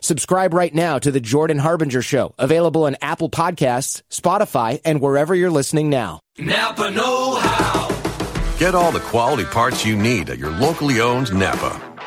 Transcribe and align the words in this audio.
Subscribe 0.00 0.54
right 0.54 0.74
now 0.74 0.98
to 0.98 1.10
The 1.10 1.20
Jordan 1.20 1.58
Harbinger 1.58 2.02
Show, 2.02 2.34
available 2.38 2.84
on 2.84 2.96
Apple 3.00 3.30
Podcasts, 3.30 4.02
Spotify, 4.10 4.80
and 4.84 5.00
wherever 5.00 5.34
you're 5.34 5.50
listening 5.50 5.90
now. 5.90 6.20
Napa 6.38 6.90
Know 6.90 7.34
How. 7.40 8.58
Get 8.58 8.74
all 8.74 8.92
the 8.92 9.00
quality 9.00 9.44
parts 9.44 9.84
you 9.86 9.96
need 9.96 10.30
at 10.30 10.38
your 10.38 10.50
locally 10.50 11.00
owned 11.00 11.32
Napa. 11.34 11.89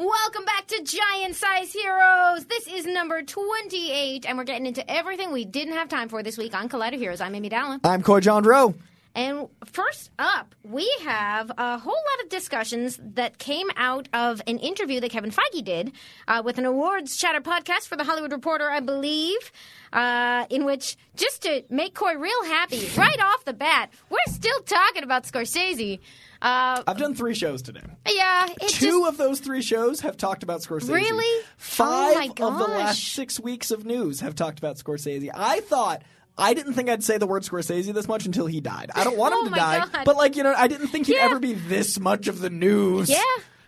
Welcome 0.00 0.46
back 0.46 0.66
to 0.68 0.82
Giant 0.82 1.36
Size 1.36 1.74
Heroes. 1.74 2.46
This 2.46 2.66
is 2.66 2.86
number 2.86 3.20
28, 3.20 4.24
and 4.24 4.38
we're 4.38 4.44
getting 4.44 4.64
into 4.64 4.90
everything 4.90 5.30
we 5.30 5.44
didn't 5.44 5.74
have 5.74 5.90
time 5.90 6.08
for 6.08 6.22
this 6.22 6.38
week 6.38 6.54
on 6.54 6.70
Collider 6.70 6.94
Heroes. 6.94 7.20
I'm 7.20 7.34
Amy 7.34 7.50
Dallen. 7.50 7.80
I'm 7.84 8.02
Coy 8.02 8.20
Jandreau. 8.20 8.74
And 9.14 9.48
first 9.64 10.10
up, 10.18 10.54
we 10.62 10.88
have 11.02 11.50
a 11.58 11.78
whole 11.78 11.92
lot 11.92 12.24
of 12.24 12.28
discussions 12.28 12.98
that 13.02 13.38
came 13.38 13.68
out 13.76 14.08
of 14.12 14.40
an 14.46 14.58
interview 14.58 15.00
that 15.00 15.10
Kevin 15.10 15.30
Feige 15.32 15.64
did 15.64 15.92
uh, 16.28 16.42
with 16.44 16.58
an 16.58 16.64
awards 16.64 17.16
chatter 17.16 17.40
podcast 17.40 17.88
for 17.88 17.96
the 17.96 18.04
Hollywood 18.04 18.30
Reporter, 18.32 18.70
I 18.70 18.80
believe, 18.80 19.52
uh, 19.92 20.46
in 20.48 20.64
which, 20.64 20.96
just 21.16 21.42
to 21.42 21.64
make 21.70 21.94
Coy 21.94 22.14
real 22.14 22.44
happy, 22.44 22.88
right 22.96 23.20
off 23.20 23.44
the 23.44 23.52
bat, 23.52 23.90
we're 24.10 24.18
still 24.26 24.60
talking 24.60 25.02
about 25.02 25.24
Scorsese. 25.24 25.98
Uh, 26.42 26.82
I've 26.86 26.96
done 26.96 27.14
three 27.14 27.34
shows 27.34 27.60
today. 27.62 27.82
yeah, 28.08 28.46
Two 28.68 29.00
just, 29.02 29.08
of 29.08 29.16
those 29.18 29.40
three 29.40 29.60
shows 29.60 30.00
have 30.00 30.16
talked 30.16 30.42
about 30.42 30.62
Scorsese. 30.62 30.94
Really? 30.94 31.44
Five 31.58 32.32
Oh 32.40 32.48
of 32.48 32.58
the 32.58 32.64
last 32.64 33.12
six 33.12 33.38
weeks 33.38 33.70
of 33.70 33.84
news 33.84 34.20
have 34.20 34.34
talked 34.34 34.58
about 34.58 34.76
Scorsese. 34.76 35.30
I 35.34 35.60
thought. 35.60 36.02
I 36.40 36.54
didn't 36.54 36.72
think 36.74 36.88
I'd 36.88 37.04
say 37.04 37.18
the 37.18 37.26
word 37.26 37.42
Scorsese 37.42 37.92
this 37.92 38.08
much 38.08 38.26
until 38.26 38.46
he 38.46 38.60
died. 38.60 38.90
I 38.94 39.04
don't 39.04 39.16
want 39.16 39.34
him 39.34 39.40
Oh 39.42 39.48
to 39.50 39.54
die, 39.54 39.78
God. 39.86 40.04
but 40.04 40.16
like 40.16 40.36
you 40.36 40.42
know, 40.42 40.54
I 40.56 40.66
didn't 40.68 40.88
think 40.88 41.06
he'd 41.06 41.16
Yeah. 41.16 41.24
ever 41.26 41.38
be 41.38 41.52
this 41.54 42.00
much 42.00 42.26
of 42.28 42.40
the 42.40 42.50
news. 42.50 43.08
Yeah, 43.10 43.22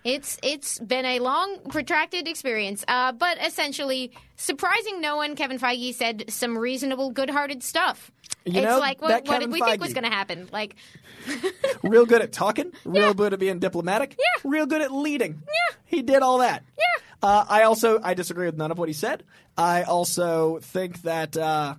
it's 0.04 0.38
it's 0.42 0.78
been 0.80 1.04
a 1.04 1.18
long, 1.20 1.58
protracted 1.68 2.26
experience. 2.26 2.84
Uh, 2.88 3.12
but 3.12 3.38
essentially, 3.44 4.12
surprising 4.36 5.00
no 5.00 5.16
one, 5.16 5.36
Kevin 5.36 5.58
Feige 5.58 5.94
said 5.94 6.24
some 6.28 6.56
reasonable, 6.58 7.10
good-hearted 7.10 7.62
stuff. 7.62 8.10
You 8.44 8.54
it's 8.58 8.64
know, 8.66 8.80
like, 8.80 9.00
what, 9.00 9.24
what 9.28 9.38
did 9.40 9.52
we 9.52 9.60
think 9.60 9.80
was 9.80 9.92
going 9.92 10.02
to 10.02 10.10
happen? 10.10 10.48
Like, 10.50 10.74
real 11.82 12.06
good 12.06 12.22
at 12.22 12.32
talking, 12.32 12.72
real 12.84 13.08
Yeah. 13.08 13.12
good 13.12 13.32
at 13.32 13.38
being 13.38 13.58
diplomatic, 13.60 14.16
Yeah. 14.18 14.50
real 14.50 14.66
good 14.66 14.82
at 14.82 14.90
leading. 14.92 15.42
Yeah. 15.46 15.76
He 15.84 16.02
did 16.02 16.22
all 16.22 16.38
that. 16.38 16.64
Yeah. 16.76 17.02
Uh, 17.22 17.44
I 17.48 17.62
also 17.62 18.00
I 18.02 18.14
disagree 18.14 18.46
with 18.46 18.56
none 18.56 18.72
of 18.72 18.78
what 18.78 18.88
he 18.88 18.92
said. 18.94 19.22
I 19.56 19.82
also 19.82 20.58
think 20.60 21.02
that 21.02 21.36
uh, 21.36 21.76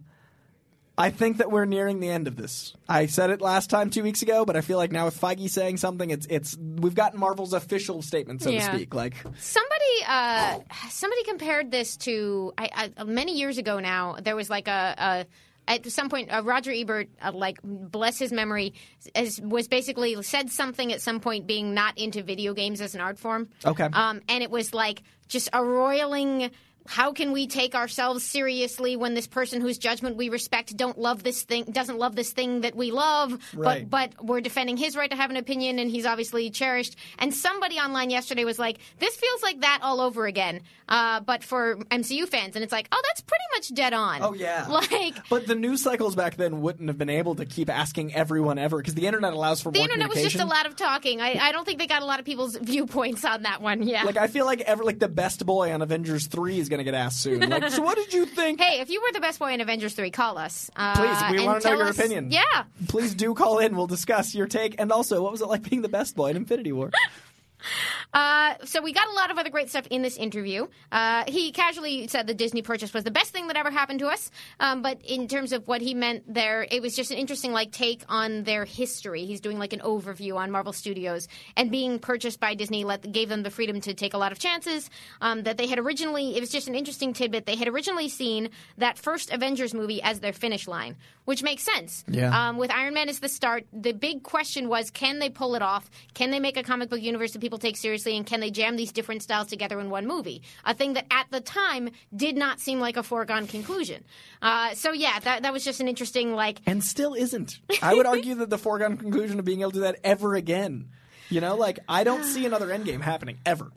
I 0.97 1.09
think 1.09 1.37
that 1.37 1.49
we're 1.49 1.65
nearing 1.65 1.99
the 1.99 2.09
end 2.09 2.27
of 2.27 2.35
this. 2.35 2.73
I 2.87 3.07
said 3.07 3.31
it 3.31 3.41
last 3.41 3.69
time 3.69 3.89
two 3.89 4.03
weeks 4.03 4.21
ago, 4.21 4.45
but 4.45 4.55
I 4.55 4.61
feel 4.61 4.77
like 4.77 4.91
now 4.91 5.05
with 5.05 5.19
Feige 5.19 5.49
saying 5.49 5.77
something, 5.77 6.11
it's 6.11 6.27
it's 6.29 6.55
we've 6.57 6.93
gotten 6.93 7.19
Marvel's 7.19 7.53
official 7.53 8.01
statement, 8.03 8.43
so 8.43 8.51
Yeah. 8.51 8.69
to 8.69 8.75
speak. 8.75 8.93
Like 8.93 9.15
somebody, 9.39 10.03
uh, 10.07 10.59
somebody 10.91 11.23
compared 11.23 11.71
this 11.71 11.97
to 11.97 12.53
I, 12.57 12.91
I, 12.97 13.03
many 13.05 13.37
years 13.39 13.57
ago. 13.57 13.79
Now 13.79 14.17
there 14.21 14.35
was 14.35 14.49
like 14.49 14.67
a. 14.67 14.95
a 14.97 15.25
at 15.65 15.89
some 15.89 16.09
point, 16.09 16.29
uh, 16.29 16.41
Roger 16.43 16.73
Ebert, 16.73 17.07
uh, 17.21 17.31
like 17.33 17.57
bless 17.63 18.19
his 18.19 18.33
memory, 18.33 18.73
as, 19.15 19.39
was 19.39 19.69
basically 19.69 20.21
said 20.21 20.49
something 20.49 20.91
at 20.91 20.99
some 20.99 21.21
point 21.21 21.47
being 21.47 21.73
not 21.73 21.97
into 21.97 22.21
video 22.21 22.53
games 22.53 22.81
as 22.81 22.95
an 22.95 22.99
art 22.99 23.17
form. 23.17 23.47
Okay. 23.63 23.85
Um, 23.85 24.19
and 24.27 24.43
it 24.43 24.51
was 24.51 24.73
like 24.73 25.03
just 25.29 25.47
a 25.53 25.63
roiling. 25.63 26.51
How 26.85 27.13
can 27.13 27.31
we 27.31 27.47
take 27.47 27.75
ourselves 27.75 28.23
seriously 28.23 28.95
when 28.95 29.13
this 29.13 29.27
person 29.27 29.61
whose 29.61 29.77
judgment 29.77 30.17
we 30.17 30.29
respect 30.29 30.75
don't 30.75 30.97
love 30.97 31.23
this 31.23 31.43
thing, 31.43 31.63
doesn't 31.65 31.97
love 31.97 32.15
this 32.15 32.31
thing 32.31 32.61
that 32.61 32.75
we 32.75 32.91
love, 32.91 33.31
Right. 33.53 33.89
but 33.89 34.13
but 34.17 34.25
we're 34.25 34.41
defending 34.41 34.75
his 34.75 34.95
right 34.97 35.09
to 35.09 35.15
have 35.15 35.29
an 35.29 35.37
opinion, 35.37 35.79
and 35.79 35.89
he's 35.89 36.05
obviously 36.05 36.49
cherished. 36.49 36.95
And 37.19 37.33
somebody 37.33 37.77
online 37.77 38.09
yesterday 38.09 38.43
was 38.43 38.59
like, 38.59 38.79
"This 38.99 39.15
feels 39.15 39.41
like 39.41 39.61
that 39.61 39.79
all 39.81 40.01
over 40.01 40.25
again," 40.25 40.61
uh, 40.89 41.21
but 41.21 41.43
for 41.43 41.77
MCU 41.89 42.25
fans, 42.27 42.55
and 42.55 42.63
it's 42.63 42.73
like, 42.73 42.87
"Oh, 42.91 43.01
that's 43.07 43.21
pretty 43.21 43.43
much 43.55 43.73
dead 43.73 43.93
on." 43.93 44.21
Oh 44.21 44.33
yeah. 44.33 44.65
like 44.69 45.15
But 45.29 45.47
the 45.47 45.55
news 45.55 45.81
cycles 45.81 46.15
back 46.15 46.35
then 46.35 46.61
wouldn't 46.61 46.89
have 46.89 46.97
been 46.97 47.09
able 47.09 47.35
to 47.35 47.45
keep 47.45 47.69
asking 47.69 48.13
everyone 48.13 48.57
ever 48.59 48.77
because 48.77 48.93
the 48.95 49.07
internet 49.07 49.33
allows 49.33 49.61
for 49.61 49.71
the 49.71 49.79
more 49.79 49.85
internet 49.85 50.09
was 50.09 50.21
just 50.21 50.35
a 50.39 50.45
lot 50.45 50.65
of 50.65 50.75
talking. 50.75 51.21
I, 51.21 51.37
I 51.39 51.51
don't 51.53 51.63
think 51.65 51.79
they 51.79 51.87
got 51.87 52.01
a 52.01 52.05
lot 52.05 52.19
of 52.19 52.25
people's 52.25 52.55
viewpoints 52.61 53.23
on 53.23 53.43
that 53.43 53.61
one. 53.61 53.83
Yeah. 53.87 54.03
Like 54.03 54.17
I 54.17 54.27
feel 54.27 54.45
like 54.45 54.61
ever 54.61 54.83
like 54.83 54.99
the 54.99 55.07
best 55.07 55.45
boy 55.45 55.71
on 55.73 55.81
Avengers 55.81 56.27
three 56.27 56.59
is 56.59 56.69
gonna 56.73 56.83
get 56.83 56.93
asked 56.93 57.21
soon. 57.21 57.47
Like, 57.49 57.69
so 57.69 57.81
what 57.81 57.95
did 57.95 58.13
you 58.13 58.25
think? 58.25 58.59
Hey, 58.59 58.79
if 58.81 58.89
you 58.89 59.01
were 59.01 59.11
the 59.13 59.19
best 59.21 59.39
boy 59.39 59.51
in 59.53 59.61
Avengers 59.61 59.93
3, 59.93 60.09
call 60.11 60.37
us. 60.37 60.69
Uh, 60.75 60.95
Please, 60.95 61.39
we 61.39 61.45
wanna 61.45 61.59
know 61.63 61.73
your 61.77 61.89
us- 61.89 61.97
opinion. 61.97 62.31
Yeah. 62.31 62.41
Please 62.87 63.13
do 63.15 63.33
call 63.33 63.59
in. 63.59 63.75
We'll 63.75 63.87
discuss 63.87 64.33
your 64.35 64.47
take. 64.47 64.75
And 64.79 64.91
also, 64.91 65.21
what 65.21 65.31
was 65.31 65.41
it 65.41 65.47
like 65.47 65.67
being 65.69 65.81
the 65.81 65.89
best 65.89 66.15
boy 66.15 66.29
in 66.31 66.37
Infinity 66.37 66.71
War? 66.71 66.91
Uh, 68.13 68.53
so 68.63 68.81
we 68.81 68.93
got 68.93 69.07
a 69.07 69.13
lot 69.13 69.31
of 69.31 69.37
other 69.37 69.49
great 69.49 69.69
stuff 69.69 69.87
in 69.87 70.01
this 70.01 70.17
interview. 70.17 70.67
Uh, 70.91 71.23
he 71.27 71.51
casually 71.51 72.07
said 72.07 72.27
the 72.27 72.33
Disney 72.33 72.61
purchase 72.61 72.93
was 72.93 73.03
the 73.03 73.11
best 73.11 73.31
thing 73.31 73.47
that 73.47 73.57
ever 73.57 73.71
happened 73.71 73.99
to 73.99 74.07
us. 74.07 74.29
Um, 74.59 74.81
but 74.81 75.01
in 75.03 75.27
terms 75.27 75.51
of 75.51 75.67
what 75.67 75.81
he 75.81 75.93
meant 75.93 76.31
there, 76.31 76.67
it 76.69 76.81
was 76.81 76.95
just 76.95 77.11
an 77.11 77.17
interesting 77.17 77.51
like 77.51 77.71
take 77.71 78.03
on 78.07 78.43
their 78.43 78.65
history. 78.65 79.25
He's 79.25 79.41
doing 79.41 79.57
like 79.57 79.73
an 79.73 79.79
overview 79.79 80.35
on 80.35 80.51
Marvel 80.51 80.73
Studios 80.73 81.27
and 81.57 81.71
being 81.71 81.99
purchased 81.99 82.39
by 82.39 82.53
Disney 82.53 82.83
let 82.83 83.11
gave 83.11 83.29
them 83.29 83.43
the 83.43 83.49
freedom 83.49 83.81
to 83.81 83.93
take 83.93 84.13
a 84.13 84.17
lot 84.17 84.31
of 84.31 84.39
chances. 84.39 84.89
Um, 85.21 85.43
that 85.43 85.57
they 85.57 85.67
had 85.67 85.79
originally, 85.79 86.37
it 86.37 86.39
was 86.39 86.49
just 86.49 86.67
an 86.67 86.75
interesting 86.75 87.13
tidbit. 87.13 87.45
They 87.45 87.55
had 87.55 87.67
originally 87.67 88.09
seen 88.09 88.49
that 88.77 88.97
first 88.97 89.31
Avengers 89.31 89.73
movie 89.73 90.01
as 90.01 90.19
their 90.19 90.33
finish 90.33 90.67
line, 90.67 90.95
which 91.25 91.41
makes 91.41 91.63
sense. 91.63 92.03
Yeah. 92.07 92.49
Um, 92.49 92.57
with 92.57 92.71
Iron 92.71 92.93
Man 92.93 93.09
as 93.09 93.19
the 93.19 93.29
start, 93.29 93.65
the 93.73 93.93
big 93.93 94.21
question 94.21 94.69
was 94.69 94.91
can 94.91 95.17
they 95.19 95.29
pull 95.29 95.55
it 95.55 95.63
off? 95.63 95.89
Can 96.13 96.29
they 96.29 96.39
make 96.39 96.57
a 96.57 96.63
comic 96.63 96.89
book 96.89 97.01
universe 97.01 97.31
that 97.31 97.39
people 97.39 97.57
take 97.57 97.75
seriously? 97.75 98.02
And 98.05 98.25
can 98.25 98.39
they 98.39 98.51
jam 98.51 98.75
these 98.75 98.91
different 98.91 99.23
styles 99.23 99.47
together 99.47 99.79
in 99.79 99.89
one 99.89 100.05
movie? 100.05 100.41
A 100.65 100.73
thing 100.73 100.93
that 100.93 101.05
at 101.09 101.27
the 101.31 101.41
time 101.41 101.89
did 102.15 102.35
not 102.35 102.59
seem 102.59 102.79
like 102.79 102.97
a 102.97 103.03
foregone 103.03 103.47
conclusion. 103.47 104.03
Uh, 104.41 104.73
so, 104.73 104.91
yeah, 104.91 105.19
that, 105.19 105.43
that 105.43 105.53
was 105.53 105.63
just 105.63 105.79
an 105.79 105.87
interesting, 105.87 106.35
like, 106.35 106.59
And 106.65 106.83
still 106.83 107.13
isn't. 107.13 107.53
I 107.81 107.93
would 107.93 108.05
argue 108.05 108.35
that 108.35 108.49
the 108.49 108.57
foregone 108.57 108.97
conclusion 108.97 109.39
of 109.39 109.45
being 109.45 109.61
able 109.61 109.71
to 109.71 109.77
do 109.77 109.81
that 109.81 109.99
ever 110.03 110.35
again. 110.35 110.89
You 111.29 111.41
know, 111.41 111.55
like 111.55 111.79
I 111.87 112.03
don't 112.03 112.23
see 112.23 112.45
another 112.45 112.67
Endgame 112.67 113.01
happening 113.01 113.39
ever. 113.45 113.71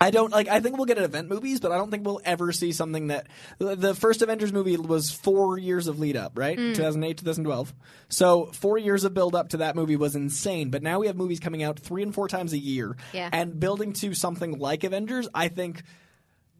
I 0.00 0.10
don't 0.10 0.30
like. 0.30 0.46
I 0.48 0.60
think 0.60 0.76
we'll 0.76 0.86
get 0.86 0.98
at 0.98 1.04
event 1.04 1.28
movies, 1.28 1.58
but 1.60 1.72
I 1.72 1.76
don't 1.76 1.90
think 1.90 2.06
we'll 2.06 2.20
ever 2.24 2.52
see 2.52 2.70
something 2.72 3.08
that 3.08 3.26
the- 3.58 3.74
the 3.74 3.94
first 3.94 4.22
Avengers 4.22 4.52
movie 4.52 4.76
was 4.76 5.10
four 5.10 5.58
years 5.58 5.88
of 5.88 5.98
lead 5.98 6.16
up, 6.16 6.38
right? 6.38 6.56
Mm. 6.56 6.74
2008, 6.76 7.18
2012. 7.18 7.74
So 8.08 8.46
four 8.52 8.78
years 8.78 9.02
of 9.04 9.12
build 9.14 9.34
up 9.34 9.48
to 9.50 9.56
that 9.58 9.74
movie 9.74 9.96
was 9.96 10.14
insane. 10.14 10.70
But 10.70 10.82
now 10.84 11.00
we 11.00 11.08
have 11.08 11.16
movies 11.16 11.40
coming 11.40 11.62
out 11.64 11.80
three 11.80 12.02
and 12.04 12.14
four 12.14 12.28
times 12.28 12.52
a 12.52 12.58
year, 12.58 12.96
Yeah. 13.12 13.28
and 13.32 13.58
building 13.58 13.92
to 13.94 14.14
something 14.14 14.58
like 14.58 14.84
Avengers. 14.84 15.28
I 15.34 15.48
think 15.48 15.82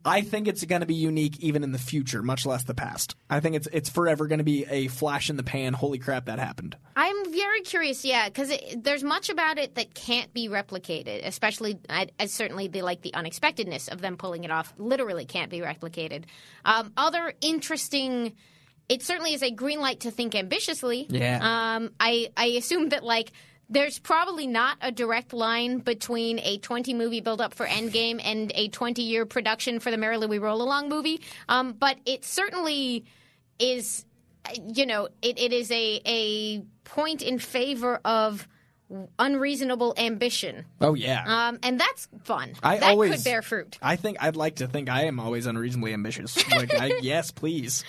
I 0.05 0.21
think 0.21 0.47
it's 0.47 0.63
going 0.63 0.79
to 0.79 0.87
be 0.87 0.95
unique 0.95 1.39
even 1.39 1.63
in 1.63 1.71
the 1.71 1.79
future, 1.79 2.23
much 2.23 2.45
less 2.45 2.63
the 2.63 2.73
past. 2.73 3.15
I 3.29 3.39
think 3.39 3.55
it's 3.55 3.67
it's 3.71 3.89
forever 3.89 4.27
going 4.27 4.39
to 4.39 4.45
be 4.45 4.65
a 4.65 4.87
flash 4.87 5.29
in 5.29 5.35
the 5.35 5.43
pan. 5.43 5.73
Holy 5.73 5.99
crap, 5.99 6.25
that 6.25 6.39
happened. 6.39 6.77
I'm 6.95 7.31
very 7.33 7.61
curious, 7.61 8.05
yeah, 8.05 8.29
because 8.29 8.51
there's 8.77 9.03
much 9.03 9.29
about 9.29 9.57
it 9.57 9.75
that 9.75 9.93
can't 9.93 10.33
be 10.33 10.47
replicated, 10.47 11.25
especially 11.25 11.79
as 11.89 12.31
certainly 12.31 12.67
the 12.67 12.81
like 12.81 13.01
the 13.01 13.13
unexpectedness 13.13 13.89
of 13.89 14.01
them 14.01 14.17
pulling 14.17 14.43
it 14.43 14.51
off 14.51 14.73
literally 14.77 15.25
can't 15.25 15.51
be 15.51 15.59
replicated. 15.59 16.25
Um, 16.65 16.93
other 16.95 17.33
interesting. 17.41 18.35
It 18.87 19.03
certainly 19.03 19.33
is 19.35 19.43
a 19.43 19.51
green 19.51 19.81
light 19.81 19.99
to 20.01 20.11
think 20.11 20.33
ambitiously. 20.33 21.05
Yeah. 21.09 21.39
Um, 21.75 21.91
I 21.99 22.31
I 22.35 22.45
assume 22.47 22.89
that 22.89 23.03
like 23.03 23.31
there's 23.69 23.99
probably 23.99 24.47
not 24.47 24.77
a 24.81 24.91
direct 24.91 25.31
line 25.33 25.79
between 25.79 26.39
a 26.39 26.57
20 26.57 26.93
movie 26.93 27.21
build 27.21 27.39
up 27.39 27.53
for 27.53 27.65
Endgame 27.67 28.19
and 28.23 28.51
a 28.55 28.67
20 28.69 29.01
year 29.01 29.25
production 29.25 29.79
for 29.79 29.91
the 29.91 29.97
Merrily 29.97 30.27
We 30.27 30.39
Roll 30.39 30.61
Along 30.61 30.89
movie, 30.89 31.21
um, 31.47 31.73
but 31.73 31.97
it 32.05 32.25
certainly 32.25 33.05
is. 33.59 34.05
You 34.73 34.85
know, 34.85 35.09
it, 35.21 35.37
it 35.37 35.53
is 35.53 35.69
a 35.69 36.01
a 36.05 36.61
point 36.83 37.21
in 37.21 37.37
favor 37.39 37.99
of 38.03 38.47
unreasonable 39.19 39.93
ambition, 39.97 40.65
Oh 40.81 40.95
yeah. 40.95 41.49
um, 41.49 41.59
and 41.61 41.79
that's 41.79 42.07
fun. 42.23 42.53
I 42.63 42.77
that 42.77 42.89
always 42.91 43.11
could 43.15 43.23
bear 43.23 43.41
fruit. 43.41 43.77
I 43.81 43.95
think 43.97 44.17
I'd 44.21 44.35
like 44.35 44.55
to 44.55 44.67
think 44.67 44.89
I 44.89 45.03
am 45.03 45.19
always 45.19 45.45
unreasonably 45.45 45.93
ambitious. 45.93 46.37
Like, 46.51 46.73
I, 46.73 46.93
yes, 47.01 47.31
please. 47.31 47.83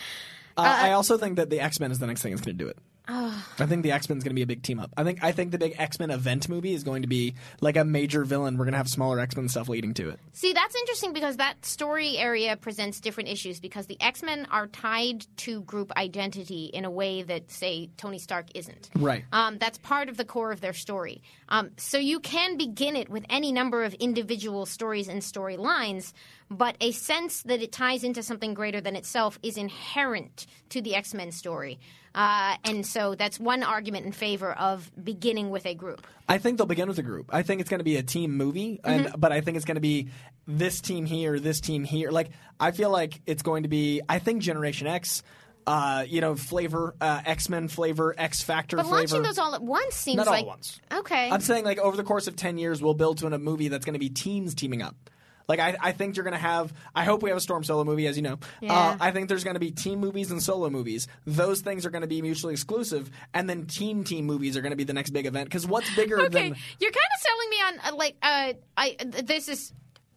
Uh, 0.56 0.62
I 0.62 0.92
also 0.92 1.16
think 1.16 1.36
that 1.36 1.48
the 1.48 1.60
X 1.60 1.80
Men 1.80 1.90
is 1.90 1.98
the 2.00 2.06
next 2.06 2.22
thing 2.22 2.32
that's 2.32 2.44
going 2.44 2.58
to 2.58 2.64
do 2.64 2.68
it. 2.68 2.76
I 3.10 3.66
think 3.66 3.82
the 3.82 3.92
X 3.92 4.08
Men 4.08 4.18
is 4.18 4.24
going 4.24 4.30
to 4.30 4.34
be 4.34 4.42
a 4.42 4.46
big 4.46 4.62
team 4.62 4.78
up. 4.78 4.92
I 4.96 5.04
think 5.04 5.22
I 5.22 5.32
think 5.32 5.50
the 5.50 5.58
big 5.58 5.74
X 5.78 5.98
Men 5.98 6.10
event 6.10 6.48
movie 6.48 6.74
is 6.74 6.84
going 6.84 7.02
to 7.02 7.08
be 7.08 7.34
like 7.60 7.76
a 7.76 7.84
major 7.84 8.24
villain. 8.24 8.56
We're 8.56 8.64
going 8.64 8.72
to 8.72 8.78
have 8.78 8.88
smaller 8.88 9.18
X 9.18 9.36
Men 9.36 9.48
stuff 9.48 9.68
leading 9.68 9.94
to 9.94 10.10
it. 10.10 10.20
See, 10.32 10.52
that's 10.52 10.74
interesting 10.74 11.12
because 11.12 11.36
that 11.38 11.64
story 11.64 12.16
area 12.18 12.56
presents 12.56 13.00
different 13.00 13.28
issues 13.28 13.60
because 13.60 13.86
the 13.86 14.00
X 14.00 14.22
Men 14.22 14.46
are 14.50 14.66
tied 14.66 15.26
to 15.38 15.62
group 15.62 15.92
identity 15.96 16.66
in 16.66 16.84
a 16.84 16.90
way 16.90 17.22
that, 17.22 17.50
say, 17.50 17.90
Tony 17.96 18.18
Stark 18.18 18.46
isn't. 18.54 18.90
Right. 18.94 19.24
Um, 19.32 19.58
that's 19.58 19.78
part 19.78 20.08
of 20.08 20.16
the 20.16 20.24
core 20.24 20.52
of 20.52 20.60
their 20.60 20.72
story. 20.72 21.22
Um, 21.48 21.70
so 21.76 21.98
you 21.98 22.20
can 22.20 22.56
begin 22.56 22.96
it 22.96 23.08
with 23.08 23.24
any 23.28 23.52
number 23.52 23.84
of 23.84 23.94
individual 23.94 24.66
stories 24.66 25.08
and 25.08 25.20
storylines, 25.20 26.12
but 26.50 26.76
a 26.80 26.92
sense 26.92 27.42
that 27.42 27.62
it 27.62 27.72
ties 27.72 28.02
into 28.04 28.22
something 28.22 28.54
greater 28.54 28.80
than 28.80 28.96
itself 28.96 29.38
is 29.42 29.56
inherent 29.56 30.46
to 30.70 30.80
the 30.82 30.94
X 30.94 31.14
Men 31.14 31.32
story. 31.32 31.78
Uh, 32.12 32.56
and 32.64 32.84
so 32.84 33.14
that's 33.14 33.38
one 33.38 33.62
argument 33.62 34.04
in 34.04 34.10
favor 34.10 34.52
of 34.52 34.90
beginning 35.02 35.50
with 35.50 35.64
a 35.64 35.74
group. 35.74 36.04
I 36.28 36.38
think 36.38 36.58
they'll 36.58 36.66
begin 36.66 36.88
with 36.88 36.98
a 36.98 37.04
group. 37.04 37.26
I 37.32 37.42
think 37.42 37.60
it's 37.60 37.70
going 37.70 37.78
to 37.78 37.84
be 37.84 37.96
a 37.96 38.02
team 38.02 38.36
movie, 38.36 38.80
and 38.82 39.06
Mm-hmm. 39.06 39.20
but 39.20 39.30
I 39.30 39.40
think 39.42 39.56
it's 39.56 39.64
going 39.64 39.76
to 39.76 39.80
be 39.80 40.08
this 40.48 40.80
team 40.80 41.06
here, 41.06 41.38
this 41.38 41.60
team 41.60 41.84
here. 41.84 42.10
Like 42.10 42.30
I 42.58 42.72
feel 42.72 42.90
like 42.90 43.20
it's 43.26 43.42
going 43.42 43.62
to 43.62 43.68
be. 43.68 44.00
I 44.08 44.18
think 44.18 44.42
Generation 44.42 44.86
X. 44.88 45.22
Uh, 45.66 46.04
you 46.08 46.22
know, 46.22 46.34
flavor, 46.34 46.94
uh, 47.02 47.20
X 47.24 47.48
Men 47.50 47.68
flavor, 47.68 48.14
X 48.16 48.42
Factor 48.42 48.76
But 48.76 48.84
flavor. 48.86 48.96
launching 48.96 49.22
those 49.22 49.38
all 49.38 49.54
at 49.54 49.62
once 49.62 49.94
seems 49.94 50.16
Not 50.16 50.26
all 50.26 50.32
like 50.32 50.42
at 50.44 50.48
once. 50.48 50.80
okay. 50.90 51.30
I'm 51.30 51.42
saying 51.42 51.64
like 51.66 51.78
over 51.78 51.96
the 51.98 52.02
course 52.02 52.26
of 52.26 52.34
ten 52.34 52.56
years, 52.58 52.82
we'll 52.82 52.94
build 52.94 53.18
to 53.18 53.26
a 53.26 53.38
movie 53.38 53.68
that's 53.68 53.84
going 53.84 53.92
to 53.92 54.00
be 54.00 54.08
teams 54.08 54.54
teaming 54.54 54.80
up. 54.82 54.96
Like 55.50 55.58
I, 55.58 55.76
I 55.80 55.90
think 55.90 56.14
you're 56.14 56.22
going 56.22 56.32
to 56.32 56.38
have. 56.38 56.72
I 56.94 57.02
hope 57.02 57.24
we 57.24 57.30
have 57.30 57.36
a 57.36 57.40
Storm 57.40 57.64
solo 57.64 57.82
movie, 57.82 58.06
as 58.06 58.14
you 58.14 58.22
know. 58.22 58.38
Yeah. 58.60 58.72
Uh, 58.72 58.96
I 59.00 59.10
think 59.10 59.28
there's 59.28 59.42
going 59.42 59.54
to 59.54 59.60
be 59.60 59.72
team 59.72 59.98
movies 59.98 60.30
and 60.30 60.40
solo 60.40 60.70
movies. 60.70 61.08
Those 61.26 61.60
things 61.60 61.84
are 61.84 61.90
going 61.90 62.02
to 62.02 62.06
be 62.06 62.22
mutually 62.22 62.52
exclusive, 62.52 63.10
and 63.34 63.50
then 63.50 63.66
team 63.66 64.04
team 64.04 64.26
movies 64.26 64.56
are 64.56 64.60
going 64.60 64.70
to 64.70 64.76
be 64.76 64.84
the 64.84 64.92
next 64.92 65.10
big 65.10 65.26
event. 65.26 65.48
Because 65.48 65.66
what's 65.66 65.92
bigger 65.96 66.20
Okay, 66.20 66.28
than 66.28 66.56
you're 66.78 66.92
kind 66.92 67.10
of 67.16 67.20
selling 67.20 67.50
me 67.50 67.56
on 67.56 67.92
uh, 67.92 67.96
like 67.96 68.16
uh, 68.22 68.52
I 68.76 68.96
this 69.24 69.48
is. 69.48 69.72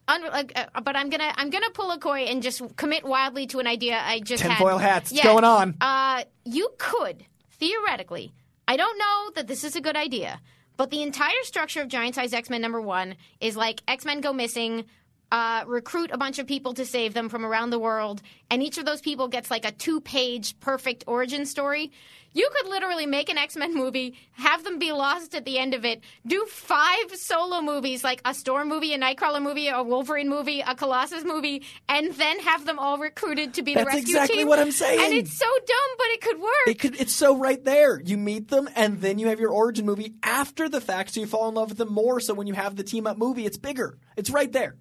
Un- 0.08 0.24
uh, 0.26 0.44
uh, 0.56 0.82
but 0.82 0.96
I'm 0.96 1.10
gonna 1.10 1.34
I'm 1.36 1.50
gonna 1.50 1.72
pull 1.72 1.90
a 1.90 1.98
coy 1.98 2.26
and 2.26 2.44
just 2.44 2.62
commit 2.76 3.04
wildly 3.04 3.48
to 3.48 3.60
an 3.60 3.66
idea 3.66 4.00
I 4.00 4.20
just 4.20 4.44
had. 4.44 4.50
Tinfoil 4.58 4.78
hats, 4.78 5.12
it's 5.12 5.24
going 5.24 5.46
on. 5.46 5.78
Uh, 5.82 6.26
you 6.46 6.70
could 6.78 7.26
theoretically. 7.54 8.34
I 8.68 8.78
don't 8.78 8.98
know 9.00 9.32
that 9.36 9.48
this 9.48 9.64
is 9.64 9.76
a 9.76 9.82
good 9.82 9.96
idea, 9.96 10.40
but 10.78 10.92
the 10.92 11.02
entire 11.02 11.42
structure 11.44 11.82
of 11.82 11.88
Giant 11.88 12.16
Size 12.16 12.34
X 12.34 12.50
Men 12.52 12.62
number 12.62 12.82
one 12.82 13.16
is 13.40 13.56
like 13.56 13.82
X 13.88 14.06
Men 14.06 14.22
go 14.22 14.32
missing. 14.34 14.86
Uh, 15.34 15.64
recruit 15.66 16.12
a 16.14 16.18
bunch 16.20 16.38
of 16.38 16.46
people 16.46 16.76
to 16.76 16.86
save 16.86 17.16
them 17.16 17.28
from 17.28 17.44
around 17.44 17.72
the 17.72 17.80
world, 17.80 18.22
and 18.52 18.62
each 18.62 18.78
of 18.78 18.86
those 18.86 19.02
people 19.02 19.28
gets 19.28 19.50
like 19.50 19.66
a 19.66 19.72
two 19.72 20.00
page 20.00 20.60
perfect 20.60 21.04
origin 21.08 21.44
story. 21.48 21.92
You 22.34 22.48
could 22.54 22.70
literally 22.70 23.08
make 23.08 23.30
an 23.30 23.40
X 23.40 23.56
Men 23.56 23.74
movie, 23.74 24.14
have 24.34 24.64
them 24.64 24.78
be 24.78 24.92
lost 24.92 25.34
at 25.34 25.44
the 25.44 25.58
end 25.58 25.74
of 25.74 25.86
it, 25.86 26.04
do 26.28 26.46
five 26.46 27.16
solo 27.16 27.62
movies, 27.62 28.04
like 28.04 28.22
a 28.26 28.34
Storm 28.36 28.70
movie, 28.70 28.94
a 28.94 29.00
Nightcrawler 29.00 29.42
movie, 29.42 29.70
a 29.70 29.82
Wolverine 29.82 30.30
movie, 30.30 30.62
a 30.62 30.76
Colossus 30.76 31.24
movie, 31.24 31.64
and 31.90 32.14
then 32.14 32.40
have 32.42 32.68
them 32.68 32.78
all 32.78 33.00
recruited 33.00 33.56
to 33.56 33.64
be 33.64 33.74
the 33.74 33.80
That's 33.86 33.96
rescue 33.96 34.16
exactly 34.16 34.38
team. 34.38 34.48
what 34.48 34.60
I'm 34.60 34.72
saying. 34.72 35.00
And 35.04 35.14
it's 35.16 35.36
so 35.36 35.46
dumb, 35.46 35.98
but 35.98 36.08
it 36.10 36.22
could 36.22 36.40
work. 36.42 36.68
It 36.68 36.80
could. 36.80 37.02
It's 37.02 37.14
so 37.14 37.36
right 37.40 37.64
there. 37.64 38.00
You 38.00 38.18
meet 38.18 38.50
them, 38.50 38.70
and 38.76 39.02
then 39.02 39.18
you 39.18 39.30
have 39.30 39.40
your 39.40 39.52
origin 39.52 39.88
movie 39.88 40.14
after 40.22 40.70
the 40.70 40.80
fact, 40.80 41.16
so 41.16 41.22
you 41.22 41.26
fall 41.26 41.50
in 41.50 41.56
love 41.56 41.70
with 41.70 41.80
them 41.80 41.92
more. 41.92 42.20
So 42.20 42.36
when 42.36 42.46
you 42.46 42.54
have 42.54 42.76
the 42.76 42.84
team 42.84 43.08
up 43.08 43.18
movie, 43.18 43.48
it's 43.48 43.58
bigger. 43.58 43.98
It's 44.16 44.30
right 44.30 44.52
there. 44.52 44.76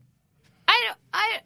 I. 0.73 0.93
I. 1.13 1.41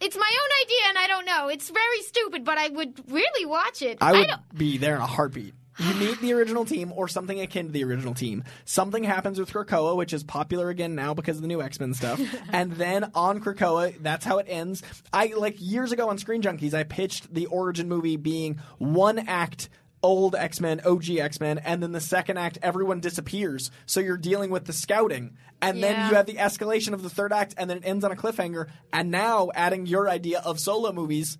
It's 0.00 0.16
my 0.16 0.30
own 0.30 0.64
idea, 0.64 0.78
and 0.90 0.98
I 0.98 1.06
don't 1.08 1.24
know. 1.24 1.48
It's 1.48 1.70
very 1.70 2.02
stupid, 2.02 2.44
but 2.44 2.56
I 2.56 2.68
would 2.68 3.10
really 3.10 3.46
watch 3.46 3.82
it. 3.82 3.98
I 4.00 4.12
would 4.12 4.28
don't, 4.28 4.56
be 4.56 4.78
there 4.78 4.94
in 4.94 5.00
a 5.00 5.06
heartbeat. 5.06 5.54
You 5.80 5.94
meet 5.94 6.20
the 6.20 6.32
original 6.32 6.64
team 6.64 6.92
or 6.94 7.06
something 7.06 7.40
akin 7.40 7.66
to 7.66 7.72
the 7.72 7.84
original 7.84 8.12
team. 8.12 8.42
Something 8.64 9.04
happens 9.04 9.38
with 9.38 9.52
Krakoa, 9.52 9.96
which 9.96 10.12
is 10.12 10.24
popular 10.24 10.70
again 10.70 10.96
now 10.96 11.14
because 11.14 11.36
of 11.36 11.42
the 11.42 11.48
new 11.48 11.62
X 11.62 11.78
Men 11.78 11.94
stuff. 11.94 12.20
and 12.52 12.72
then 12.72 13.10
on 13.14 13.40
Krakoa, 13.40 13.94
that's 14.02 14.24
how 14.24 14.38
it 14.38 14.46
ends. 14.48 14.82
I 15.12 15.32
like 15.36 15.56
years 15.60 15.92
ago 15.92 16.08
on 16.08 16.18
Screen 16.18 16.42
Junkies, 16.42 16.74
I 16.74 16.82
pitched 16.82 17.32
the 17.32 17.46
origin 17.46 17.88
movie 17.88 18.16
being 18.16 18.60
one 18.78 19.20
act 19.20 19.68
old 20.02 20.34
X 20.34 20.60
Men, 20.60 20.80
OG 20.84 21.10
X 21.10 21.40
Men, 21.40 21.58
and 21.58 21.82
then 21.82 21.92
the 21.92 22.00
second 22.00 22.38
act, 22.38 22.58
everyone 22.62 23.00
disappears. 23.00 23.70
So 23.86 24.00
you're 24.00 24.16
dealing 24.16 24.50
with 24.50 24.64
the 24.64 24.72
scouting. 24.72 25.36
And 25.60 25.82
then 25.82 26.08
you 26.08 26.14
have 26.14 26.26
the 26.26 26.34
escalation 26.34 26.92
of 26.92 27.02
the 27.02 27.10
third 27.10 27.32
act, 27.32 27.54
and 27.58 27.68
then 27.68 27.78
it 27.78 27.82
ends 27.84 28.04
on 28.04 28.12
a 28.12 28.16
cliffhanger. 28.16 28.68
And 28.92 29.10
now 29.10 29.50
adding 29.54 29.86
your 29.86 30.08
idea 30.08 30.40
of 30.44 30.60
solo 30.60 30.92
movies. 30.92 31.36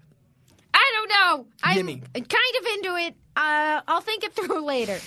I 0.74 0.92
don't 0.94 1.08
know. 1.08 1.46
I'm 1.62 1.76
kind 2.12 2.54
of 2.60 2.66
into 2.74 2.96
it. 2.96 3.14
Uh, 3.36 3.80
I'll 3.86 4.00
think 4.00 4.24
it 4.24 4.32
through 4.36 4.64
later. 4.64 4.98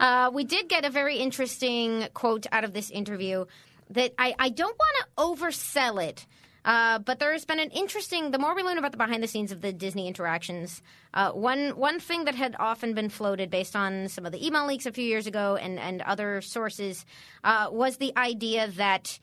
Uh, 0.00 0.30
we 0.32 0.44
did 0.44 0.68
get 0.68 0.84
a 0.84 0.90
very 0.90 1.18
interesting 1.18 2.08
quote 2.14 2.46
out 2.52 2.64
of 2.64 2.72
this 2.72 2.90
interview 2.90 3.44
that 3.90 4.14
I, 4.18 4.34
I 4.38 4.48
don't 4.48 4.76
want 4.76 5.38
to 5.38 5.44
oversell 5.44 6.02
it. 6.02 6.26
Uh, 6.64 6.98
but 6.98 7.18
there 7.18 7.32
has 7.32 7.44
been 7.44 7.60
an 7.60 7.70
interesting. 7.70 8.30
The 8.30 8.38
more 8.38 8.54
we 8.54 8.62
learn 8.62 8.78
about 8.78 8.92
the 8.92 8.98
behind 8.98 9.22
the 9.22 9.28
scenes 9.28 9.52
of 9.52 9.60
the 9.60 9.72
Disney 9.72 10.08
interactions, 10.08 10.82
uh, 11.12 11.30
one 11.32 11.70
one 11.70 12.00
thing 12.00 12.24
that 12.24 12.34
had 12.34 12.56
often 12.58 12.94
been 12.94 13.10
floated 13.10 13.50
based 13.50 13.76
on 13.76 14.08
some 14.08 14.24
of 14.24 14.32
the 14.32 14.44
email 14.44 14.66
leaks 14.66 14.86
a 14.86 14.92
few 14.92 15.04
years 15.04 15.26
ago 15.26 15.56
and 15.56 15.78
and 15.78 16.00
other 16.02 16.40
sources 16.40 17.04
uh, 17.42 17.68
was 17.70 17.98
the 17.98 18.16
idea 18.16 18.68
that 18.68 19.18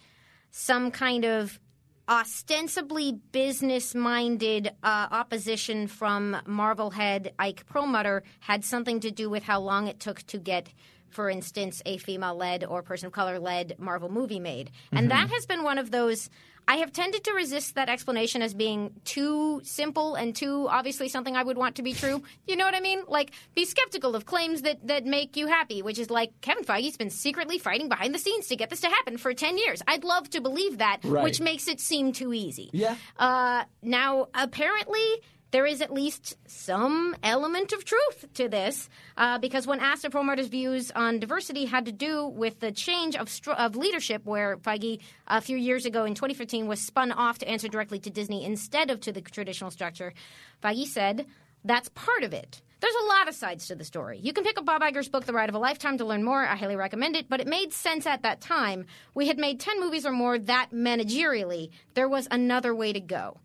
some 0.51 0.91
kind 0.91 1.25
of 1.25 1.59
ostensibly 2.07 3.13
business 3.31 3.95
minded 3.95 4.67
uh, 4.83 5.07
opposition 5.11 5.87
from 5.87 6.35
Marvel 6.45 6.91
head 6.91 7.33
Ike 7.39 7.65
Perlmutter 7.65 8.23
had 8.41 8.65
something 8.65 8.99
to 8.99 9.11
do 9.11 9.29
with 9.29 9.43
how 9.43 9.61
long 9.61 9.87
it 9.87 9.99
took 9.99 10.21
to 10.23 10.37
get. 10.37 10.69
For 11.09 11.29
instance, 11.29 11.81
a 11.85 11.97
female 11.97 12.35
led 12.35 12.63
or 12.63 12.83
person 12.83 13.07
of 13.07 13.11
color 13.11 13.37
led 13.37 13.75
Marvel 13.77 14.09
movie 14.09 14.39
made. 14.39 14.71
And 14.93 15.11
that 15.11 15.29
has 15.29 15.45
been 15.45 15.63
one 15.63 15.77
of 15.77 15.91
those. 15.91 16.29
I 16.67 16.77
have 16.77 16.93
tended 16.93 17.23
to 17.25 17.33
resist 17.33 17.75
that 17.75 17.89
explanation 17.89 18.41
as 18.41 18.53
being 18.53 18.91
too 19.03 19.61
simple 19.63 20.15
and 20.15 20.35
too 20.35 20.67
obviously 20.69 21.09
something 21.09 21.35
I 21.35 21.43
would 21.43 21.57
want 21.57 21.75
to 21.75 21.81
be 21.83 21.93
true. 21.93 22.23
You 22.47 22.55
know 22.55 22.65
what 22.65 22.75
I 22.75 22.79
mean? 22.79 23.01
Like, 23.07 23.31
be 23.55 23.65
skeptical 23.65 24.15
of 24.15 24.25
claims 24.25 24.61
that, 24.61 24.85
that 24.87 25.05
make 25.05 25.35
you 25.35 25.47
happy, 25.47 25.81
which 25.81 25.99
is 25.99 26.09
like 26.09 26.31
Kevin 26.41 26.63
Feige's 26.63 26.97
been 26.97 27.09
secretly 27.09 27.57
fighting 27.57 27.89
behind 27.89 28.15
the 28.15 28.19
scenes 28.19 28.47
to 28.47 28.55
get 28.55 28.69
this 28.69 28.81
to 28.81 28.87
happen 28.87 29.17
for 29.17 29.33
10 29.33 29.57
years. 29.57 29.81
I'd 29.87 30.03
love 30.03 30.29
to 30.31 30.41
believe 30.41 30.77
that, 30.77 30.99
Right. 31.03 31.23
which 31.23 31.41
makes 31.41 31.67
it 31.67 31.79
seem 31.79 32.13
too 32.13 32.33
easy. 32.33 32.69
Yeah. 32.73 32.95
Uh, 33.17 33.63
now, 33.81 34.27
apparently, 34.33 35.03
there 35.51 35.65
is 35.65 35.81
at 35.81 35.93
least 35.93 36.37
some 36.47 37.15
element 37.23 37.73
of 37.73 37.85
truth 37.85 38.25
to 38.35 38.47
this, 38.49 38.89
uh, 39.17 39.37
because 39.37 39.67
when 39.67 39.79
asked 39.79 40.05
if 40.05 40.13
Perlmutter's 40.13 40.47
views 40.47 40.91
on 40.91 41.19
diversity 41.19 41.65
had 41.65 41.85
to 41.85 41.91
do 41.91 42.25
with 42.25 42.59
the 42.59 42.71
change 42.71 43.15
of, 43.15 43.29
of 43.47 43.75
leadership, 43.75 44.25
where 44.25 44.57
Feige 44.57 44.99
a 45.27 45.41
few 45.41 45.57
years 45.57 45.85
ago 45.85 46.05
in 46.05 46.15
2015 46.15 46.67
was 46.67 46.79
spun 46.79 47.11
off 47.11 47.39
to 47.39 47.47
answer 47.47 47.67
directly 47.67 47.99
to 47.99 48.09
Disney 48.09 48.45
instead 48.45 48.89
of 48.89 49.01
to 49.01 49.11
the 49.11 49.21
traditional 49.21 49.71
structure, 49.71 50.13
Feige 50.63 50.87
said 50.87 51.25
that's 51.63 51.89
part 51.89 52.23
of 52.23 52.33
it. 52.33 52.61
There's 52.79 52.95
a 52.95 53.07
lot 53.07 53.27
of 53.27 53.35
sides 53.35 53.67
to 53.67 53.75
the 53.75 53.83
story. 53.83 54.17
You 54.17 54.33
can 54.33 54.43
pick 54.43 54.57
up 54.57 54.65
Bob 54.65 54.81
Iger's 54.81 55.07
book, 55.07 55.25
The 55.25 55.33
Ride 55.33 55.49
of 55.49 55.55
a 55.55 55.59
Lifetime, 55.59 55.99
to 55.99 56.05
learn 56.05 56.23
more. 56.23 56.43
I 56.43 56.55
highly 56.55 56.75
recommend 56.75 57.15
it, 57.15 57.29
but 57.29 57.39
it 57.39 57.45
made 57.45 57.73
sense 57.73 58.07
at 58.07 58.23
that 58.23 58.41
time. 58.41 58.87
We 59.13 59.27
had 59.27 59.37
made 59.37 59.59
10 59.59 59.79
movies 59.79 60.03
or 60.03 60.11
more 60.11 60.39
that 60.39 60.69
managerially. 60.73 61.69
There 61.93 62.09
was 62.09 62.27
another 62.31 62.73
way 62.73 62.91
to 62.91 62.99
go, 62.99 63.37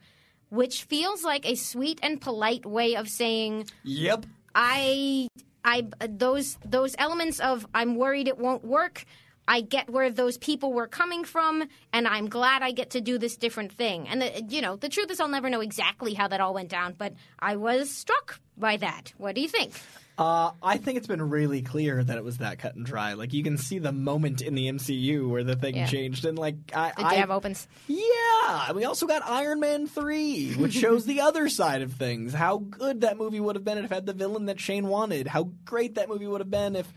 which 0.50 0.84
feels 0.84 1.24
like 1.24 1.46
a 1.46 1.54
sweet 1.54 1.98
and 2.02 2.20
polite 2.20 2.66
way 2.66 2.96
of 2.96 3.08
saying, 3.08 3.66
Yep. 3.84 4.26
I, 4.54 5.28
I, 5.64 5.86
those, 6.08 6.58
those 6.64 6.94
elements 6.98 7.40
of 7.40 7.66
I'm 7.74 7.96
worried 7.96 8.28
it 8.28 8.38
won't 8.38 8.64
work 8.64 9.04
I 9.48 9.60
get 9.60 9.88
where 9.88 10.10
those 10.10 10.38
people 10.38 10.72
were 10.72 10.86
coming 10.86 11.24
from, 11.24 11.68
and 11.92 12.08
I'm 12.08 12.28
glad 12.28 12.62
I 12.62 12.72
get 12.72 12.90
to 12.90 13.00
do 13.00 13.18
this 13.18 13.36
different 13.36 13.72
thing. 13.72 14.08
And 14.08 14.22
the, 14.22 14.42
you 14.48 14.60
know, 14.60 14.76
the 14.76 14.88
truth 14.88 15.10
is, 15.10 15.20
I'll 15.20 15.28
never 15.28 15.50
know 15.50 15.60
exactly 15.60 16.14
how 16.14 16.28
that 16.28 16.40
all 16.40 16.54
went 16.54 16.68
down, 16.68 16.94
but 16.98 17.14
I 17.38 17.56
was 17.56 17.90
struck 17.90 18.40
by 18.56 18.76
that. 18.78 19.12
What 19.18 19.34
do 19.34 19.40
you 19.40 19.48
think? 19.48 19.72
Uh, 20.18 20.50
I 20.62 20.78
think 20.78 20.96
it's 20.96 21.06
been 21.06 21.28
really 21.28 21.60
clear 21.60 22.02
that 22.02 22.16
it 22.16 22.24
was 22.24 22.38
that 22.38 22.58
cut 22.58 22.74
and 22.74 22.86
dry. 22.86 23.12
Like 23.12 23.34
you 23.34 23.42
can 23.42 23.58
see 23.58 23.78
the 23.78 23.92
moment 23.92 24.40
in 24.40 24.54
the 24.54 24.66
MCU 24.68 25.28
where 25.28 25.44
the 25.44 25.56
thing 25.56 25.76
Yeah. 25.76 25.86
changed, 25.86 26.24
and 26.24 26.38
like 26.38 26.56
I, 26.74 26.92
The 26.96 27.04
I 27.04 27.16
jab 27.16 27.30
opens. 27.30 27.68
Yeah, 27.86 28.72
we 28.72 28.84
also 28.84 29.06
got 29.06 29.22
Iron 29.26 29.60
Man 29.60 29.86
three, 29.86 30.54
which 30.54 30.72
shows 30.80 31.04
the 31.04 31.20
other 31.20 31.48
side 31.50 31.82
of 31.82 31.92
things. 31.92 32.32
How 32.32 32.56
good 32.58 33.02
that 33.02 33.18
movie 33.18 33.40
would 33.40 33.56
have 33.56 33.64
been 33.64 33.76
if 33.78 33.84
it 33.84 33.90
had 33.94 34.06
the 34.06 34.14
villain 34.14 34.46
that 34.46 34.58
Shane 34.58 34.88
wanted. 34.88 35.26
How 35.26 35.50
great 35.66 35.96
that 35.96 36.08
movie 36.08 36.26
would 36.26 36.40
have 36.40 36.50
been 36.50 36.76
if. 36.76 36.90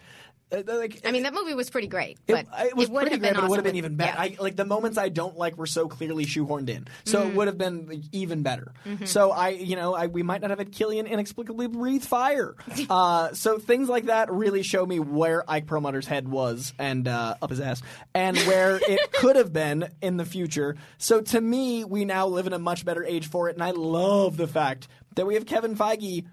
Uh, 0.51 0.63
like, 0.65 1.01
I 1.05 1.11
mean, 1.11 1.23
that 1.23 1.33
movie 1.33 1.53
was 1.53 1.69
pretty 1.69 1.87
great, 1.87 2.17
it, 2.27 2.33
but 2.33 2.47
it 2.65 2.75
was 2.75 2.89
would 2.89 3.01
pretty 3.01 3.11
have 3.15 3.19
great, 3.21 3.29
been 3.33 3.35
but 3.35 3.43
it 3.43 3.49
would 3.49 3.57
have 3.57 3.63
been 3.65 3.75
even 3.75 3.95
better. 3.95 4.13
yeah. 4.17 4.21
I, 4.21 4.35
like 4.39 4.55
the 4.55 4.65
moments 4.65 4.97
I 4.97 5.09
don't 5.09 5.37
like 5.37 5.57
were 5.57 5.67
so 5.67 5.87
clearly 5.87 6.25
shoehorned 6.25 6.69
in, 6.69 6.87
so 7.05 7.19
Mm-hmm. 7.19 7.29
it 7.29 7.35
would 7.35 7.47
have 7.47 7.57
been 7.59 7.87
like, 7.87 7.99
even 8.11 8.41
better. 8.41 8.71
So 9.05 9.29
I, 9.31 9.49
you 9.49 9.75
know, 9.75 9.93
I, 9.93 10.07
we 10.07 10.23
might 10.23 10.41
not 10.41 10.49
have 10.49 10.57
had 10.59 10.71
Killian 10.71 11.05
inexplicably 11.05 11.67
breathe 11.67 12.03
fire. 12.03 12.55
uh, 12.89 13.33
so 13.33 13.59
things 13.59 13.89
like 13.89 14.05
that 14.05 14.31
really 14.31 14.63
show 14.63 14.85
me 14.85 14.99
where 14.99 15.43
Ike 15.49 15.67
Perlmutter's 15.67 16.07
head 16.07 16.27
was 16.27 16.73
and 16.79 17.07
uh, 17.07 17.35
up 17.41 17.51
his 17.51 17.59
ass, 17.59 17.83
and 18.15 18.35
where 18.39 18.79
it 18.87 19.11
could 19.13 19.35
have 19.35 19.53
been 19.53 19.89
in 20.01 20.17
the 20.17 20.25
future. 20.25 20.75
So 20.97 21.21
to 21.21 21.39
me, 21.39 21.83
we 21.85 22.05
now 22.05 22.25
live 22.25 22.47
in 22.47 22.53
a 22.53 22.59
much 22.59 22.85
better 22.85 23.03
age 23.03 23.29
for 23.29 23.49
it, 23.49 23.55
and 23.55 23.63
I 23.63 23.71
love 23.71 24.35
the 24.37 24.47
fact 24.47 24.87
that 25.15 25.25
we 25.27 25.35
have 25.35 25.45
Kevin 25.45 25.75
Feige 25.75 26.25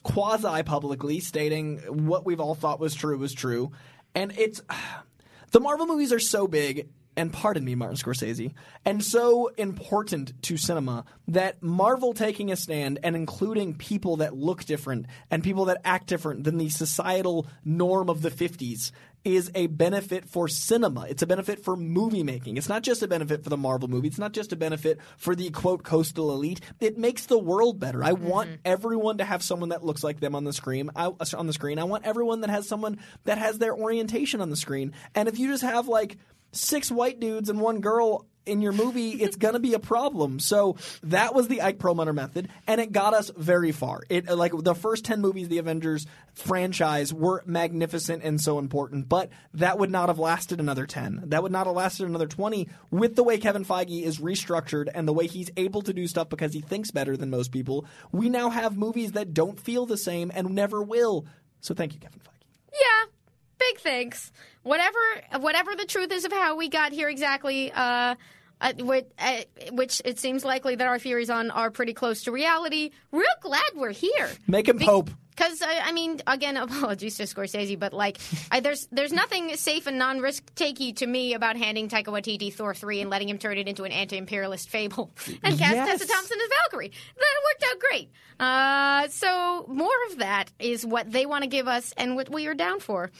quasi 0.00 0.62
publicly 0.62 1.20
stating 1.20 1.78
what 2.06 2.24
we've 2.24 2.40
all 2.40 2.54
thought 2.54 2.80
was 2.80 2.94
true 2.94 3.18
was 3.18 3.32
true. 3.32 3.72
And 4.14 4.32
it's 4.36 4.60
the 5.52 5.60
Marvel 5.60 5.86
movies 5.86 6.12
are 6.12 6.18
so 6.18 6.46
big, 6.46 6.88
and 7.16 7.32
pardon 7.32 7.64
me, 7.64 7.74
Martin 7.74 7.96
Scorsese, 7.96 8.54
and 8.84 9.02
so 9.02 9.48
important 9.56 10.40
to 10.42 10.56
cinema 10.56 11.04
that 11.26 11.62
Marvel 11.62 12.14
taking 12.14 12.52
a 12.52 12.56
stand 12.56 13.00
and 13.02 13.16
including 13.16 13.74
people 13.74 14.18
that 14.18 14.36
look 14.36 14.64
different 14.64 15.06
and 15.30 15.42
people 15.42 15.64
that 15.66 15.80
act 15.84 16.06
different 16.06 16.44
than 16.44 16.58
the 16.58 16.68
societal 16.68 17.46
norm 17.64 18.08
of 18.08 18.22
the 18.22 18.30
50s 18.30 18.92
is 19.24 19.50
a 19.54 19.66
benefit 19.66 20.24
for 20.24 20.48
cinema. 20.48 21.06
It's 21.08 21.22
a 21.22 21.26
benefit 21.26 21.64
for 21.64 21.76
movie 21.76 22.22
making. 22.22 22.56
It's 22.56 22.68
not 22.68 22.82
just 22.82 23.02
a 23.02 23.08
benefit 23.08 23.44
for 23.44 23.50
the 23.50 23.56
Marvel 23.56 23.88
movie. 23.88 24.08
It's 24.08 24.18
not 24.18 24.32
just 24.32 24.52
a 24.52 24.56
benefit 24.56 24.98
for 25.16 25.34
the 25.34 25.50
quote 25.50 25.82
coastal 25.82 26.32
elite. 26.32 26.60
It 26.80 26.98
makes 26.98 27.26
the 27.26 27.38
world 27.38 27.78
better. 27.78 28.02
I 28.04 28.12
want 28.12 28.48
mm-hmm. 28.50 28.60
everyone 28.64 29.18
to 29.18 29.24
have 29.24 29.42
someone 29.42 29.70
that 29.70 29.84
looks 29.84 30.04
like 30.04 30.20
them 30.20 30.34
on 30.34 30.44
the 30.44 30.52
screen. 30.52 30.90
I, 30.94 31.06
uh, 31.06 31.24
on 31.36 31.46
the 31.46 31.52
screen, 31.52 31.78
I 31.78 31.84
want 31.84 32.06
everyone 32.06 32.40
that 32.42 32.50
has 32.50 32.68
someone 32.68 32.98
that 33.24 33.38
has 33.38 33.58
their 33.58 33.74
orientation 33.74 34.40
on 34.40 34.50
the 34.50 34.56
screen. 34.56 34.92
And 35.14 35.28
if 35.28 35.38
you 35.38 35.48
just 35.48 35.62
have 35.62 35.88
like 35.88 36.16
six 36.52 36.90
white 36.90 37.20
dudes 37.20 37.48
and 37.48 37.60
one 37.60 37.80
girl 37.80 38.26
in 38.48 38.60
your 38.60 38.72
movie, 38.72 39.10
it's 39.10 39.36
going 39.36 39.54
to 39.54 39.60
be 39.60 39.74
a 39.74 39.78
problem. 39.78 40.40
So 40.40 40.76
that 41.02 41.34
was 41.34 41.48
the 41.48 41.62
Ike 41.62 41.78
Perlmutter 41.78 42.12
method, 42.12 42.48
and 42.66 42.80
it 42.80 42.90
got 42.90 43.14
us 43.14 43.30
very 43.36 43.70
far. 43.70 44.00
It 44.08 44.26
like 44.26 44.52
the 44.56 44.74
first 44.74 45.04
ten 45.04 45.20
movies, 45.20 45.44
of 45.44 45.50
the 45.50 45.58
Avengers 45.58 46.06
franchise 46.34 47.12
were 47.12 47.42
magnificent 47.46 48.22
and 48.22 48.40
so 48.40 48.58
important, 48.58 49.08
but 49.08 49.30
that 49.54 49.78
would 49.78 49.90
not 49.90 50.08
have 50.08 50.18
lasted 50.18 50.60
another 50.60 50.86
ten. 50.86 51.22
That 51.26 51.42
would 51.42 51.52
not 51.52 51.66
have 51.66 51.76
lasted 51.76 52.06
another 52.06 52.26
twenty. 52.26 52.68
With 52.90 53.14
the 53.14 53.24
way 53.24 53.38
Kevin 53.38 53.64
Feige 53.64 54.02
is 54.02 54.18
restructured 54.18 54.88
and 54.94 55.06
the 55.06 55.12
way 55.12 55.26
he's 55.26 55.50
able 55.56 55.82
to 55.82 55.92
do 55.92 56.06
stuff 56.06 56.28
because 56.28 56.52
he 56.52 56.60
thinks 56.60 56.90
better 56.90 57.16
than 57.16 57.30
most 57.30 57.52
people, 57.52 57.84
we 58.10 58.28
now 58.28 58.50
have 58.50 58.76
movies 58.76 59.12
that 59.12 59.34
don't 59.34 59.60
feel 59.60 59.86
the 59.86 59.96
same 59.96 60.32
and 60.34 60.50
never 60.50 60.82
will. 60.82 61.26
So 61.60 61.74
thank 61.74 61.92
you, 61.92 62.00
Kevin 62.00 62.20
Feige. 62.20 62.46
Yeah, 62.72 63.10
big 63.58 63.78
thanks. 63.80 64.32
Whatever, 64.62 64.98
whatever 65.40 65.74
the 65.74 65.86
truth 65.86 66.12
is 66.12 66.24
of 66.24 66.32
how 66.32 66.56
we 66.56 66.68
got 66.68 66.92
here 66.92 67.08
exactly, 67.08 67.72
uh, 67.72 68.14
uh, 68.60 68.72
which, 68.78 69.06
uh, 69.18 69.40
which 69.72 70.02
it 70.04 70.18
seems 70.18 70.44
likely 70.44 70.74
that 70.74 70.86
our 70.86 70.98
theories 70.98 71.30
on 71.30 71.50
are 71.50 71.70
pretty 71.70 71.94
close 71.94 72.24
to 72.24 72.32
reality. 72.32 72.90
Real 73.12 73.26
glad 73.40 73.70
we're 73.74 73.90
here. 73.90 74.28
Make 74.46 74.68
him 74.68 74.78
pope. 74.78 75.10
Because 75.30 75.62
uh, 75.62 75.66
I 75.84 75.92
mean, 75.92 76.20
again, 76.26 76.56
apologies 76.58 77.16
to 77.18 77.22
Scorsese, 77.22 77.78
but 77.78 77.92
like, 77.92 78.18
I, 78.50 78.58
there's 78.58 78.88
there's 78.90 79.12
nothing 79.12 79.54
safe 79.54 79.86
and 79.86 79.96
non-risk 79.96 80.52
takey 80.56 80.96
to 80.96 81.06
me 81.06 81.34
about 81.34 81.56
handing 81.56 81.88
Taika 81.88 82.06
Waititi 82.06 82.52
Thor 82.52 82.74
three 82.74 83.00
and 83.00 83.08
letting 83.08 83.28
him 83.28 83.38
turn 83.38 83.56
it 83.56 83.68
into 83.68 83.84
an 83.84 83.92
anti-imperialist 83.92 84.68
fable 84.68 85.12
and 85.44 85.56
cast 85.56 85.74
Yes. 85.74 85.88
Tessa 85.88 86.12
Thompson 86.12 86.38
as 86.42 86.48
Valkyrie. 86.64 86.88
That 87.16 87.36
worked 87.44 87.64
out 87.72 87.78
great. 87.80 88.10
Uh, 88.40 89.08
so 89.08 89.66
more 89.68 89.90
of 90.10 90.18
that 90.18 90.50
is 90.58 90.84
what 90.84 91.10
they 91.10 91.24
want 91.24 91.44
to 91.44 91.48
give 91.48 91.68
us 91.68 91.92
and 91.96 92.16
what 92.16 92.28
we 92.28 92.48
are 92.48 92.54
down 92.54 92.80
for. 92.80 93.12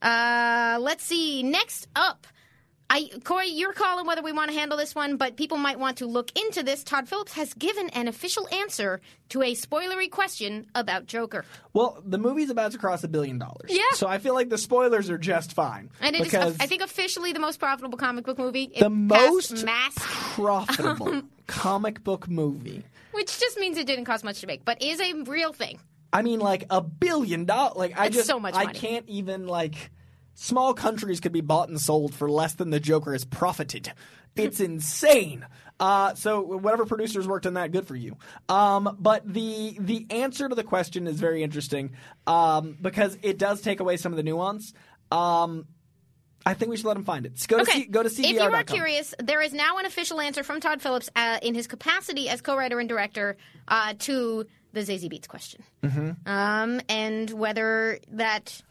Uh, 0.00 0.78
let's 0.80 1.02
see. 1.04 1.42
Next 1.42 1.88
up. 1.96 2.26
I, 2.92 3.08
Corey, 3.22 3.50
you're 3.50 3.72
calling 3.72 4.04
whether 4.04 4.20
we 4.20 4.32
want 4.32 4.50
to 4.50 4.56
handle 4.58 4.76
this 4.76 4.96
one, 4.96 5.16
but 5.16 5.36
people 5.36 5.56
might 5.56 5.78
want 5.78 5.98
to 5.98 6.06
look 6.06 6.36
into 6.36 6.64
this. 6.64 6.82
Todd 6.82 7.08
Phillips 7.08 7.32
has 7.34 7.54
given 7.54 7.88
an 7.90 8.08
official 8.08 8.48
answer 8.52 9.00
to 9.28 9.42
a 9.42 9.54
spoilery 9.54 10.10
question 10.10 10.66
about 10.74 11.06
Joker. 11.06 11.44
Well, 11.72 12.02
the 12.04 12.18
movie's 12.18 12.50
about 12.50 12.72
to 12.72 12.78
cross 12.78 13.04
a 13.04 13.08
billion 13.08 13.38
dollars. 13.38 13.68
Yeah. 13.68 13.82
So 13.92 14.08
I 14.08 14.18
feel 14.18 14.34
like 14.34 14.48
the 14.48 14.58
spoilers 14.58 15.08
are 15.08 15.18
just 15.18 15.52
fine. 15.52 15.90
And 16.00 16.16
it 16.16 16.22
is, 16.22 16.26
because 16.26 16.56
I 16.58 16.66
think, 16.66 16.82
officially 16.82 17.32
the 17.32 17.38
most 17.38 17.60
profitable 17.60 17.96
comic 17.96 18.24
book 18.24 18.38
movie. 18.38 18.64
It 18.74 18.80
the 18.80 18.90
most 18.90 19.64
mass, 19.64 19.94
profitable 19.96 21.22
comic 21.46 22.02
book 22.02 22.28
movie. 22.28 22.82
which 23.12 23.38
just 23.38 23.56
means 23.58 23.78
it 23.78 23.86
didn't 23.86 24.04
cost 24.04 24.24
much 24.24 24.40
to 24.40 24.48
make, 24.48 24.64
but 24.64 24.82
is 24.82 25.00
a 25.00 25.12
real 25.22 25.52
thing. 25.52 25.78
I 26.12 26.22
mean, 26.22 26.40
like 26.40 26.64
a 26.70 26.80
billion 26.80 27.44
dollars. 27.44 27.76
Like 27.76 27.96
I 27.96 28.06
It's 28.06 28.16
just, 28.16 28.26
so 28.26 28.40
much 28.40 28.54
I 28.56 28.72
can't 28.72 29.08
even 29.08 29.46
like. 29.46 29.90
Small 30.42 30.72
countries 30.72 31.20
could 31.20 31.32
be 31.32 31.42
bought 31.42 31.68
and 31.68 31.78
sold 31.78 32.14
for 32.14 32.26
less 32.26 32.54
than 32.54 32.70
the 32.70 32.80
Joker 32.80 33.12
has 33.12 33.26
profited. 33.26 33.92
It's 34.34 34.58
insane. 34.70 35.44
Uh, 35.78 36.14
so 36.14 36.40
whatever 36.40 36.86
producers 36.86 37.28
worked 37.28 37.44
on 37.44 37.54
that, 37.54 37.72
good 37.72 37.86
for 37.86 37.94
you. 37.94 38.16
Um, 38.48 38.96
but 38.98 39.30
the 39.30 39.76
the 39.78 40.06
answer 40.08 40.48
to 40.48 40.54
the 40.54 40.64
question 40.64 41.06
is 41.06 41.20
very 41.20 41.42
interesting 41.42 41.92
um, 42.26 42.78
because 42.80 43.18
it 43.20 43.36
does 43.36 43.60
take 43.60 43.80
away 43.80 43.98
some 43.98 44.14
of 44.14 44.16
the 44.16 44.22
nuance. 44.22 44.72
Um, 45.12 45.66
I 46.46 46.54
think 46.54 46.70
we 46.70 46.78
should 46.78 46.86
let 46.86 46.96
him 46.96 47.04
find 47.04 47.26
it. 47.26 47.46
Go 47.46 47.58
to, 47.58 47.62
Okay. 47.64 47.82
C, 47.82 47.84
go 47.84 48.02
to 48.02 48.08
see 48.08 48.26
if 48.30 48.32
you 48.32 48.40
are 48.40 48.64
curious, 48.64 49.14
there 49.18 49.42
is 49.42 49.52
now 49.52 49.76
an 49.76 49.84
official 49.84 50.22
answer 50.22 50.42
from 50.42 50.58
Todd 50.58 50.80
Phillips 50.80 51.10
uh, 51.16 51.38
in 51.42 51.54
his 51.54 51.66
capacity 51.66 52.30
as 52.30 52.40
co-writer 52.40 52.80
and 52.80 52.88
director 52.88 53.36
uh, 53.68 53.92
to 53.98 54.46
the 54.72 54.80
Zazie 54.80 55.12
Beetz 55.12 55.28
question, 55.28 55.62
mm-hmm. 55.82 56.12
um, 56.26 56.80
and 56.88 57.30
whether 57.30 57.98
that. 58.12 58.62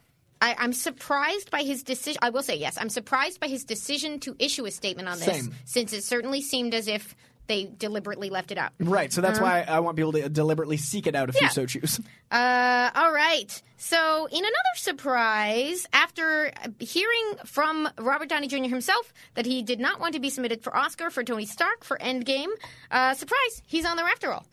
I, 0.41 0.55
I'm 0.58 0.74
surprised 0.74 1.51
by 1.51 1.63
his 1.63 1.84
decision. 1.84 2.19
I 2.22 2.29
will 2.29 2.43
say 2.43 2.55
yes. 2.58 2.77
I'm 2.79 2.89
surprised 2.89 3.39
by 3.39 3.48
his 3.48 3.63
decision 3.65 4.19
to 4.22 4.36
issue 4.39 4.65
a 4.65 4.72
statement 4.72 5.08
on 5.10 5.17
this, 5.19 5.25
Same. 5.27 5.53
since 5.65 5.93
it 5.93 6.03
certainly 6.03 6.41
seemed 6.41 6.74
as 6.74 6.88
if 6.88 7.15
they 7.48 7.65
deliberately 7.79 8.29
left 8.29 8.51
it 8.51 8.60
out. 8.60 8.72
Right, 8.79 9.12
so 9.12 9.22
that's 9.22 9.39
why 9.39 9.65
I 9.67 9.79
want 9.79 9.98
people 9.98 10.12
to 10.12 10.29
deliberately 10.29 10.77
seek 10.77 11.08
it 11.08 11.15
out 11.15 11.29
if 11.29 11.36
Uh-huh. 11.36 11.46
Yeah. 11.46 11.48
you 11.50 11.53
so 11.53 11.65
choose. 11.65 12.00
Uh, 12.31 12.91
all 12.93 13.12
right. 13.12 13.60
So, 13.77 14.27
in 14.27 14.38
another 14.38 14.53
surprise, 14.75 15.88
after 15.93 16.51
hearing 16.79 17.24
from 17.46 17.89
Robert 17.98 18.29
Downey 18.29 18.48
Jr. 18.48 18.65
himself 18.69 19.12
that 19.34 19.48
he 19.48 19.63
did 19.63 19.79
not 19.79 20.00
want 20.00 20.13
to 20.13 20.19
be 20.19 20.29
submitted 20.29 20.62
for 20.62 20.77
Oscar 20.77 21.10
for 21.10 21.24
Tony 21.24 21.48
Stark 21.48 21.84
for 21.84 21.98
Endgame, 21.98 22.50
uh, 22.91 23.15
surprise, 23.15 23.63
he's 23.65 23.86
on 23.86 23.98
there 23.98 24.05
after 24.05 24.31
all. 24.31 24.46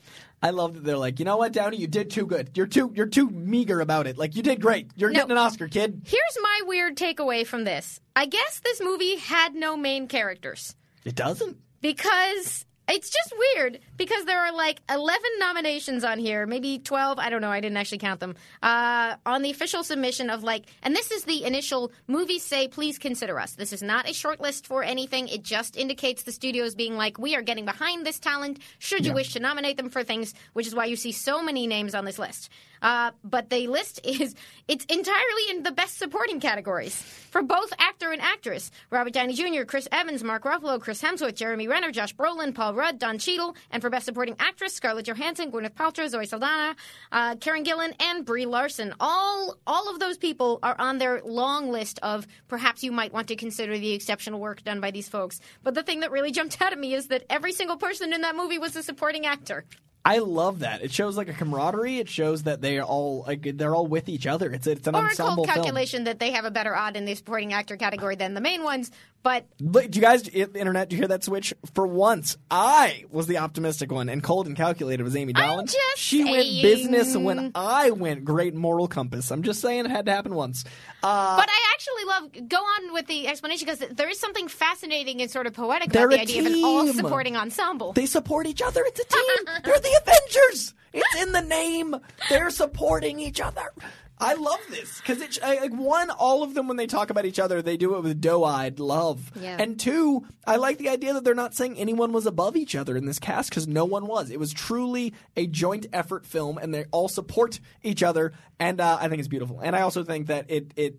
I 0.43 0.51
love 0.51 0.75
that 0.75 0.85
they're 0.85 0.99
like, 0.99 1.19
you 1.19 1.25
know 1.25 1.39
what, 1.39 1.53
Downey, 1.53 1.79
you 1.79 1.87
did 1.87 2.11
too 2.11 2.27
good. 2.27 2.51
You're 2.55 2.67
too 2.67 2.93
you're 2.95 3.07
too 3.07 3.31
meager 3.31 3.81
about 3.81 4.07
it. 4.07 4.19
Like 4.19 4.37
you 4.37 4.43
did 4.43 4.61
great. 4.61 4.91
You're 4.95 5.11
No. 5.11 5.21
getting 5.21 5.33
an 5.33 5.39
Oscar, 5.39 5.67
kid. 5.67 6.03
Here's 6.05 6.39
my 6.43 6.61
weird 6.67 6.97
takeaway 6.97 7.47
from 7.47 7.65
this. 7.65 8.01
I 8.15 8.27
guess 8.27 8.61
this 8.63 8.81
movie 8.83 9.17
had 9.17 9.55
no 9.55 9.77
main 9.77 10.09
characters 10.09 10.77
It 11.05 11.15
doesn't. 11.15 11.57
because 11.81 12.66
it's 12.89 13.11
just 13.11 13.35
weird 13.37 13.81
because 13.97 14.25
there 14.25 14.41
are 14.41 14.53
like 14.53 14.81
11 14.89 15.23
nominations 15.39 16.05
on 16.05 16.19
here, 16.19 16.47
maybe 16.47 16.79
12, 16.79 17.19
I 17.19 17.31
don't 17.31 17.41
know, 17.41 17.51
I 17.51 17.61
didn't 17.61 17.77
actually 17.77 17.99
count 17.99 18.21
them. 18.21 18.37
Uh, 18.63 19.17
on 19.27 19.43
the 19.43 19.51
official 19.51 19.83
submission 19.83 20.31
of 20.31 20.45
like 20.45 20.67
and 20.83 20.95
this 20.95 21.11
is 21.11 21.25
the 21.25 21.45
initial 21.45 21.91
movies 22.07 22.45
say 22.45 22.69
please 22.69 22.99
consider 22.99 23.39
us. 23.41 23.53
This 23.55 23.73
is 23.73 23.83
not 23.83 24.09
a 24.09 24.13
short 24.13 24.41
list 24.41 24.67
for 24.67 24.83
anything. 24.83 25.29
It 25.29 25.43
just 25.43 25.77
indicates 25.77 26.23
the 26.23 26.33
studios 26.33 26.75
being 26.75 26.97
like 26.97 27.19
we 27.19 27.35
are 27.35 27.43
getting 27.43 27.65
behind 27.65 28.07
this 28.07 28.19
talent 28.19 28.61
should 28.79 29.05
you 29.05 29.13
wish 29.13 29.33
to 29.33 29.41
nominate 29.41 29.77
them 29.77 29.91
for 29.91 30.05
things, 30.05 30.35
which 30.53 30.67
is 30.67 30.75
why 30.75 30.85
you 30.85 30.97
see 30.97 31.13
so 31.13 31.43
many 31.43 31.67
names 31.67 31.95
on 31.95 32.05
this 32.05 32.19
list. 32.19 32.51
Uh, 32.87 33.11
but 33.25 33.51
the 33.51 33.67
list 33.67 33.99
is 34.05 34.37
it's 34.69 34.85
entirely 34.85 35.51
in 35.51 35.65
the 35.65 35.73
best 35.73 35.99
supporting 35.99 36.39
categories 36.39 36.95
for 37.33 37.43
both 37.43 37.73
actor 37.81 38.13
and 38.13 38.23
actress. 38.23 38.71
Robert 38.91 39.13
Downey 39.13 39.35
Jr., 39.35 39.65
Chris 39.65 39.89
Evans, 39.91 40.23
Mark 40.23 40.45
Ruffalo, 40.45 40.81
Chris 40.81 41.03
Hemsworth, 41.03 41.35
Jeremy 41.35 41.67
Renner, 41.67 41.91
Josh 41.91 42.15
Brolin, 42.15 42.55
Paul 42.55 42.75
Rudd, 42.75 43.01
Don 43.01 43.19
Cheadle, 43.19 43.57
and 43.73 43.83
for 43.83 43.91
best 43.91 44.05
supporting 44.05 44.37
actress, 44.39 44.73
Scarlett 44.73 45.09
Johansson, 45.09 45.51
Gwyneth 45.51 45.75
Paltrow, 45.75 46.09
Zoe 46.09 46.27
Saldana, 46.27 46.77
uh, 47.11 47.35
Karen 47.35 47.65
Gillan, 47.65 47.93
and 47.99 48.25
Brie 48.25 48.47
Larson. 48.47 48.95
All 49.01 49.57
all 49.67 49.91
of 49.91 49.99
those 49.99 50.17
people 50.17 50.61
are 50.63 50.77
on 50.79 50.99
their 50.99 51.23
long 51.23 51.73
list 51.73 51.99
of 52.05 52.25
perhaps 52.47 52.85
you 52.85 52.93
might 52.93 53.13
want 53.13 53.27
to 53.27 53.35
consider 53.35 53.77
the 53.77 53.95
exceptional 53.95 54.39
work 54.39 54.63
done 54.63 54.81
by 54.81 54.93
these 54.93 55.09
folks. 55.09 55.41
But 55.65 55.75
the 55.75 55.83
thing 55.83 56.01
that 56.01 56.13
really 56.13 56.31
jumped 56.31 56.63
out 56.63 56.73
at 56.73 56.79
me 56.79 56.95
is 56.95 57.09
that 57.09 57.25
every 57.29 57.53
single 57.53 57.79
person 57.79 58.13
in 58.13 58.21
that 58.21 58.37
movie 58.37 58.59
was 58.61 58.77
a 58.77 58.83
supporting 58.85 59.27
actor. 59.27 59.65
I 60.07 60.19
love 60.19 60.61
that. 60.61 60.83
It 60.83 60.93
shows 60.93 61.17
like 61.17 61.29
a 61.29 61.33
camaraderie. 61.33 61.99
It 61.99 62.09
shows 62.09 62.45
that 62.45 62.61
they 62.61 62.79
are 62.79 62.85
all 62.85 63.25
like 63.27 63.43
they're 63.57 63.75
all 63.75 63.87
with 63.89 64.09
each 64.09 64.27
other. 64.27 64.51
It's 64.53 64.67
it's 64.67 64.87
an 64.87 64.95
Or 64.95 65.01
a 65.01 65.09
ensemble 65.09 65.35
cold 65.37 65.49
film. 65.49 65.57
calculation 65.57 66.05
that 66.05 66.21
they 66.21 66.31
have 66.31 66.45
a 66.45 66.51
better 66.51 66.77
odd 66.77 66.97
in 66.97 67.05
the 67.05 67.15
supporting 67.17 67.53
actor 67.53 67.77
category 67.77 68.15
than 68.15 68.35
the 68.35 68.41
main 68.41 68.63
ones. 68.63 68.91
But 69.27 69.91
do 69.91 69.99
you 69.99 70.03
guys, 70.03 70.29
internet, 70.29 70.89
do 70.89 70.97
you 70.97 71.03
hear 71.03 71.09
that 71.09 71.25
switch? 71.25 71.53
For 71.75 71.87
once, 71.87 72.37
I 72.51 73.05
was 73.11 73.27
the 73.27 73.39
optimistic 73.39 73.91
one, 73.91 74.09
and 74.09 74.23
cold 74.23 74.47
and 74.47 74.57
calculated 74.57 75.03
was 75.03 75.17
Amy 75.17 75.33
Dallen. 75.33 75.75
she 75.97 76.25
went 76.25 76.45
saying. 76.45 76.63
business 76.63 77.17
when 77.17 77.53
I 77.55 77.91
went 77.91 78.25
great 78.25 78.55
moral 78.55 78.89
compass. 78.89 79.31
I'm 79.31 79.43
just 79.43 79.61
saying 79.61 79.87
it 79.87 79.91
had 79.91 80.07
to 80.07 80.13
happen 80.13 80.35
once. 80.35 80.65
Uh, 81.03 81.37
but 81.37 81.49
I 81.49 81.73
actually 81.75 82.05
love 82.43 82.49
go 82.49 82.59
on 82.59 82.93
with 82.93 83.07
the 83.07 83.27
explanation 83.27 83.67
because 83.67 83.97
there 83.97 84.09
is 84.09 84.19
something 84.19 84.49
fascinating 84.49 85.21
and 85.21 85.31
sort 85.31 85.47
of 85.47 85.53
poetic 85.55 85.91
about 85.91 86.11
the 86.11 86.21
idea 86.21 86.41
of 86.41 86.47
an 86.47 86.65
all-supporting 86.65 87.37
ensemble. 87.37 87.93
they 87.93 88.07
support 88.07 88.47
each 88.47 88.63
other. 88.63 88.83
It's 88.87 89.01
a 89.01 89.05
team. 89.05 89.55
They're 89.65 89.79
the 89.79 90.01
Avengers. 90.03 90.75
It's 90.93 91.23
in 91.23 91.33
the 91.33 91.43
name. 91.43 91.97
They're 92.31 92.51
supporting 92.51 93.21
each 93.21 93.41
other. 93.41 93.73
I 94.19 94.33
love 94.35 94.61
this 94.71 94.99
because 94.99 95.21
it 95.21 95.39
I- 95.45 95.59
like 95.61 95.75
one, 95.75 96.09
all 96.11 96.43
of 96.43 96.55
them 96.55 96.69
when 96.69 96.77
they 96.79 96.87
talk 96.87 97.11
about 97.11 97.27
each 97.27 97.39
other, 97.39 97.61
they 97.61 97.77
do 97.77 97.97
it 97.97 98.03
with 98.03 98.21
doe-eyed 98.21 98.79
love. 98.81 99.31
Yeah. 99.39 99.57
And 99.61 99.79
two, 99.79 100.27
I 100.47 100.57
like 100.57 100.79
the 100.79 100.89
idea 100.89 101.13
that 101.13 101.23
they're 101.25 101.35
not 101.35 101.55
saying 101.55 101.77
anyone 101.79 102.13
was 102.13 102.25
above 102.25 102.57
each 102.57 102.75
other 102.75 102.97
in 102.97 103.05
this 103.05 103.19
cast 103.19 103.51
because 103.51 103.69
no 103.69 103.85
one 103.85 104.07
was. 104.07 104.31
It 104.31 104.41
was 104.41 104.53
truly 104.55 105.13
a 105.37 105.47
joint 105.47 105.87
effort 105.93 106.25
film, 106.25 106.57
and 106.57 106.73
they 106.73 106.85
all 106.93 107.09
support 107.09 107.61
each 107.83 108.03
other, 108.03 108.33
and 108.59 108.81
uh, 108.81 108.97
I 109.01 109.09
think 109.09 109.19
it's 109.19 109.29
beautiful. 109.29 109.61
And 109.61 109.77
I 109.77 109.83
also 109.83 110.03
think 110.03 110.29
that 110.29 110.47
it 110.51 110.73
it 110.77 110.99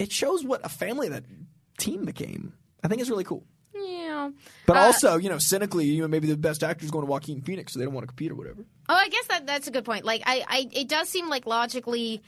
it 0.00 0.10
shows 0.10 0.44
what 0.44 0.64
a 0.64 0.68
family 0.68 1.08
that 1.10 1.24
team 1.78 2.04
became. 2.04 2.54
I 2.82 2.88
think 2.88 3.00
it's 3.00 3.10
really 3.10 3.24
cool. 3.24 3.44
yeah. 3.74 4.30
But 4.66 4.76
Uh, 4.76 4.80
also, 4.80 5.16
you 5.18 5.28
know, 5.28 5.38
cynically, 5.38 5.84
you 5.86 6.02
know, 6.02 6.08
maybe 6.08 6.26
the 6.26 6.36
best 6.36 6.62
actor's 6.64 6.90
going 6.90 7.04
to 7.06 7.10
Joaquin 7.10 7.42
Phoenix, 7.42 7.72
so 7.72 7.78
they 7.78 7.84
don't 7.84 7.94
want 7.94 8.02
to 8.04 8.08
compete 8.08 8.32
or 8.32 8.34
whatever. 8.34 8.64
Oh, 8.88 8.94
I 8.94 9.08
guess 9.08 9.26
that 9.28 9.46
that's 9.46 9.68
a 9.68 9.70
good 9.70 9.84
point. 9.84 10.04
Like, 10.04 10.22
I, 10.26 10.44
I 10.48 10.68
it 10.72 10.88
does 10.88 11.08
seem 11.08 11.28
like 11.28 11.46
logically, 11.46 12.22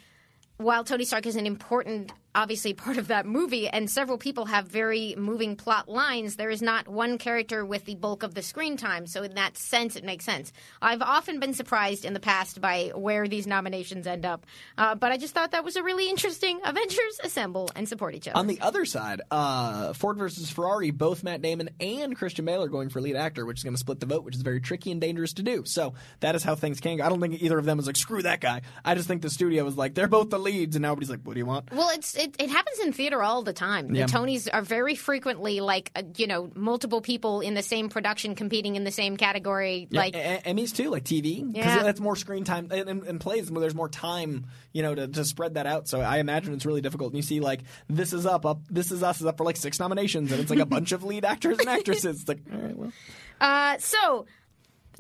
while 0.63 0.85
Tony 0.85 1.05
Stark 1.05 1.27
is 1.27 1.37
an 1.37 1.47
important, 1.47 2.13
obviously 2.35 2.73
part 2.73 2.97
of 2.97 3.09
that 3.09 3.27
movie, 3.27 3.69
and 3.69 3.91
several 3.91 4.19
people 4.19 4.47
have 4.47 4.67
very 4.67 5.15
moving 5.17 5.57
plot 5.57 5.89
lines, 5.89 6.37
there 6.37 6.51
is 6.51 6.63
not 6.63 6.89
one 6.89 7.19
character 7.19 7.65
with 7.65 7.85
the 7.85 7.95
bulk 7.95 8.23
of 8.23 8.35
the 8.35 8.43
screen 8.43 8.77
time. 8.77 9.07
So 9.07 9.23
in 9.23 9.35
that 9.35 9.57
sense, 9.57 9.97
it 9.97 10.05
makes 10.05 10.25
sense. 10.25 10.53
I've 10.81 11.03
often 11.03 11.41
been 11.41 11.55
surprised 11.55 12.05
in 12.05 12.15
the 12.15 12.21
past 12.21 12.61
by 12.61 12.93
where 12.95 13.29
these 13.29 13.47
nominations 13.47 14.07
end 14.07 14.25
up, 14.25 14.47
uh, 14.79 14.95
but 14.95 15.13
I 15.13 15.19
just 15.19 15.35
thought 15.35 15.53
that 15.53 15.65
was 15.65 15.77
a 15.77 15.83
really 15.83 16.09
interesting. 16.09 16.61
Avengers 16.65 17.21
assemble 17.23 17.71
and 17.77 17.89
support 17.89 18.15
each 18.15 18.29
other. 18.29 18.39
On 18.39 18.47
the 18.47 18.61
other 18.61 18.85
side, 18.85 19.21
uh, 19.31 19.93
Ford 19.93 20.17
versus 20.17 20.51
Ferrari, 20.51 20.91
both 20.91 21.23
Matt 21.23 21.43
Damon 21.43 21.71
and 21.81 22.17
Christian 22.17 22.45
Bale 22.45 22.63
are 22.63 22.69
going 22.69 22.89
for 22.89 23.01
lead 23.01 23.17
actor, 23.17 23.45
which 23.45 23.59
is 23.59 23.65
going 23.65 23.75
to 23.75 23.81
split 23.81 24.01
the 24.01 24.07
vote, 24.07 24.25
which 24.25 24.37
is 24.37 24.43
very 24.43 24.61
tricky 24.61 24.91
and 24.91 25.01
dangerous 25.01 25.35
to 25.35 25.43
do. 25.43 25.65
So 25.65 25.95
that 26.21 26.35
is 26.35 26.43
how 26.43 26.55
things 26.55 26.81
can 26.81 26.97
go. 26.97 27.05
I 27.05 27.09
don't 27.09 27.21
think 27.21 27.43
either 27.43 27.59
of 27.59 27.65
them 27.65 27.77
was 27.77 27.87
like, 27.87 27.97
screw 27.97 28.23
that 28.23 28.41
guy. 28.41 28.63
I 28.85 28.95
just 28.95 29.09
think 29.09 29.23
the 29.23 29.31
studio 29.31 29.65
was 29.65 29.77
like, 29.77 29.95
they're 29.95 30.09
both 30.09 30.31
the 30.31 30.39
leads, 30.39 30.77
and 30.77 30.85
everybody's 30.85 31.11
like, 31.11 31.21
what 31.23 31.35
do 31.35 31.39
you 31.39 31.47
want? 31.47 31.73
Well, 31.73 31.91
it's 31.91 32.17
it, 32.23 32.37
it 32.39 32.51
happens 32.51 32.79
in 32.81 32.93
theater 32.93 33.23
all 33.23 33.43
the 33.43 33.53
time. 33.53 33.95
Yeah. 33.95 34.07
The 34.07 34.13
Tonys 34.13 34.49
are 34.53 34.63
very 34.63 34.95
frequently 34.95 35.61
like 35.61 35.91
uh, 35.97 36.03
you 36.17 36.27
know 36.27 36.51
multiple 36.55 37.01
people 37.01 37.41
in 37.41 37.55
the 37.55 37.63
same 37.63 37.89
production 37.89 38.35
competing 38.35 38.77
in 38.77 38.85
the 38.85 38.91
same 38.91 39.17
category. 39.17 39.89
Like 39.91 40.15
E- 40.15 40.19
Emmys 40.19 40.75
too, 40.75 40.91
like 40.91 41.05
TV, 41.05 41.45
because 41.47 41.65
Yeah. 41.77 41.83
that's 41.83 42.01
more 42.01 42.17
screen 42.17 42.45
time 42.45 42.69
and, 42.71 42.89
and, 42.89 43.03
and 43.05 43.21
plays. 43.21 43.51
Where 43.51 43.61
there's 43.61 43.75
more 43.75 43.89
time, 43.89 44.47
you 44.73 44.83
know, 44.83 44.95
to, 44.95 45.09
to 45.09 45.25
spread 45.25 45.55
that 45.55 45.67
out. 45.67 45.89
So 45.89 46.01
I 46.01 46.19
imagine 46.19 46.55
it's 46.55 46.67
really 46.67 46.81
difficult. 46.81 47.11
And 47.13 47.17
you 47.17 47.23
see, 47.23 47.41
like, 47.41 47.63
this 47.89 48.13
is 48.13 48.25
up, 48.27 48.47
up, 48.47 48.61
this 48.71 48.93
is 48.93 49.03
us 49.03 49.21
is 49.21 49.27
up 49.27 49.37
for 49.39 49.45
like 49.45 49.57
six 49.57 49.79
nominations, 49.81 50.31
and 50.33 50.41
it's 50.41 50.51
like 50.51 50.59
a 50.61 50.67
bunch 50.67 50.93
of 50.93 51.05
lead 51.05 51.25
actors 51.25 51.59
and 51.59 51.69
actresses. 51.69 52.21
It's 52.21 52.29
like, 52.29 52.41
all 52.53 52.59
right, 52.61 52.77
well, 52.77 52.93
uh, 53.41 53.79
so. 53.79 54.27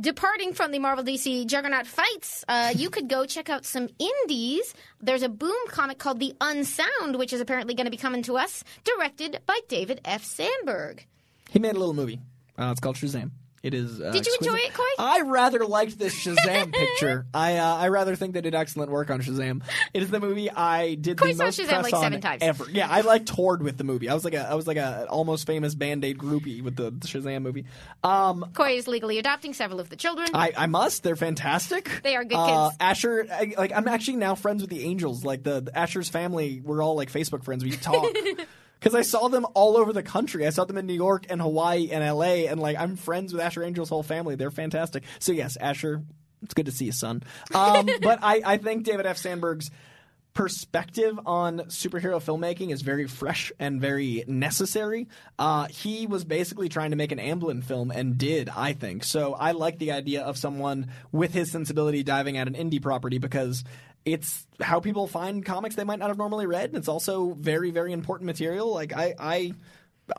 Departing 0.00 0.54
from 0.54 0.72
the 0.72 0.78
Marvel 0.78 1.04
DC 1.04 1.46
juggernaut 1.46 1.86
fights, 1.86 2.44
uh, 2.48 2.72
you 2.74 2.88
could 2.88 3.08
go 3.08 3.26
check 3.26 3.50
out 3.50 3.66
some 3.66 3.88
indies. 3.98 4.72
There's 5.00 5.22
a 5.22 5.28
Boom 5.28 5.54
comic 5.68 5.98
called 5.98 6.18
The 6.18 6.34
Unsound, 6.40 7.16
which 7.16 7.32
is 7.32 7.40
apparently 7.40 7.74
going 7.74 7.84
to 7.84 7.90
be 7.90 7.98
coming 7.98 8.22
to 8.22 8.38
us, 8.38 8.64
directed 8.84 9.40
by 9.44 9.58
David 9.68 10.00
F. 10.04 10.24
Sandberg. 10.24 11.06
he 11.50 11.58
made 11.58 11.74
a 11.76 11.78
little 11.78 11.92
movie. 11.94 12.20
Uh, 12.58 12.70
it's 12.70 12.80
called 12.80 12.96
Shazam. 12.96 13.30
It 13.62 13.74
is. 13.74 14.00
Uh, 14.00 14.10
Did 14.10 14.26
you 14.26 14.36
enjoy 14.40 14.56
it, 14.56 14.74
Coy? 14.74 14.82
I 14.98 15.20
rather 15.20 15.64
liked 15.64 15.96
this 15.96 16.14
Shazam 16.16 16.72
picture. 16.74 17.26
I 17.32 17.58
uh, 17.58 17.76
I 17.76 17.88
rather 17.88 18.16
think 18.16 18.34
they 18.34 18.40
did 18.40 18.56
excellent 18.56 18.90
work 18.90 19.08
on 19.08 19.22
Shazam. 19.22 19.62
It 19.94 20.02
is 20.02 20.10
the 20.10 20.18
movie 20.18 20.50
I 20.50 20.96
did 20.96 21.16
Coy 21.16 21.28
the 21.28 21.34
saw 21.34 21.44
most 21.44 21.60
Shazam 21.60 21.68
press 21.68 21.82
like 21.84 21.94
on 21.94 22.02
seven 22.02 22.20
times. 22.20 22.42
ever. 22.42 22.66
Yeah, 22.72 22.88
I 22.90 23.02
like 23.02 23.24
toured 23.24 23.62
with 23.62 23.78
the 23.78 23.84
movie. 23.84 24.08
I 24.08 24.14
was 24.14 24.24
like 24.24 24.34
a 24.34 24.50
I 24.50 24.54
was 24.54 24.66
like 24.66 24.78
a 24.78 25.06
almost 25.08 25.46
famous 25.46 25.76
Band 25.76 26.04
Aid 26.04 26.18
groupie 26.18 26.60
with 26.60 26.74
the, 26.74 26.90
the 26.90 27.06
Shazam 27.06 27.42
movie. 27.42 27.64
Um, 28.02 28.46
Coy 28.52 28.72
is 28.78 28.88
legally 28.88 29.18
adopting 29.18 29.54
several 29.54 29.78
of 29.78 29.90
the 29.90 29.96
children. 29.96 30.28
I, 30.34 30.52
I 30.56 30.66
must. 30.66 31.04
They're 31.04 31.14
fantastic. 31.14 32.00
They 32.02 32.16
are 32.16 32.24
good 32.24 32.38
Uh, 32.38 32.70
kids. 32.70 32.76
Asher, 32.80 33.26
I, 33.30 33.54
like 33.56 33.70
I'm 33.72 33.86
actually 33.86 34.16
now 34.16 34.34
friends 34.34 34.62
with 34.62 34.70
the 34.70 34.82
Angels. 34.82 35.24
Like 35.24 35.44
the, 35.44 35.60
the 35.60 35.78
Asher's 35.78 36.08
family, 36.08 36.60
we're 36.64 36.82
all 36.82 36.96
like 36.96 37.12
Facebook 37.12 37.44
friends. 37.44 37.62
We 37.62 37.70
talk 37.70 38.12
because 38.82 38.96
I 38.96 39.02
saw 39.02 39.28
them 39.28 39.46
all 39.54 39.76
over 39.76 39.92
the 39.92 40.02
country. 40.02 40.44
I 40.44 40.50
saw 40.50 40.64
them 40.64 40.76
in 40.76 40.86
New 40.86 40.94
York 40.94 41.26
and 41.30 41.40
Hawaii 41.40 41.90
and 41.92 42.02
L.A. 42.02 42.48
And 42.48 42.60
like 42.60 42.76
I'm 42.76 42.96
friends 42.96 43.32
with 43.32 43.40
Asher 43.40 43.62
Angel's 43.62 43.88
whole 43.88 44.02
family. 44.02 44.34
They're 44.34 44.50
fantastic. 44.50 45.04
So 45.20 45.30
yes, 45.30 45.56
Asher, 45.56 46.02
it's 46.42 46.52
good 46.52 46.66
to 46.66 46.72
see 46.72 46.86
you, 46.86 46.92
son. 46.92 47.22
Um, 47.54 47.88
but 48.02 48.18
I, 48.22 48.42
I 48.44 48.56
think 48.56 48.84
David 48.84 49.06
F. 49.06 49.18
Sandberg's 49.18 49.70
perspective 50.34 51.20
on 51.26 51.58
superhero 51.60 52.20
filmmaking 52.20 52.72
is 52.72 52.82
very 52.82 53.06
fresh 53.06 53.52
and 53.60 53.80
very 53.80 54.24
necessary. 54.26 55.06
Uh, 55.38 55.68
he 55.68 56.06
was 56.06 56.24
basically 56.24 56.68
trying 56.68 56.90
to 56.90 56.96
make 56.96 57.12
an 57.12 57.18
Amblin 57.18 57.62
film 57.62 57.90
and 57.90 58.16
did, 58.18 58.48
I 58.48 58.72
think. 58.72 59.04
So 59.04 59.34
I 59.34 59.52
like 59.52 59.78
the 59.78 59.92
idea 59.92 60.22
of 60.22 60.36
someone 60.38 60.88
with 61.12 61.34
his 61.34 61.52
sensibility 61.52 62.02
diving 62.02 62.36
at 62.36 62.48
an 62.48 62.54
indie 62.54 62.82
property 62.82 63.18
because 63.18 63.62
it's 64.04 64.46
how 64.60 64.80
people 64.80 65.06
find 65.06 65.44
comics 65.44 65.74
they 65.74 65.84
might 65.84 65.98
not 65.98 66.08
have 66.08 66.18
normally 66.18 66.46
read. 66.46 66.70
And 66.70 66.76
it's 66.76 66.88
also 66.88 67.32
very, 67.32 67.70
very 67.70 67.92
important 67.92 68.26
material. 68.26 68.72
Like 68.72 68.92
I, 68.92 69.14
I, 69.18 69.52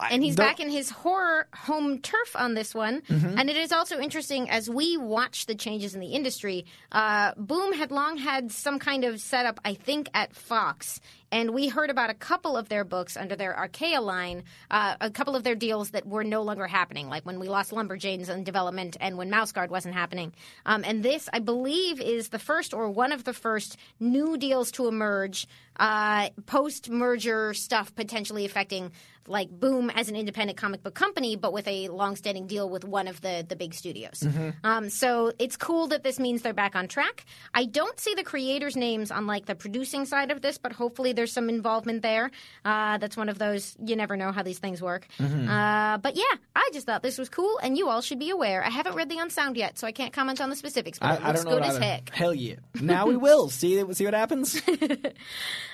and 0.09 0.23
he's 0.23 0.35
back 0.35 0.59
in 0.59 0.69
his 0.69 0.89
horror 0.89 1.47
home 1.53 1.99
turf 1.99 2.35
on 2.35 2.53
this 2.53 2.73
one. 2.73 3.01
Mm-hmm. 3.01 3.37
And 3.37 3.49
it 3.49 3.57
is 3.57 3.71
also 3.71 3.99
interesting 3.99 4.49
as 4.49 4.69
we 4.69 4.97
watch 4.97 5.45
the 5.45 5.55
changes 5.55 5.93
in 5.93 5.99
the 5.99 6.07
industry. 6.07 6.65
Uh, 6.91 7.33
Boom 7.35 7.73
had 7.73 7.91
long 7.91 8.17
had 8.17 8.51
some 8.51 8.79
kind 8.79 9.03
of 9.03 9.19
setup, 9.19 9.59
I 9.65 9.73
think, 9.73 10.09
at 10.13 10.35
Fox. 10.35 10.99
And 11.33 11.49
we 11.49 11.67
heard 11.67 11.89
about 11.89 12.11
a 12.11 12.13
couple 12.13 12.55
of 12.55 12.69
their 12.69 12.83
books 12.83 13.17
under 13.17 13.35
their 13.35 13.53
Archaia 13.53 14.01
line, 14.01 14.43
uh, 14.69 14.97
a 15.01 15.09
couple 15.09 15.35
of 15.35 15.43
their 15.43 15.55
deals 15.55 15.89
that 15.89 16.05
were 16.05 16.23
no 16.23 16.43
longer 16.43 16.67
happening, 16.67 17.09
like 17.09 17.25
when 17.25 17.39
we 17.39 17.49
lost 17.49 17.71
Lumberjanes 17.71 18.29
in 18.29 18.43
development 18.43 18.97
and 19.01 19.17
when 19.17 19.31
Mouse 19.31 19.51
Guard 19.51 19.71
wasn't 19.71 19.95
happening. 19.95 20.31
Um, 20.67 20.83
and 20.85 21.01
this, 21.01 21.27
I 21.33 21.39
believe, 21.39 21.99
is 21.99 22.29
the 22.29 22.37
first 22.37 22.71
or 22.71 22.87
one 22.91 23.11
of 23.11 23.23
the 23.23 23.33
first 23.33 23.77
new 23.99 24.37
deals 24.37 24.69
to 24.73 24.87
emerge 24.87 25.47
uh, 25.77 26.29
post 26.45 26.91
merger 26.91 27.55
stuff 27.55 27.95
potentially 27.95 28.45
affecting 28.45 28.91
like 29.25 29.49
Boom 29.49 29.89
as 29.89 30.09
an 30.09 30.15
independent 30.17 30.57
comic 30.57 30.83
book 30.83 30.93
company, 30.93 31.37
but 31.37 31.53
with 31.53 31.65
a 31.67 31.87
long-standing 31.87 32.45
deal 32.45 32.69
with 32.69 32.83
one 32.83 33.07
of 33.07 33.21
the 33.21 33.45
the 33.47 33.55
big 33.55 33.73
studios. 33.73 34.21
Um, 34.63 34.89
so 34.89 35.31
it's 35.39 35.55
cool 35.55 35.87
that 35.87 36.03
this 36.03 36.19
means 36.19 36.41
they're 36.41 36.53
back 36.53 36.75
on 36.75 36.89
track. 36.89 37.25
I 37.53 37.65
don't 37.65 37.97
see 37.99 38.13
the 38.15 38.23
creators' 38.23 38.75
names 38.75 39.11
on 39.11 39.25
like 39.25 39.45
the 39.45 39.55
producing 39.55 40.05
side 40.05 40.29
of 40.29 40.41
this, 40.41 40.57
but 40.57 40.73
hopefully 40.73 41.13
there's 41.23 41.31
some 41.31 41.47
involvement 41.47 42.01
there. 42.01 42.31
Uh, 42.65 42.97
that's 42.97 43.15
one 43.15 43.29
of 43.29 43.39
those 43.39 43.77
you 43.83 43.95
never 43.95 44.17
know 44.17 44.33
how 44.33 44.43
these 44.43 44.59
things 44.59 44.81
work. 44.81 45.07
Uh, 45.19 45.97
but 45.99 46.17
yeah, 46.17 46.35
I 46.53 46.69
just 46.73 46.85
thought 46.85 47.01
this 47.01 47.17
was 47.17 47.29
cool, 47.29 47.57
and 47.63 47.77
you 47.77 47.87
all 47.87 48.01
should 48.01 48.19
be 48.19 48.29
aware. 48.29 48.61
I 48.61 48.69
haven't 48.69 48.95
read 48.95 49.07
the 49.07 49.19
Unsound 49.19 49.55
yet, 49.55 49.79
so 49.79 49.87
I 49.87 49.93
can't 49.93 50.11
comment 50.11 50.41
on 50.41 50.49
the 50.49 50.55
specifics, 50.57 50.99
but 50.99 51.07
I, 51.07 51.15
it 51.15 51.23
looks 51.23 51.43
don't 51.43 51.51
know 51.53 51.59
good 51.59 51.69
as 51.69 51.77
heck. 51.77 52.09
Hell 52.09 52.33
yeah! 52.33 52.55
Now 52.81 53.07
we 53.07 53.15
will 53.15 53.49
see 53.49 53.81
see 53.93 54.03
what 54.05 54.13
happens. 54.13 54.61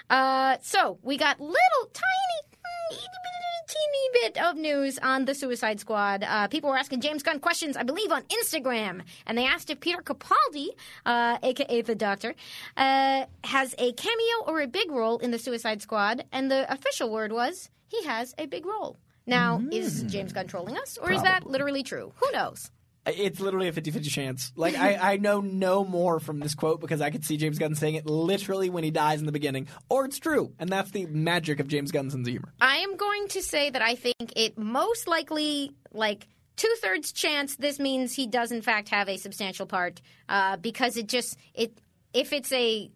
Uh, 0.09 0.57
so 0.63 0.97
we 1.03 1.17
got 1.17 1.39
little 1.39 1.85
tiny, 1.93 2.57
bitty, 2.89 3.03
teeny 3.69 4.09
bit 4.13 4.43
of 4.43 4.55
news 4.55 4.97
on 4.99 5.25
the 5.25 5.35
Suicide 5.35 5.79
Squad. 5.79 6.23
Uh, 6.23 6.47
people 6.47 6.69
were 6.69 6.77
asking 6.77 7.01
James 7.01 7.21
Gunn 7.21 7.39
questions, 7.39 7.77
I 7.77 7.83
believe, 7.83 8.11
on 8.11 8.23
Instagram, 8.23 9.03
and 9.27 9.37
they 9.37 9.45
asked 9.45 9.69
if 9.69 9.79
Peter 9.79 10.01
Capaldi, 10.01 10.69
uh, 11.05 11.37
aka 11.43 11.81
the 11.81 11.95
Doctor, 11.95 12.33
uh, 12.77 13.25
has 13.43 13.75
a 13.77 13.93
cameo 13.93 14.43
or 14.47 14.61
a 14.61 14.67
big 14.67 14.89
role 14.91 15.19
in 15.19 15.31
the 15.31 15.39
Suicide 15.39 15.81
Squad, 15.81 16.25
and 16.31 16.49
the 16.49 16.71
official 16.71 17.11
word 17.11 17.31
was 17.31 17.69
he 17.87 18.03
has 18.05 18.33
a 18.37 18.47
big 18.47 18.65
role. 18.65 18.97
Now, 19.25 19.61
is 19.71 20.01
James 20.03 20.33
Gunn 20.33 20.47
trolling 20.47 20.75
us, 20.75 20.97
or 20.97 21.11
is 21.11 21.21
that 21.21 21.45
literally 21.45 21.83
true? 21.83 22.11
Who 22.15 22.31
knows? 22.31 22.71
It's 23.15 23.39
literally 23.39 23.67
a 23.67 23.73
50-50 23.73 24.09
chance. 24.09 24.51
Like 24.55 24.77
I, 24.77 25.13
I 25.13 25.17
know 25.17 25.41
no 25.41 25.83
more 25.83 26.19
from 26.19 26.39
this 26.39 26.55
quote 26.55 26.79
because 26.79 27.01
I 27.01 27.09
could 27.09 27.25
see 27.25 27.37
James 27.37 27.59
Gunn 27.59 27.75
saying 27.75 27.95
it 27.95 28.05
literally 28.05 28.69
when 28.69 28.83
he 28.83 28.91
dies 28.91 29.19
in 29.19 29.25
the 29.25 29.31
beginning, 29.31 29.67
or 29.89 30.05
it's 30.05 30.19
true, 30.19 30.53
and 30.59 30.69
that's 30.69 30.91
the 30.91 31.05
magic 31.05 31.59
of 31.59 31.67
James 31.67 31.91
Gunn's 31.91 32.13
humor. 32.13 32.53
I 32.61 32.77
am 32.77 32.97
going 32.97 33.27
to 33.29 33.41
say 33.41 33.69
that 33.69 33.81
I 33.81 33.95
think 33.95 34.33
it 34.35 34.57
most 34.57 35.07
likely, 35.07 35.71
like 35.91 36.27
two 36.55 36.73
thirds 36.81 37.11
chance, 37.11 37.55
this 37.55 37.79
means 37.79 38.13
he 38.13 38.27
does 38.27 38.51
in 38.51 38.61
fact 38.61 38.89
have 38.89 39.09
a 39.09 39.17
substantial 39.17 39.65
part, 39.65 40.01
uh, 40.27 40.57
because 40.57 40.97
it 40.97 41.07
just 41.07 41.37
it 41.53 41.79
if 42.13 42.33
it's 42.33 42.51
a 42.51 42.89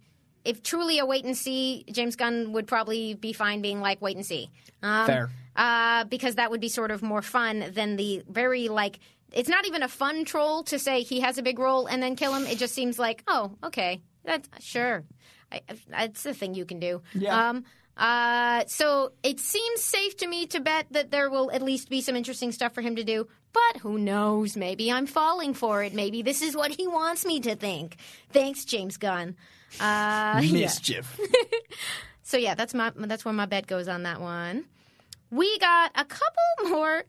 if 0.43 0.61
truly 0.61 0.99
a 0.99 1.05
wait 1.05 1.25
and 1.25 1.37
see, 1.37 1.85
James 1.91 2.15
Gunn 2.15 2.51
would 2.53 2.67
probably 2.67 3.13
be 3.13 3.33
fine 3.33 3.61
being 3.61 3.79
like 3.79 4.01
wait 4.01 4.17
and 4.17 4.25
see. 4.25 4.49
Um, 4.81 5.05
Fair. 5.05 5.29
Uh, 5.55 6.03
because 6.05 6.35
that 6.35 6.49
would 6.49 6.61
be 6.61 6.67
sort 6.67 6.89
of 6.89 7.03
more 7.03 7.21
fun 7.21 7.71
than 7.73 7.95
the 7.95 8.23
very 8.27 8.69
like 8.69 8.99
it's 9.33 9.49
not 9.49 9.65
even 9.67 9.83
a 9.83 9.87
fun 9.87 10.25
troll 10.25 10.63
to 10.63 10.79
say 10.79 11.01
he 11.01 11.19
has 11.21 11.37
a 11.37 11.43
big 11.43 11.59
role 11.59 11.87
and 11.87 12.01
then 12.01 12.15
kill 12.15 12.33
him. 12.33 12.45
It 12.45 12.57
just 12.57 12.73
seems 12.73 12.97
like, 12.99 13.23
oh, 13.27 13.51
okay, 13.63 14.01
that's 14.23 14.47
sure. 14.63 15.03
I, 15.51 15.61
that's 15.89 16.23
the 16.23 16.33
thing 16.33 16.53
you 16.53 16.65
can 16.65 16.79
do. 16.79 17.01
Yeah. 17.13 17.49
Um, 17.49 17.65
uh, 17.95 18.63
so 18.67 19.11
it 19.21 19.39
seems 19.39 19.81
safe 19.81 20.17
to 20.17 20.27
me 20.27 20.47
to 20.47 20.59
bet 20.59 20.87
that 20.91 21.11
there 21.11 21.29
will 21.29 21.51
at 21.51 21.61
least 21.61 21.89
be 21.89 22.01
some 22.01 22.15
interesting 22.15 22.51
stuff 22.51 22.73
for 22.73 22.81
him 22.81 22.95
to 22.95 23.03
do. 23.03 23.27
But 23.51 23.81
who 23.81 23.99
knows? 23.99 24.57
Maybe 24.57 24.91
I'm 24.91 25.05
falling 25.05 25.53
for 25.53 25.83
it. 25.83 25.93
Maybe 25.93 26.23
this 26.23 26.41
is 26.41 26.55
what 26.55 26.71
he 26.71 26.87
wants 26.87 27.23
me 27.23 27.39
to 27.41 27.55
think. 27.55 27.97
Thanks, 28.31 28.65
James 28.65 28.97
Gunn. 28.97 29.35
Uh, 29.79 30.39
yeah. 30.43 30.61
Mischief. 30.65 31.19
So 32.23 32.37
yeah, 32.37 32.55
that's 32.55 32.73
my 32.73 32.91
that's 32.95 33.25
where 33.25 33.33
my 33.33 33.45
bet 33.45 33.67
goes 33.67 33.87
on 33.87 34.03
that 34.03 34.19
one. 34.19 34.65
We 35.29 35.59
got 35.59 35.91
a 35.93 36.05
couple 36.05 36.69
more. 36.69 37.03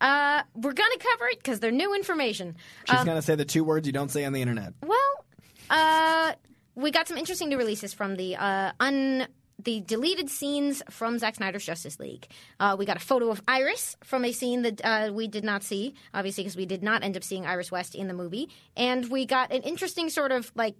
Uh, 0.00 0.42
we're 0.54 0.72
gonna 0.72 0.98
cover 0.98 1.26
it 1.28 1.38
because 1.38 1.60
they're 1.60 1.70
new 1.70 1.94
information. 1.94 2.56
She's 2.88 3.04
gonna 3.04 3.22
say 3.22 3.34
the 3.34 3.44
two 3.44 3.64
words 3.64 3.86
you 3.86 3.92
don't 3.92 4.10
say 4.10 4.24
on 4.24 4.32
the 4.32 4.42
internet. 4.42 4.74
Well, 4.82 5.24
uh, 5.70 6.32
we 6.74 6.90
got 6.90 7.08
some 7.08 7.16
interesting 7.16 7.48
new 7.48 7.58
releases 7.58 7.92
from 7.92 8.16
the 8.16 8.36
uh, 8.36 8.72
un 8.80 9.26
the 9.60 9.80
deleted 9.80 10.30
scenes 10.30 10.82
from 10.88 11.18
Zack 11.18 11.34
Snyder's 11.34 11.64
Justice 11.64 11.98
League. 11.98 12.28
Uh, 12.60 12.76
we 12.78 12.86
got 12.86 12.96
a 12.96 13.00
photo 13.00 13.28
of 13.30 13.42
Iris 13.48 13.96
from 14.04 14.24
a 14.24 14.30
scene 14.30 14.62
that 14.62 14.80
uh, 14.84 15.10
we 15.12 15.26
did 15.26 15.42
not 15.42 15.64
see, 15.64 15.94
obviously, 16.14 16.44
because 16.44 16.56
we 16.56 16.64
did 16.64 16.82
not 16.82 17.02
end 17.02 17.16
up 17.16 17.24
seeing 17.24 17.44
Iris 17.44 17.72
West 17.72 17.96
in 17.96 18.06
the 18.06 18.14
movie. 18.14 18.48
And 18.76 19.10
we 19.10 19.26
got 19.26 19.52
an 19.52 19.62
interesting 19.62 20.10
sort 20.10 20.30
of 20.30 20.52
like 20.54 20.76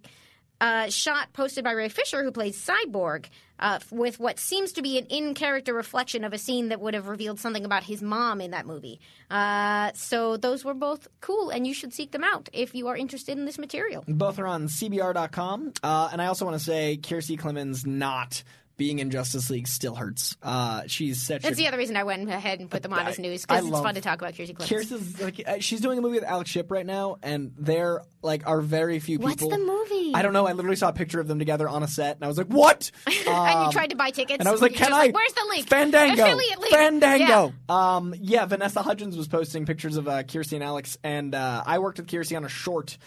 uh, 0.61 0.89
shot 0.89 1.33
posted 1.33 1.63
by 1.63 1.71
Ray 1.71 1.89
Fisher, 1.89 2.23
who 2.23 2.31
plays 2.31 2.57
Cyborg, 2.63 3.25
uh, 3.59 3.79
with 3.91 4.19
what 4.19 4.39
seems 4.39 4.73
to 4.73 4.81
be 4.81 4.97
an 4.97 5.05
in 5.05 5.33
character 5.33 5.73
reflection 5.73 6.23
of 6.23 6.33
a 6.33 6.37
scene 6.37 6.69
that 6.69 6.79
would 6.79 6.93
have 6.93 7.07
revealed 7.07 7.39
something 7.39 7.65
about 7.65 7.83
his 7.83 8.01
mom 8.01 8.41
in 8.41 8.51
that 8.51 8.65
movie. 8.65 8.99
Uh, 9.29 9.91
so 9.93 10.37
those 10.37 10.63
were 10.63 10.73
both 10.73 11.07
cool, 11.21 11.49
and 11.49 11.67
you 11.67 11.73
should 11.73 11.93
seek 11.93 12.11
them 12.11 12.23
out 12.23 12.49
if 12.53 12.73
you 12.73 12.87
are 12.87 12.95
interested 12.95 13.37
in 13.37 13.45
this 13.45 13.57
material. 13.57 14.03
Both 14.07 14.39
are 14.39 14.47
on 14.47 14.67
CBR.com. 14.67 15.73
Uh, 15.83 16.09
and 16.11 16.21
I 16.21 16.27
also 16.27 16.45
want 16.45 16.57
to 16.57 16.63
say 16.63 16.97
Kiersey 17.01 17.39
Clemons 17.39 17.85
not 17.85 18.43
being 18.79 18.97
in 18.97 19.11
Justice 19.11 19.51
League 19.51 19.67
still 19.67 19.93
hurts. 19.93 20.35
Uh, 20.41 20.83
she's 20.87 21.21
such 21.21 21.43
That's 21.43 21.53
a 21.53 21.55
the 21.55 21.67
other 21.67 21.77
reason 21.77 21.97
I 21.97 22.05
went 22.05 22.27
ahead 22.29 22.59
and 22.61 22.71
put 22.71 22.81
them 22.81 22.93
on 22.93 23.05
as 23.05 23.19
news 23.19 23.45
because 23.45 23.67
it's 23.67 23.79
fun 23.79 23.93
to 23.93 24.01
talk 24.01 24.19
about 24.21 24.33
Kiersey 24.33 24.55
Clemons. 24.55 24.67
Kiersey's 24.67 25.21
like 25.21 25.43
uh, 25.45 25.59
she's 25.59 25.81
doing 25.81 25.99
a 25.99 26.01
movie 26.01 26.15
with 26.15 26.23
Alex 26.23 26.49
Shipp 26.49 26.71
right 26.71 26.85
now, 26.85 27.17
and 27.21 27.51
there 27.59 28.01
like 28.23 28.47
are 28.47 28.61
very 28.61 28.97
few 28.99 29.19
people. 29.19 29.49
What's 29.49 29.61
the 29.61 29.63
movie? 29.63 30.13
I 30.15 30.21
don't 30.23 30.33
know. 30.33 30.47
I 30.47 30.53
literally 30.53 30.77
saw 30.77 30.89
a 30.89 30.93
picture 30.93 31.19
of 31.19 31.27
them 31.27 31.37
together 31.37 31.69
on 31.69 31.83
a 31.83 31.87
set, 31.87 32.15
and 32.15 32.23
I 32.23 32.27
was 32.27 32.37
like, 32.37 32.47
"What?" 32.47 32.89
and 33.07 33.27
Um, 33.27 33.65
you 33.65 33.71
tried 33.71 33.89
to 33.91 33.95
buy 33.97 34.09
tickets, 34.11 34.39
And 34.39 34.47
I 34.47 34.51
was 34.51 34.61
like, 34.61 34.73
"Can 34.73 34.93
I?" 34.93 35.09
Where's 35.09 35.33
the 35.33 35.45
link? 35.49 35.67
Fandango. 35.67 36.23
Affiliate 36.25 36.59
link. 36.59 36.73
Fandango. 36.73 37.53
Um, 37.67 38.15
yeah, 38.19 38.45
Vanessa 38.45 38.81
Hudgens 38.81 39.17
was 39.17 39.27
posting 39.27 39.65
pictures 39.65 39.97
of 39.97 40.07
uh, 40.07 40.23
Kiersey 40.23 40.53
and 40.53 40.63
Alex, 40.63 40.97
and 41.03 41.35
uh, 41.35 41.63
I 41.65 41.79
worked 41.79 41.99
with 41.99 42.07
Kiersey 42.07 42.37
on 42.37 42.45
a 42.45 42.49
short. 42.49 42.97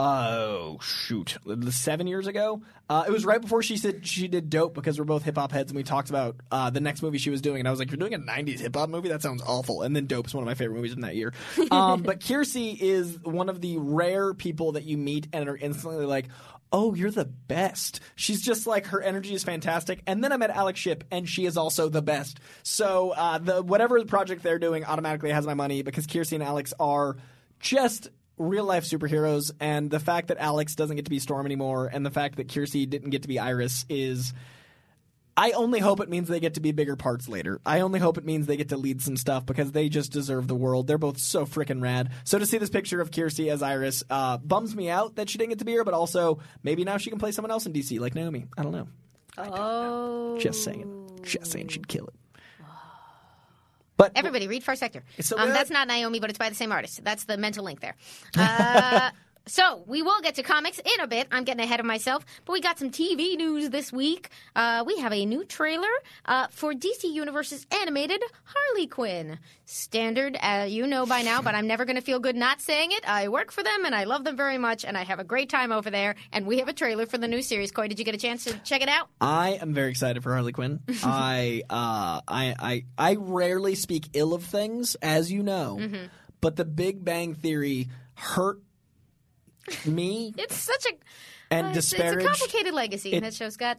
Oh 0.00 0.78
shoot, 0.80 1.36
seven 1.70 2.06
years 2.06 2.28
ago. 2.28 2.62
Uh, 2.88 3.04
it 3.08 3.10
was 3.10 3.24
right 3.26 3.40
before 3.40 3.64
she 3.64 3.76
said 3.76 4.06
she 4.06 4.28
did 4.28 4.48
dope 4.48 4.72
because 4.72 4.96
we're 4.96 5.04
both 5.04 5.24
hip 5.24 5.36
hop 5.36 5.50
heads, 5.50 5.72
and 5.72 5.76
we 5.76 5.82
talked 5.82 6.08
about 6.08 6.36
uh, 6.52 6.70
the 6.70 6.80
next 6.80 7.02
movie 7.02 7.18
she 7.18 7.30
was 7.30 7.42
doing, 7.42 7.58
and 7.58 7.66
I 7.66 7.72
was 7.72 7.80
like, 7.80 7.90
"You're 7.90 7.98
doing 7.98 8.14
a 8.14 8.18
'90s 8.18 8.60
hip 8.60 8.76
hop 8.76 8.90
movie? 8.90 9.08
That 9.08 9.22
sounds 9.22 9.42
awful." 9.44 9.82
And 9.82 9.96
then 9.96 10.06
Dope's 10.06 10.32
one 10.32 10.44
of 10.44 10.46
my 10.46 10.54
favorite 10.54 10.76
movies 10.76 10.92
in 10.92 11.00
that 11.00 11.16
year. 11.16 11.32
Um, 11.70 12.02
but 12.02 12.20
Kiersey 12.20 12.78
is 12.80 13.18
one 13.22 13.48
of 13.48 13.60
the 13.60 13.76
rare 13.76 14.32
people 14.32 14.72
that 14.72 14.84
you 14.84 14.96
meet 14.96 15.28
and 15.34 15.48
are 15.48 15.56
instantly 15.56 16.06
like, 16.06 16.28
oh, 16.72 16.94
you're 16.94 17.10
the 17.10 17.24
best. 17.24 18.00
She's 18.14 18.42
just 18.42 18.66
like 18.66 18.86
her 18.86 19.02
energy 19.02 19.34
is 19.34 19.44
fantastic. 19.44 20.02
And 20.06 20.22
then 20.24 20.32
I 20.32 20.36
met 20.36 20.50
Alex 20.50 20.80
Shipp, 20.80 21.04
and 21.10 21.28
she 21.28 21.44
is 21.44 21.56
also 21.56 21.88
the 21.88 22.02
best. 22.02 22.40
So 22.62 23.10
uh, 23.10 23.38
the 23.38 23.62
whatever 23.62 24.02
project 24.04 24.42
they're 24.42 24.58
doing 24.58 24.84
automatically 24.84 25.30
has 25.30 25.46
my 25.46 25.54
money 25.54 25.82
because 25.82 26.06
Kiersey 26.06 26.32
and 26.32 26.42
Alex 26.42 26.72
are 26.80 27.16
just 27.60 28.08
real 28.38 28.64
life 28.64 28.84
superheroes. 28.84 29.50
And 29.60 29.90
the 29.90 30.00
fact 30.00 30.28
that 30.28 30.38
Alex 30.38 30.74
doesn't 30.74 30.96
get 30.96 31.04
to 31.06 31.10
be 31.10 31.18
Storm 31.18 31.46
anymore, 31.46 31.90
and 31.92 32.04
the 32.04 32.10
fact 32.10 32.36
that 32.36 32.48
Kiersey 32.48 32.88
didn't 32.88 33.10
get 33.10 33.22
to 33.22 33.28
be 33.28 33.38
Iris 33.38 33.84
is. 33.88 34.32
I 35.40 35.52
only 35.52 35.78
hope 35.78 36.00
it 36.00 36.08
means 36.08 36.26
they 36.26 36.40
get 36.40 36.54
to 36.54 36.60
be 36.60 36.72
bigger 36.72 36.96
parts 36.96 37.28
later. 37.28 37.60
I 37.64 37.82
only 37.82 38.00
hope 38.00 38.18
it 38.18 38.24
means 38.24 38.48
they 38.48 38.56
get 38.56 38.70
to 38.70 38.76
lead 38.76 39.00
some 39.00 39.16
stuff 39.16 39.46
because 39.46 39.70
they 39.70 39.88
just 39.88 40.10
deserve 40.10 40.48
the 40.48 40.56
world. 40.56 40.88
They're 40.88 40.98
both 40.98 41.18
so 41.18 41.46
freaking 41.46 41.80
rad. 41.80 42.10
So 42.24 42.40
to 42.40 42.44
see 42.46 42.58
this 42.58 42.70
picture 42.70 43.00
of 43.00 43.12
Kiersey 43.12 43.48
as 43.48 43.62
Iris 43.62 44.02
uh, 44.10 44.38
bums 44.38 44.74
me 44.74 44.90
out 44.90 45.14
that 45.14 45.30
she 45.30 45.38
didn't 45.38 45.50
get 45.50 45.60
to 45.60 45.64
be 45.64 45.70
here, 45.70 45.84
but 45.84 45.94
also 45.94 46.40
maybe 46.64 46.82
now 46.82 46.96
she 46.96 47.08
can 47.08 47.20
play 47.20 47.30
someone 47.30 47.52
else 47.52 47.66
in 47.66 47.72
DC 47.72 48.00
like 48.00 48.16
Naomi. 48.16 48.46
I 48.58 48.64
don't 48.64 48.72
know. 48.72 48.88
Oh, 49.38 50.36
Just 50.40 50.64
saying. 50.64 51.20
Just 51.22 51.52
saying 51.52 51.68
she'd 51.68 51.86
kill 51.86 52.08
it. 52.08 52.14
But 53.98 54.12
Everybody, 54.14 54.46
read 54.46 54.62
Far 54.62 54.76
Sector. 54.76 55.02
So 55.20 55.36
um, 55.36 55.50
that's 55.50 55.70
not 55.70 55.88
Naomi, 55.88 56.20
but 56.20 56.30
it's 56.30 56.38
by 56.38 56.48
the 56.48 56.54
same 56.54 56.70
artist. 56.70 57.02
That's 57.04 57.24
the 57.24 57.36
mental 57.36 57.64
link 57.64 57.80
there. 57.80 57.96
Uh, 58.38 59.10
so 59.48 59.82
we 59.86 60.02
will 60.02 60.20
get 60.20 60.36
to 60.36 60.42
comics 60.42 60.78
in 60.78 61.00
a 61.00 61.06
bit. 61.06 61.26
I'm 61.32 61.44
getting 61.44 61.64
ahead 61.64 61.80
of 61.80 61.86
myself, 61.86 62.24
but 62.44 62.52
we 62.52 62.60
got 62.60 62.78
some 62.78 62.90
TV 62.90 63.36
news 63.36 63.70
this 63.70 63.92
week. 63.92 64.28
Uh, 64.54 64.84
we 64.86 64.98
have 64.98 65.12
a 65.12 65.24
new 65.26 65.44
trailer 65.44 65.88
uh, 66.26 66.46
for 66.50 66.72
DC 66.72 67.04
Universe's 67.04 67.66
animated 67.70 68.22
Harley 68.44 68.86
Quinn. 68.86 69.38
Standard, 69.64 70.36
uh, 70.40 70.66
you 70.68 70.86
know 70.86 71.04
by 71.04 71.22
now, 71.22 71.42
but 71.42 71.54
I'm 71.54 71.66
never 71.66 71.84
going 71.84 71.96
to 71.96 72.02
feel 72.02 72.20
good 72.20 72.36
not 72.36 72.60
saying 72.60 72.92
it. 72.92 73.08
I 73.08 73.28
work 73.28 73.50
for 73.50 73.62
them 73.62 73.84
and 73.84 73.94
I 73.94 74.04
love 74.04 74.24
them 74.24 74.36
very 74.36 74.58
much, 74.58 74.84
and 74.84 74.96
I 74.96 75.04
have 75.04 75.18
a 75.18 75.24
great 75.24 75.48
time 75.48 75.72
over 75.72 75.90
there. 75.90 76.14
And 76.32 76.46
we 76.46 76.58
have 76.58 76.68
a 76.68 76.72
trailer 76.72 77.06
for 77.06 77.18
the 77.18 77.28
new 77.28 77.42
series. 77.42 77.70
Coy, 77.70 77.88
did 77.88 77.98
you 77.98 78.04
get 78.04 78.14
a 78.14 78.18
chance 78.18 78.44
to 78.44 78.58
check 78.60 78.82
it 78.82 78.88
out? 78.88 79.08
I 79.20 79.58
am 79.60 79.74
very 79.74 79.90
excited 79.90 80.22
for 80.22 80.32
Harley 80.32 80.52
Quinn. 80.52 80.80
I, 81.02 81.62
uh, 81.68 82.20
I 82.26 82.54
I 82.58 82.84
I 82.96 83.16
rarely 83.18 83.74
speak 83.74 84.08
ill 84.12 84.34
of 84.34 84.44
things, 84.44 84.94
as 84.96 85.30
you 85.32 85.42
know. 85.42 85.78
Mm-hmm. 85.80 86.06
But 86.40 86.56
The 86.56 86.64
Big 86.64 87.04
Bang 87.04 87.34
Theory 87.34 87.88
hurt 88.14 88.60
me 89.86 90.34
It's 90.36 90.56
such 90.56 90.86
a 90.86 90.92
and 91.50 91.68
uh, 91.68 91.70
it's, 91.74 91.92
it's 91.92 92.00
a 92.02 92.16
complicated 92.16 92.74
legacy 92.74 93.12
it- 93.12 93.22
that 93.22 93.34
show's 93.34 93.56
got. 93.56 93.78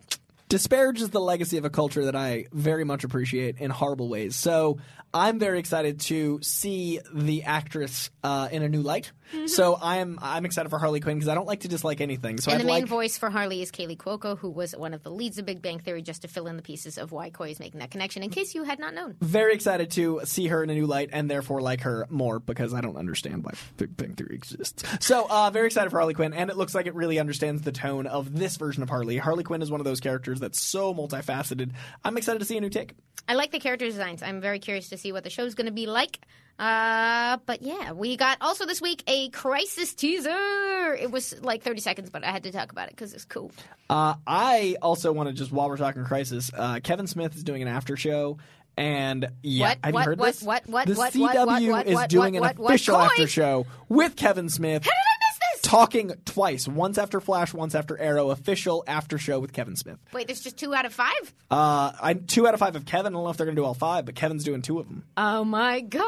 disparages 0.49 1.09
the 1.11 1.19
legacy 1.21 1.57
of 1.57 1.65
a 1.65 1.69
culture 1.69 2.05
that 2.05 2.15
I 2.15 2.45
very 2.51 2.83
much 2.83 3.03
appreciate 3.03 3.57
in 3.59 3.69
horrible 3.69 4.09
ways. 4.09 4.35
So 4.35 4.79
I'm 5.13 5.37
very 5.39 5.59
excited 5.59 5.99
to 6.01 6.39
see 6.41 6.99
the 7.13 7.43
actress 7.43 8.09
uh, 8.23 8.49
in 8.51 8.63
a 8.63 8.69
new 8.69 8.81
light. 8.81 9.11
So 9.47 9.77
I'm 9.81 10.17
I'm 10.21 10.45
excited 10.45 10.69
for 10.69 10.79
Harley 10.79 10.99
Quinn 10.99 11.17
because 11.17 11.27
I 11.29 11.35
don't 11.35 11.47
like 11.47 11.61
to 11.61 11.67
dislike 11.67 12.01
anything. 12.01 12.39
So 12.39 12.51
And 12.51 12.59
I'd 12.59 12.63
the 12.63 12.67
main 12.67 12.81
like 12.81 12.89
voice 12.89 13.17
for 13.17 13.29
Harley 13.29 13.61
is 13.61 13.71
Kaley 13.71 13.97
Cuoco, 13.97 14.37
who 14.37 14.49
was 14.49 14.75
one 14.75 14.93
of 14.93 15.03
the 15.03 15.11
leads 15.11 15.37
of 15.37 15.45
Big 15.45 15.61
Bang 15.61 15.79
Theory, 15.79 16.01
just 16.01 16.23
to 16.23 16.27
fill 16.27 16.47
in 16.47 16.55
the 16.55 16.61
pieces 16.63 16.97
of 16.97 17.11
why 17.11 17.29
Coy 17.29 17.49
is 17.49 17.59
making 17.59 17.79
that 17.79 17.91
connection, 17.91 18.23
in 18.23 18.29
case 18.29 18.55
you 18.55 18.63
had 18.63 18.79
not 18.79 18.93
known. 18.93 19.15
very 19.21 19.53
excited 19.53 19.91
to 19.91 20.21
see 20.25 20.47
her 20.47 20.63
in 20.63 20.69
a 20.69 20.73
new 20.73 20.85
light 20.85 21.09
and 21.13 21.29
therefore 21.29 21.61
like 21.61 21.81
her 21.81 22.07
more 22.09 22.39
because 22.39 22.73
I 22.73 22.81
don't 22.81 22.97
understand 22.97 23.43
why 23.43 23.53
Big 23.77 23.95
Bang 23.95 24.15
Theory 24.15 24.35
exists. 24.35 24.83
So 24.99 25.27
uh, 25.29 25.49
very 25.51 25.67
excited 25.67 25.89
for 25.89 25.97
Harley 25.97 26.13
Quinn 26.13 26.33
and 26.33 26.49
it 26.49 26.57
looks 26.57 26.73
like 26.73 26.85
it 26.87 26.95
really 26.95 27.19
understands 27.19 27.61
the 27.61 27.71
tone 27.71 28.07
of 28.07 28.35
this 28.37 28.57
version 28.57 28.83
of 28.83 28.89
Harley. 28.89 29.17
Harley 29.17 29.43
Quinn 29.43 29.61
is 29.61 29.69
one 29.71 29.79
of 29.79 29.85
those 29.85 29.99
characters 29.99 30.39
that's 30.39 30.59
so 30.59 30.93
multifaceted. 30.93 31.71
I'm 32.03 32.17
excited 32.17 32.39
to 32.39 32.45
see 32.45 32.57
a 32.57 32.61
new 32.61 32.69
take. 32.69 32.93
I 33.27 33.35
like 33.35 33.51
the 33.51 33.59
character 33.59 33.85
designs. 33.85 34.23
I'm 34.23 34.41
very 34.41 34.59
curious 34.59 34.89
to 34.89 34.97
see 34.97 35.11
what 35.11 35.23
the 35.23 35.29
show's 35.29 35.53
going 35.55 35.67
to 35.67 35.71
be 35.71 35.85
like. 35.85 36.19
Uh, 36.59 37.37
but 37.45 37.61
yeah, 37.61 37.93
we 37.93 38.17
got 38.17 38.37
also 38.41 38.65
this 38.65 38.81
week 38.81 39.03
a 39.07 39.29
Crisis 39.29 39.93
teaser. 39.93 40.93
It 40.99 41.09
was 41.09 41.39
like 41.41 41.63
30 41.63 41.79
seconds, 41.79 42.09
but 42.09 42.23
I 42.23 42.31
had 42.31 42.43
to 42.43 42.51
talk 42.51 42.71
about 42.71 42.89
it 42.89 42.95
because 42.95 43.13
it's 43.13 43.25
cool. 43.25 43.51
Uh, 43.89 44.15
I 44.27 44.75
also 44.81 45.11
want 45.13 45.29
to 45.29 45.33
just 45.33 45.51
while 45.51 45.69
we're 45.69 45.77
talking 45.77 46.03
Crisis, 46.03 46.51
uh, 46.55 46.79
Kevin 46.83 47.07
Smith 47.07 47.35
is 47.35 47.43
doing 47.43 47.61
an 47.61 47.67
after 47.69 47.95
show. 47.95 48.37
And 48.77 49.27
yeah, 49.43 49.69
What? 49.69 49.77
have 49.83 49.93
What? 49.93 49.99
you 50.01 50.05
heard 50.05 50.19
What? 50.19 50.25
this? 50.27 50.43
What? 50.43 50.67
What? 50.67 50.87
The 50.87 50.93
What? 50.95 51.13
CW 51.13 51.71
What? 51.71 51.87
Is 51.87 51.95
What? 51.95 52.09
doing 52.09 52.33
What? 52.39 52.51
an 52.55 52.57
What? 52.61 52.71
official 52.71 52.97
after 52.97 53.27
show 53.27 53.65
with 53.89 54.15
Kevin 54.15 54.47
Smith. 54.49 54.83
How 54.83 54.89
did 54.89 54.95
I 54.95 55.27
miss 55.29 55.39
this? 55.61 55.69
Talking 55.69 56.13
twice, 56.23 56.65
once 56.67 56.97
after 56.97 57.19
Flash, 57.19 57.53
once 57.53 57.75
after 57.75 57.97
Arrow. 57.97 58.29
Official 58.31 58.83
after 58.87 59.17
show 59.17 59.39
with 59.39 59.51
Kevin 59.51 59.75
Smith. 59.75 59.97
Wait, 60.13 60.27
there's 60.27 60.39
just 60.39 60.57
two 60.57 60.73
out 60.73 60.85
of 60.85 60.93
five? 60.93 61.33
Uh, 61.51 61.91
I 62.01 62.13
two 62.13 62.47
out 62.47 62.53
of 62.53 62.61
five 62.61 62.77
of 62.77 62.85
Kevin. 62.85 63.13
I 63.13 63.15
don't 63.17 63.23
know 63.25 63.29
if 63.29 63.35
they're 63.37 63.45
gonna 63.45 63.57
do 63.57 63.65
all 63.65 63.73
five, 63.73 64.05
but 64.05 64.15
Kevin's 64.15 64.45
doing 64.45 64.61
two 64.61 64.79
of 64.79 64.87
them. 64.87 65.03
Oh 65.17 65.43
my 65.43 65.81
god. 65.81 66.05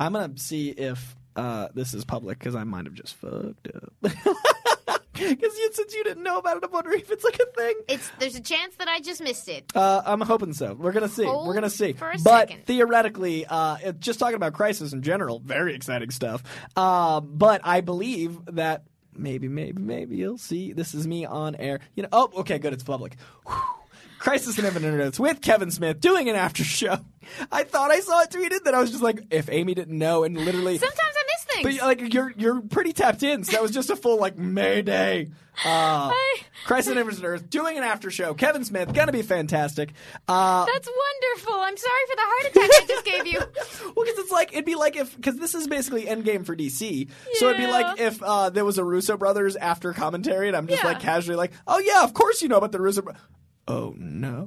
I'm 0.00 0.14
gonna 0.14 0.32
see 0.36 0.70
if 0.70 1.14
uh, 1.36 1.68
this 1.74 1.94
is 1.94 2.04
public 2.04 2.38
because 2.38 2.56
I 2.56 2.64
might 2.64 2.86
have 2.86 2.94
just 2.94 3.14
fucked 3.14 3.68
up. 3.74 4.12
Because 5.12 5.52
since 5.72 5.94
you 5.94 6.02
didn't 6.02 6.22
know 6.22 6.38
about 6.38 6.56
it, 6.56 6.64
I'm 6.64 6.70
wondering 6.72 7.00
if 7.00 7.10
it's 7.10 7.22
like 7.24 7.38
a 7.38 7.44
thing. 7.54 7.74
It's 7.88 8.10
there's 8.18 8.36
a 8.36 8.40
chance 8.40 8.74
that 8.76 8.88
I 8.88 9.00
just 9.00 9.20
missed 9.22 9.50
it. 9.50 9.70
Uh, 9.74 10.00
I'm 10.06 10.22
hoping 10.22 10.54
so. 10.54 10.72
We're 10.72 10.92
gonna 10.92 11.08
see. 11.10 11.24
Hold 11.24 11.46
We're 11.46 11.52
gonna 11.52 11.68
see. 11.68 11.92
for 11.92 12.08
a 12.10 12.16
but 12.24 12.48
second. 12.48 12.64
theoretically, 12.64 13.44
uh, 13.44 13.76
it- 13.84 14.00
just 14.00 14.18
talking 14.18 14.36
about 14.36 14.54
Crisis 14.54 14.94
in 14.94 15.02
general, 15.02 15.38
very 15.40 15.74
exciting 15.74 16.10
stuff. 16.10 16.42
Uh, 16.74 17.20
but 17.20 17.60
I 17.64 17.82
believe 17.82 18.38
that 18.46 18.84
maybe, 19.14 19.46
maybe, 19.48 19.82
maybe 19.82 20.16
you'll 20.16 20.38
see. 20.38 20.72
This 20.72 20.94
is 20.94 21.06
me 21.06 21.26
on 21.26 21.54
air. 21.56 21.80
You 21.96 22.04
know. 22.04 22.08
Oh, 22.12 22.30
okay, 22.38 22.58
good. 22.58 22.72
It's 22.72 22.82
public. 22.84 23.16
Whew. 23.46 23.56
Crisis 24.20 24.58
in 24.58 24.66
Infinite 24.66 24.92
Earths 24.92 25.18
with 25.18 25.40
Kevin 25.40 25.70
Smith 25.70 25.98
doing 25.98 26.28
an 26.28 26.36
after 26.36 26.62
show. 26.62 26.98
I 27.50 27.64
thought 27.64 27.90
I 27.90 28.00
saw 28.00 28.20
it 28.22 28.30
tweeted, 28.30 28.64
that 28.64 28.74
I 28.74 28.80
was 28.80 28.90
just 28.90 29.02
like, 29.02 29.24
if 29.30 29.48
Amy 29.50 29.72
didn't 29.74 29.96
know, 29.96 30.24
and 30.24 30.36
literally. 30.36 30.76
Sometimes 30.78 30.98
I 31.00 31.24
miss 31.26 31.44
things. 31.54 31.78
But 31.78 31.86
like 31.86 32.12
you're 32.14 32.32
you're 32.36 32.60
pretty 32.60 32.92
tapped 32.92 33.22
in. 33.22 33.44
So 33.44 33.52
that 33.52 33.62
was 33.62 33.70
just 33.70 33.88
a 33.88 33.96
full 33.96 34.18
like 34.20 34.36
Mayday. 34.36 35.30
Uh, 35.64 36.12
I- 36.12 36.36
Crisis 36.64 36.92
on 36.92 36.98
Infinite 36.98 37.26
Earth 37.26 37.48
doing 37.50 37.78
an 37.78 37.82
after 37.84 38.10
show. 38.10 38.34
Kevin 38.34 38.64
Smith 38.64 38.92
gonna 38.92 39.12
be 39.12 39.22
fantastic. 39.22 39.92
Uh, 40.28 40.66
That's 40.66 40.88
wonderful. 40.88 41.54
I'm 41.54 41.76
sorry 41.76 42.00
for 42.08 42.16
the 42.16 42.22
heart 42.22 42.42
attack 42.50 42.82
I 42.82 42.86
just 42.86 43.04
gave 43.04 43.26
you. 43.26 43.38
well, 43.96 44.04
because 44.04 44.18
it's 44.18 44.30
like 44.32 44.52
it'd 44.52 44.64
be 44.66 44.74
like 44.74 44.96
if 44.96 45.16
because 45.16 45.36
this 45.36 45.54
is 45.54 45.66
basically 45.66 46.04
Endgame 46.04 46.44
for 46.44 46.54
DC. 46.54 47.08
So 47.34 47.46
it'd 47.46 47.56
be 47.58 47.66
like 47.66 47.98
if 48.00 48.22
uh, 48.22 48.50
there 48.50 48.64
was 48.66 48.76
a 48.78 48.84
Russo 48.84 49.16
brothers 49.16 49.56
after 49.56 49.92
commentary, 49.94 50.48
and 50.48 50.56
I'm 50.56 50.66
just 50.66 50.82
Yeah. 50.82 50.90
like 50.90 51.00
casually 51.00 51.36
like, 51.36 51.52
oh 51.66 51.78
yeah, 51.78 52.04
of 52.04 52.12
course 52.12 52.42
you 52.42 52.48
know 52.48 52.56
about 52.58 52.72
the 52.72 52.80
Russo. 52.80 53.00
Bro-. 53.02 53.14
Oh 53.68 53.94
no. 53.98 54.46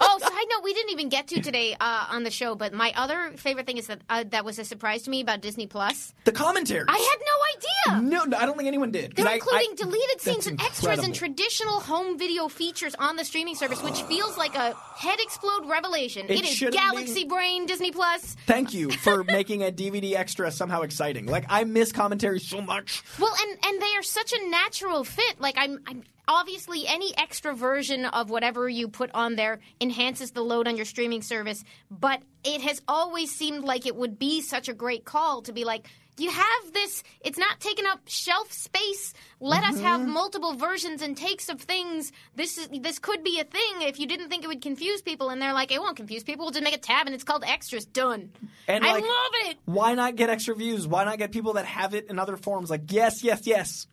oh, 0.00 0.13
side 0.24 0.46
note, 0.50 0.62
we 0.64 0.74
didn't 0.74 0.90
even 0.92 1.08
get 1.08 1.28
to 1.28 1.40
today 1.40 1.76
uh, 1.78 2.06
on 2.10 2.24
the 2.24 2.30
show, 2.30 2.54
but 2.54 2.72
my 2.72 2.92
other 2.96 3.32
favorite 3.36 3.66
thing 3.66 3.78
is 3.78 3.86
that 3.88 4.00
uh, 4.08 4.24
that 4.30 4.44
was 4.44 4.58
a 4.58 4.64
surprise 4.64 5.02
to 5.02 5.10
me 5.10 5.20
about 5.20 5.40
Disney 5.40 5.66
Plus. 5.66 6.12
the 6.24 6.32
commentary. 6.32 6.84
I 6.88 6.96
had 6.98 7.94
no 7.96 7.98
idea. 8.00 8.08
no, 8.10 8.24
no, 8.24 8.36
I 8.36 8.46
don't 8.46 8.56
think 8.56 8.66
anyone 8.68 8.90
did. 8.90 9.14
They're 9.16 9.26
I- 9.28 9.34
including 9.34 9.70
I- 9.72 9.76
deleted 9.76 10.20
scenes 10.20 10.46
and 10.46 10.60
extras 10.60 10.98
incredible. 10.98 11.04
and 11.04 11.14
traditional 11.14 11.80
home 11.80 12.18
video 12.18 12.48
features 12.48 12.94
on 12.98 13.16
the 13.16 13.24
streaming 13.24 13.54
service, 13.54 13.82
which 13.82 14.02
feels 14.08 14.36
like 14.38 14.54
a 14.54 14.74
head 14.96 15.18
explode 15.20 15.66
revelation. 15.66 16.26
It 16.28 16.40
it 16.40 16.44
is 16.46 16.70
Galaxy 16.70 17.24
Brain 17.24 17.66
Disney 17.66 17.90
Plus. 17.90 18.36
Thank 18.46 18.74
you 18.74 18.90
for 18.90 19.24
making 19.24 19.62
a 19.62 19.70
DVD 19.70 20.14
extra 20.14 20.50
somehow 20.50 20.82
exciting. 20.82 21.26
Like 21.26 21.44
I 21.48 21.64
miss 21.64 21.92
commentary 21.92 22.40
so 22.40 22.60
much. 22.60 23.02
Well, 23.18 23.34
and 23.48 23.58
and 23.64 23.82
they 23.82 23.94
are 23.96 24.02
such 24.02 24.32
a 24.32 24.48
natural 24.48 25.04
fit. 25.04 25.40
Like 25.40 25.54
I'm, 25.56 25.80
I'm 25.86 26.02
obviously 26.26 26.86
any 26.86 27.16
extra 27.18 27.54
version 27.54 28.06
of 28.06 28.30
whatever 28.30 28.66
you 28.68 28.88
put 28.88 29.10
on 29.12 29.36
there 29.36 29.60
enhances 29.80 30.13
the 30.18 30.42
load 30.42 30.68
on 30.68 30.76
your 30.76 30.84
streaming 30.84 31.22
service. 31.22 31.64
But 31.90 32.22
it 32.44 32.60
has 32.60 32.82
always 32.88 33.30
seemed 33.34 33.64
like 33.64 33.86
it 33.86 33.96
would 33.96 34.18
be 34.18 34.40
such 34.40 34.68
a 34.68 34.74
great 34.74 35.04
call 35.04 35.42
to 35.42 35.52
be 35.52 35.64
like. 35.64 35.86
You 36.16 36.30
have 36.30 36.72
this. 36.72 37.02
It's 37.22 37.38
not 37.38 37.58
taking 37.58 37.86
up 37.86 37.98
shelf 38.06 38.52
space. 38.52 39.14
Let 39.40 39.64
us 39.64 39.80
have 39.80 40.06
multiple 40.06 40.54
versions 40.54 41.02
and 41.02 41.16
takes 41.16 41.48
of 41.48 41.60
things. 41.60 42.12
This 42.36 42.56
is 42.56 42.68
this 42.68 43.00
could 43.00 43.24
be 43.24 43.40
a 43.40 43.44
thing. 43.44 43.82
If 43.82 43.98
you 43.98 44.06
didn't 44.06 44.28
think 44.28 44.44
it 44.44 44.46
would 44.46 44.62
confuse 44.62 45.02
people, 45.02 45.30
and 45.30 45.42
they're 45.42 45.52
like, 45.52 45.72
it 45.72 45.80
won't 45.80 45.96
confuse 45.96 46.22
people. 46.22 46.44
We'll 46.44 46.52
just 46.52 46.62
make 46.62 46.72
a 46.72 46.78
tab 46.78 47.06
and 47.06 47.16
it's 47.16 47.24
called 47.24 47.42
extras. 47.44 47.84
Done. 47.84 48.30
And 48.68 48.84
I 48.84 48.92
like, 48.92 49.02
love 49.02 49.32
it. 49.46 49.56
Why 49.64 49.94
not 49.94 50.14
get 50.14 50.30
extra 50.30 50.54
views? 50.54 50.86
Why 50.86 51.02
not 51.02 51.18
get 51.18 51.32
people 51.32 51.54
that 51.54 51.64
have 51.64 51.94
it 51.94 52.08
in 52.08 52.20
other 52.20 52.36
forms? 52.36 52.70
Like 52.70 52.92
yes, 52.92 53.24
yes, 53.24 53.44
yes. 53.44 53.88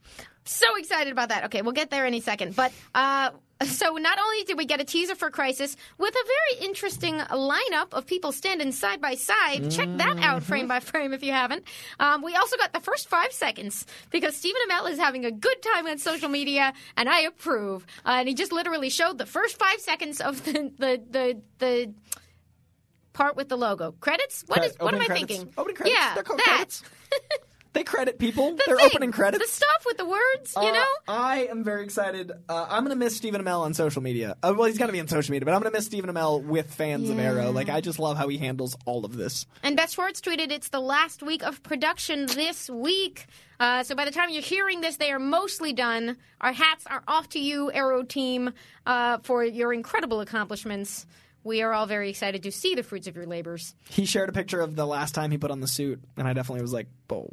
So 0.45 0.75
excited 0.77 1.11
about 1.11 1.29
that. 1.29 1.45
Okay, 1.45 1.63
we'll 1.63 1.71
get 1.71 1.89
there 1.89 2.05
any 2.05 2.21
second. 2.21 2.55
But 2.55 2.71
uh, 2.93 3.31
so 3.63 3.93
not 3.95 4.17
only 4.19 4.43
did 4.43 4.57
we 4.57 4.65
get 4.65 4.79
a 4.81 4.83
teaser 4.83 5.15
for 5.15 5.29
Crisis 5.29 5.75
with 5.97 6.13
a 6.15 6.25
very 6.25 6.67
interesting 6.67 7.19
lineup 7.19 7.93
of 7.93 8.05
people 8.05 8.31
standing 8.31 8.71
side 8.71 9.01
by 9.01 9.15
side. 9.15 9.71
Check 9.71 9.89
that 9.97 10.17
out 10.19 10.43
frame 10.43 10.67
by 10.67 10.79
frame 10.79 11.13
if 11.13 11.23
you 11.23 11.31
haven't. 11.31 11.63
Um, 11.99 12.21
we 12.21 12.35
also 12.35 12.57
got 12.57 12.73
the 12.73 12.79
first 12.79 13.07
five 13.09 13.31
seconds 13.31 13.85
because 14.09 14.35
Stephen 14.35 14.61
Amell 14.69 14.89
is 14.89 14.97
having 14.99 15.25
a 15.25 15.31
good 15.31 15.61
time 15.61 15.87
on 15.87 15.97
social 15.97 16.29
media, 16.29 16.73
and 16.97 17.07
I 17.09 17.21
approve. 17.21 17.85
Uh, 18.05 18.09
and 18.19 18.27
he 18.27 18.33
just 18.35 18.51
literally 18.51 18.89
showed 18.89 19.17
the 19.17 19.25
first 19.25 19.57
five 19.57 19.79
seconds 19.79 20.21
of 20.21 20.43
the 20.45 20.71
the 20.77 21.01
the. 21.09 21.41
the 21.59 21.93
Part 23.13 23.35
with 23.35 23.49
the 23.49 23.57
logo 23.57 23.91
credits. 23.99 24.45
What 24.47 24.61
Cre- 24.61 24.83
What 24.85 24.93
am 24.93 25.01
I 25.01 25.05
credits. 25.07 25.27
thinking? 25.33 25.53
Opening 25.57 25.75
credits. 25.75 25.97
Yeah, 25.99 26.13
They're 26.13 26.23
called 26.23 26.39
that. 26.45 26.81
They 27.73 27.83
credit 27.85 28.19
people. 28.19 28.55
The 28.57 28.63
They're 28.67 28.75
thing, 28.77 28.85
opening 28.87 29.11
credits. 29.13 29.43
The 29.45 29.49
stuff 29.51 29.85
with 29.85 29.95
the 29.97 30.05
words, 30.05 30.53
you 30.57 30.61
Uh, 30.67 30.71
know. 30.73 30.85
I 31.07 31.47
am 31.49 31.63
very 31.63 31.83
excited. 31.85 32.31
Uh, 32.49 32.67
I'm 32.69 32.83
going 32.83 32.89
to 32.89 32.97
miss 32.97 33.15
Stephen 33.15 33.41
Amell 33.41 33.61
on 33.61 33.73
social 33.73 34.01
media. 34.01 34.35
Uh, 34.43 34.53
well, 34.57 34.67
he's 34.67 34.77
going 34.77 34.89
to 34.89 34.93
be 34.93 34.99
on 34.99 35.07
social 35.07 35.31
media, 35.31 35.45
but 35.45 35.53
I'm 35.53 35.61
going 35.61 35.71
to 35.71 35.77
miss 35.77 35.85
Stephen 35.85 36.09
Amell 36.13 36.43
with 36.43 36.73
fans 36.73 37.09
of 37.09 37.17
Arrow. 37.17 37.51
Like, 37.51 37.69
I 37.69 37.79
just 37.79 37.97
love 37.97 38.17
how 38.17 38.27
he 38.27 38.37
handles 38.37 38.75
all 38.85 39.05
of 39.05 39.15
this. 39.15 39.45
And 39.63 39.77
Beth 39.77 39.91
Schwartz 39.91 40.19
tweeted, 40.19 40.51
"It's 40.51 40.67
the 40.69 40.81
last 40.81 41.23
week 41.23 41.43
of 41.43 41.63
production 41.63 42.25
this 42.25 42.69
week. 42.69 43.27
Uh, 43.59 43.83
so 43.83 43.95
by 43.95 44.03
the 44.03 44.11
time 44.11 44.29
you're 44.31 44.41
hearing 44.41 44.81
this, 44.81 44.97
they 44.97 45.11
are 45.11 45.19
mostly 45.19 45.71
done. 45.71 46.17
Our 46.41 46.51
hats 46.51 46.85
are 46.87 47.03
off 47.07 47.29
to 47.29 47.39
you, 47.39 47.71
Arrow 47.71 48.03
team, 48.03 48.51
uh, 48.85 49.19
for 49.23 49.45
your 49.45 49.71
incredible 49.71 50.19
accomplishments. 50.19 51.05
We 51.43 51.61
are 51.61 51.73
all 51.73 51.85
very 51.85 52.09
excited 52.09 52.43
to 52.43 52.51
see 52.51 52.75
the 52.75 52.83
fruits 52.83 53.07
of 53.07 53.15
your 53.15 53.25
labors." 53.25 53.75
He 53.89 54.05
shared 54.05 54.29
a 54.29 54.33
picture 54.33 54.61
of 54.61 54.75
the 54.75 54.85
last 54.85 55.15
time 55.15 55.31
he 55.31 55.37
put 55.37 55.51
on 55.51 55.59
the 55.59 55.67
suit, 55.67 56.03
and 56.17 56.27
I 56.27 56.33
definitely 56.33 56.61
was 56.61 56.73
like, 56.73 56.87
"Oh." 57.09 57.29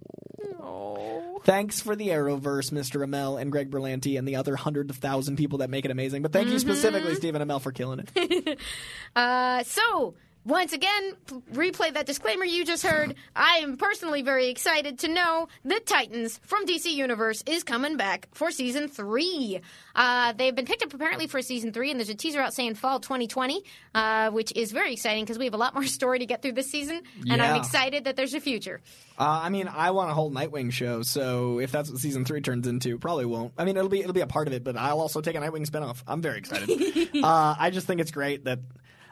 Thanks 1.44 1.80
for 1.80 1.96
the 1.96 2.08
Arrowverse, 2.08 2.72
Mr. 2.72 3.02
Amell 3.06 3.40
and 3.40 3.50
Greg 3.50 3.70
Berlanti 3.70 4.18
and 4.18 4.28
the 4.28 4.36
other 4.36 4.54
hundred 4.56 4.90
of 4.90 4.96
thousand 4.96 5.36
people 5.36 5.58
that 5.58 5.70
make 5.70 5.84
it 5.84 5.90
amazing. 5.90 6.20
But 6.20 6.32
thank 6.32 6.48
you 6.48 6.58
specifically, 6.58 7.14
Stephen 7.14 7.40
Amell, 7.40 7.60
for 7.62 7.72
killing 7.72 8.04
it. 8.14 8.58
Uh, 9.16 9.62
so. 9.64 10.14
Once 10.44 10.72
again, 10.72 11.12
p- 11.26 11.34
replay 11.52 11.92
that 11.92 12.06
disclaimer 12.06 12.44
you 12.44 12.64
just 12.64 12.82
heard. 12.82 13.14
I 13.36 13.58
am 13.58 13.76
personally 13.76 14.22
very 14.22 14.48
excited 14.48 15.00
to 15.00 15.08
know 15.08 15.48
that 15.66 15.84
Titans 15.84 16.40
from 16.42 16.64
DC 16.64 16.90
Universe 16.90 17.42
is 17.46 17.64
coming 17.64 17.96
back 17.98 18.28
for 18.32 18.50
season 18.50 18.88
three. 18.88 19.60
Uh, 19.94 20.32
they've 20.32 20.54
been 20.54 20.64
picked 20.64 20.82
up 20.82 20.94
apparently 20.94 21.26
for 21.26 21.42
season 21.42 21.72
three, 21.72 21.90
and 21.90 22.00
there's 22.00 22.08
a 22.08 22.14
teaser 22.14 22.40
out 22.40 22.54
saying 22.54 22.76
fall 22.76 22.98
2020, 22.98 23.62
uh, 23.94 24.30
which 24.30 24.52
is 24.56 24.72
very 24.72 24.94
exciting 24.94 25.24
because 25.24 25.38
we 25.38 25.44
have 25.44 25.54
a 25.54 25.58
lot 25.58 25.74
more 25.78 25.84
story 25.84 26.18
to 26.20 26.26
get 26.26 26.40
through 26.40 26.52
this 26.52 26.70
season, 26.70 27.02
and 27.28 27.42
I'm 27.42 27.56
excited 27.56 28.04
that 28.04 28.16
there's 28.16 28.34
a 28.34 28.40
future. 28.40 28.80
Uh, 29.18 29.40
I 29.42 29.48
mean, 29.50 29.68
I 29.68 29.90
want 29.90 30.10
a 30.10 30.14
whole 30.14 30.30
Nightwing 30.30 30.72
show, 30.72 31.02
so 31.02 31.58
if 31.58 31.72
that's 31.72 31.90
what 31.90 31.98
season 31.98 32.24
three 32.24 32.40
turns 32.40 32.66
into, 32.66 32.98
probably 32.98 33.26
won't. 33.26 33.52
I 33.58 33.64
mean, 33.64 33.76
it'll 33.76 33.90
be 33.90 34.00
it'll 34.00 34.12
be 34.12 34.20
a 34.20 34.26
part 34.26 34.46
of 34.46 34.54
it, 34.54 34.64
but 34.64 34.76
I'll 34.76 35.00
also 35.00 35.20
take 35.20 35.36
a 35.36 35.40
Nightwing 35.40 35.66
spinoff. 35.66 36.02
I'm 36.06 36.22
very 36.22 36.38
excited. 36.38 36.70
uh, 37.22 37.54
I 37.58 37.70
just 37.70 37.86
think 37.86 38.00
it's 38.00 38.12
great 38.12 38.44
that. 38.44 38.60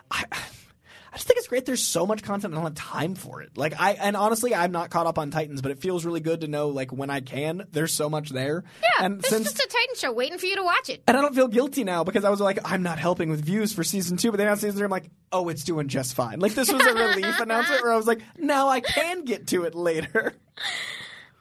I, 0.09 0.25
I 1.17 1.19
just 1.19 1.29
think 1.29 1.39
it's 1.39 1.49
great. 1.49 1.65
There's 1.65 1.83
so 1.83 2.07
much 2.07 2.23
content. 2.23 2.53
I 2.53 2.57
don't 2.57 2.65
have 2.65 2.75
time 2.75 3.15
for 3.15 3.41
it. 3.41 3.57
Like 3.57 3.81
I 3.81 3.93
and 3.93 4.19
honestly, 4.19 4.55
I'm 4.55 4.71
not 4.71 4.91
caught 4.91 5.07
up 5.07 5.19
on 5.19 5.31
Titans, 5.31 5.63
but 5.63 5.71
it 5.71 5.79
feels 5.79 6.05
really 6.05 6.21
good 6.21 6.43
to 6.43 6.47
know 6.47 6.69
like 6.69 6.93
when 6.93 7.09
I 7.09 7.21
can, 7.21 7.67
there's 7.73 7.95
so 7.95 8.11
much 8.11 8.29
there. 8.29 8.65
Yeah, 8.83 9.07
and 9.07 9.23
this 9.23 9.31
since 9.31 9.47
is 9.47 9.55
just 9.55 9.65
a 9.65 9.67
Titan 9.67 9.95
show 9.95 10.13
waiting 10.13 10.37
for 10.37 10.45
you 10.45 10.57
to 10.57 10.63
watch 10.63 10.91
it. 10.91 11.03
and 11.09 11.17
I 11.17 11.23
don't 11.23 11.35
feel 11.35 11.49
guilty 11.49 11.85
now 11.85 12.05
because 12.05 12.27
I 12.27 12.29
was 12.29 12.41
like, 12.41 12.59
I'm 12.71 12.83
not 12.83 12.99
helping 12.99 13.31
with 13.31 13.43
views 13.43 13.73
for 13.73 13.83
season 13.83 14.19
two, 14.19 14.31
but 14.31 14.37
then 14.37 14.47
on 14.47 14.59
season 14.59 14.77
three, 14.77 14.85
I'm 14.85 14.91
like, 14.91 15.09
oh, 15.33 15.49
it's 15.49 15.65
doing 15.65 15.89
just 15.89 16.15
fine. 16.15 16.39
Like 16.39 16.53
this 16.53 16.71
was 16.71 16.85
a 16.85 16.93
relief 17.09 17.41
announcement 17.41 17.83
where 17.83 17.95
I 17.95 17.97
was 17.97 18.07
like, 18.07 18.21
now 18.37 18.69
I 18.69 18.81
can 18.81 19.25
get 19.25 19.47
to 19.47 19.65
it 19.65 19.75
later. 19.75 20.35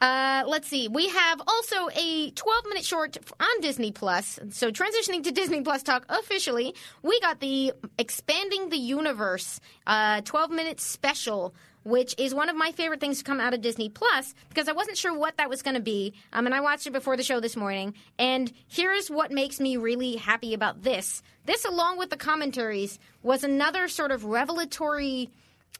Uh, 0.00 0.44
let's 0.46 0.68
see. 0.68 0.88
We 0.88 1.08
have 1.08 1.40
also 1.46 1.88
a 1.94 2.30
12 2.30 2.64
minute 2.66 2.84
short 2.84 3.16
on 3.40 3.60
Disney 3.60 3.92
Plus. 3.92 4.38
So 4.50 4.70
transitioning 4.70 5.22
to 5.24 5.30
Disney 5.32 5.62
Plus 5.62 5.82
talk 5.82 6.04
officially, 6.08 6.74
we 7.02 7.18
got 7.20 7.40
the 7.40 7.72
Expanding 7.98 8.68
the 8.68 8.76
Universe 8.76 9.60
uh, 9.86 10.20
12 10.22 10.50
minute 10.50 10.80
special. 10.80 11.54
Which 11.84 12.16
is 12.18 12.34
one 12.34 12.48
of 12.48 12.56
my 12.56 12.72
favorite 12.72 12.98
things 12.98 13.18
to 13.18 13.24
come 13.24 13.38
out 13.38 13.54
of 13.54 13.60
Disney 13.60 13.88
Plus 13.88 14.34
because 14.48 14.66
I 14.66 14.72
wasn't 14.72 14.98
sure 14.98 15.16
what 15.16 15.36
that 15.36 15.48
was 15.48 15.62
going 15.62 15.76
to 15.76 15.80
be. 15.80 16.14
Um, 16.32 16.44
and 16.46 16.52
I 16.52 16.60
watched 16.60 16.88
it 16.88 16.92
before 16.92 17.16
the 17.16 17.22
show 17.22 17.38
this 17.38 17.54
morning. 17.54 17.94
And 18.18 18.52
here's 18.66 19.08
what 19.08 19.30
makes 19.30 19.60
me 19.60 19.76
really 19.76 20.16
happy 20.16 20.52
about 20.52 20.82
this. 20.82 21.22
This, 21.44 21.64
along 21.64 21.98
with 21.98 22.10
the 22.10 22.16
commentaries, 22.16 22.98
was 23.22 23.44
another 23.44 23.86
sort 23.86 24.10
of 24.10 24.24
revelatory 24.24 25.30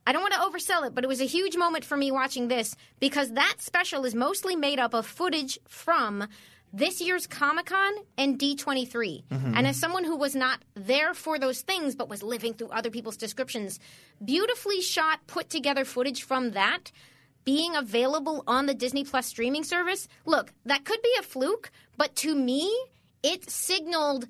I 0.06 0.12
don't 0.12 0.22
want 0.22 0.34
to 0.34 0.40
oversell 0.40 0.86
it, 0.86 0.94
but 0.94 1.02
it 1.02 1.08
was 1.08 1.20
a 1.20 1.26
huge 1.26 1.56
moment 1.56 1.84
for 1.84 1.96
me 1.96 2.10
watching 2.12 2.46
this 2.48 2.76
because 3.00 3.32
that 3.32 3.56
special 3.58 4.04
is 4.04 4.14
mostly 4.14 4.54
made 4.54 4.78
up 4.78 4.94
of 4.94 5.04
footage 5.04 5.58
from 5.66 6.28
this 6.72 7.00
year's 7.00 7.26
Comic 7.26 7.66
Con 7.66 7.92
and 8.16 8.38
D23. 8.38 9.24
Mm-hmm. 9.24 9.54
And 9.56 9.66
as 9.66 9.76
someone 9.76 10.04
who 10.04 10.16
was 10.16 10.36
not 10.36 10.62
there 10.74 11.12
for 11.14 11.38
those 11.38 11.62
things 11.62 11.96
but 11.96 12.08
was 12.08 12.22
living 12.22 12.54
through 12.54 12.68
other 12.68 12.90
people's 12.90 13.16
descriptions, 13.16 13.80
beautifully 14.24 14.80
shot, 14.80 15.26
put 15.26 15.50
together 15.50 15.84
footage 15.84 16.22
from 16.22 16.52
that 16.52 16.92
being 17.44 17.74
available 17.74 18.44
on 18.46 18.66
the 18.66 18.74
Disney 18.74 19.04
Plus 19.04 19.26
streaming 19.26 19.64
service. 19.64 20.06
Look, 20.24 20.52
that 20.66 20.84
could 20.84 21.00
be 21.02 21.12
a 21.18 21.22
fluke, 21.22 21.70
but 21.96 22.14
to 22.16 22.34
me, 22.34 22.72
it 23.22 23.50
signaled 23.50 24.26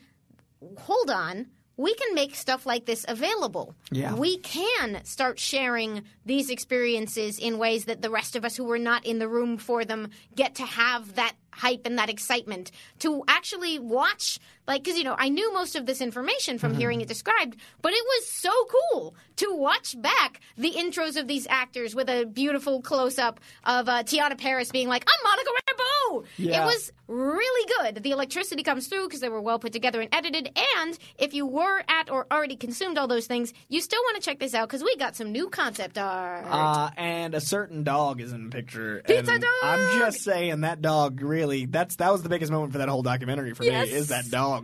hold 0.79 1.11
on, 1.11 1.47
we 1.77 1.95
can 1.95 2.15
make 2.15 2.35
stuff 2.35 2.65
like 2.65 2.87
this 2.87 3.05
available. 3.07 3.75
Yeah. 3.91 4.15
We 4.15 4.39
can 4.39 5.05
start 5.05 5.39
sharing 5.39 6.05
these 6.25 6.49
experiences 6.51 7.39
in 7.39 7.59
ways 7.59 7.85
that 7.85 8.03
the 8.03 8.11
rest 8.11 8.35
of 8.37 8.45
us 8.45 8.57
who 8.57 8.65
were 8.65 8.79
not 8.79 9.05
in 9.05 9.19
the 9.19 9.29
room 9.29 9.59
for 9.59 9.85
them 9.85 10.09
get 10.35 10.55
to 10.57 10.65
have 10.65 11.17
that 11.17 11.35
hype 11.53 11.83
and 11.85 11.99
that 11.99 12.11
excitement 12.11 12.71
to 13.01 13.23
actually 13.29 13.79
watch 13.79 14.39
like 14.67 14.83
because 14.83 14.99
you 14.99 15.05
know 15.05 15.15
i 15.19 15.29
knew 15.29 15.53
most 15.53 15.77
of 15.77 15.87
this 15.87 16.01
information 16.01 16.59
from 16.59 16.75
hearing 16.75 17.01
it 17.01 17.09
described 17.09 17.57
but 17.83 17.93
it 17.93 18.05
was 18.05 18.29
so 18.31 18.51
cool 18.93 19.15
to 19.37 19.53
watch 19.55 20.01
back 20.01 20.41
the 20.57 20.73
intros 20.73 21.17
of 21.17 21.27
these 21.29 21.47
actors 21.49 21.95
with 21.95 22.09
a 22.09 22.25
beautiful 22.25 22.81
close-up 22.83 23.41
of 23.65 23.89
uh, 23.89 24.03
teyonah 24.03 24.39
parris 24.39 24.71
being 24.71 24.89
like 24.89 25.05
i'm 25.07 25.31
monica 25.31 25.51
rambeau 25.51 26.25
Yeah. 26.39 26.63
it 26.63 26.67
was 26.67 26.93
really 27.09 27.73
good. 27.79 28.03
The 28.03 28.11
electricity 28.11 28.65
comes 28.65 28.89
through 28.89 29.07
because 29.07 29.21
they 29.21 29.29
were 29.29 29.41
well 29.41 29.61
put 29.61 29.73
together 29.73 30.01
and 30.01 30.13
edited. 30.13 30.51
And 30.77 30.99
if 31.19 31.35
you 31.35 31.47
were 31.47 31.81
at 31.87 32.11
or 32.11 32.27
already 32.33 32.57
consumed 32.57 32.99
all 32.99 33.07
those 33.07 33.29
things, 33.29 33.53
you 33.69 33.81
still 33.81 34.01
want 34.03 34.17
to 34.17 34.23
check 34.29 34.41
this 34.41 34.55
out 34.55 34.69
because 34.69 34.83
we 34.83 34.97
got 34.97 35.15
some 35.15 35.31
new 35.31 35.49
concept 35.49 35.99
art. 35.99 36.45
Uh, 36.49 36.91
and 36.97 37.33
a 37.37 37.41
certain 37.41 37.85
dog 37.85 38.21
is 38.21 38.33
in 38.33 38.43
the 38.43 38.51
picture. 38.51 39.03
Pizza 39.07 39.35
and 39.35 39.41
dog! 39.41 39.51
I'm 39.63 39.99
just 40.01 40.25
saying 40.25 40.63
that 40.63 40.83
dog 40.83 41.21
really 41.23 41.67
that's 41.67 41.95
that 41.97 42.11
was 42.11 42.25
the 42.25 42.29
biggest 42.29 42.51
moment 42.51 42.73
for 42.73 42.79
that 42.79 42.89
whole 42.89 43.03
documentary 43.03 43.55
for 43.55 43.63
Yes. 43.63 43.87
me 43.87 43.95
is 43.95 44.09
that 44.09 44.29
dog. 44.29 44.56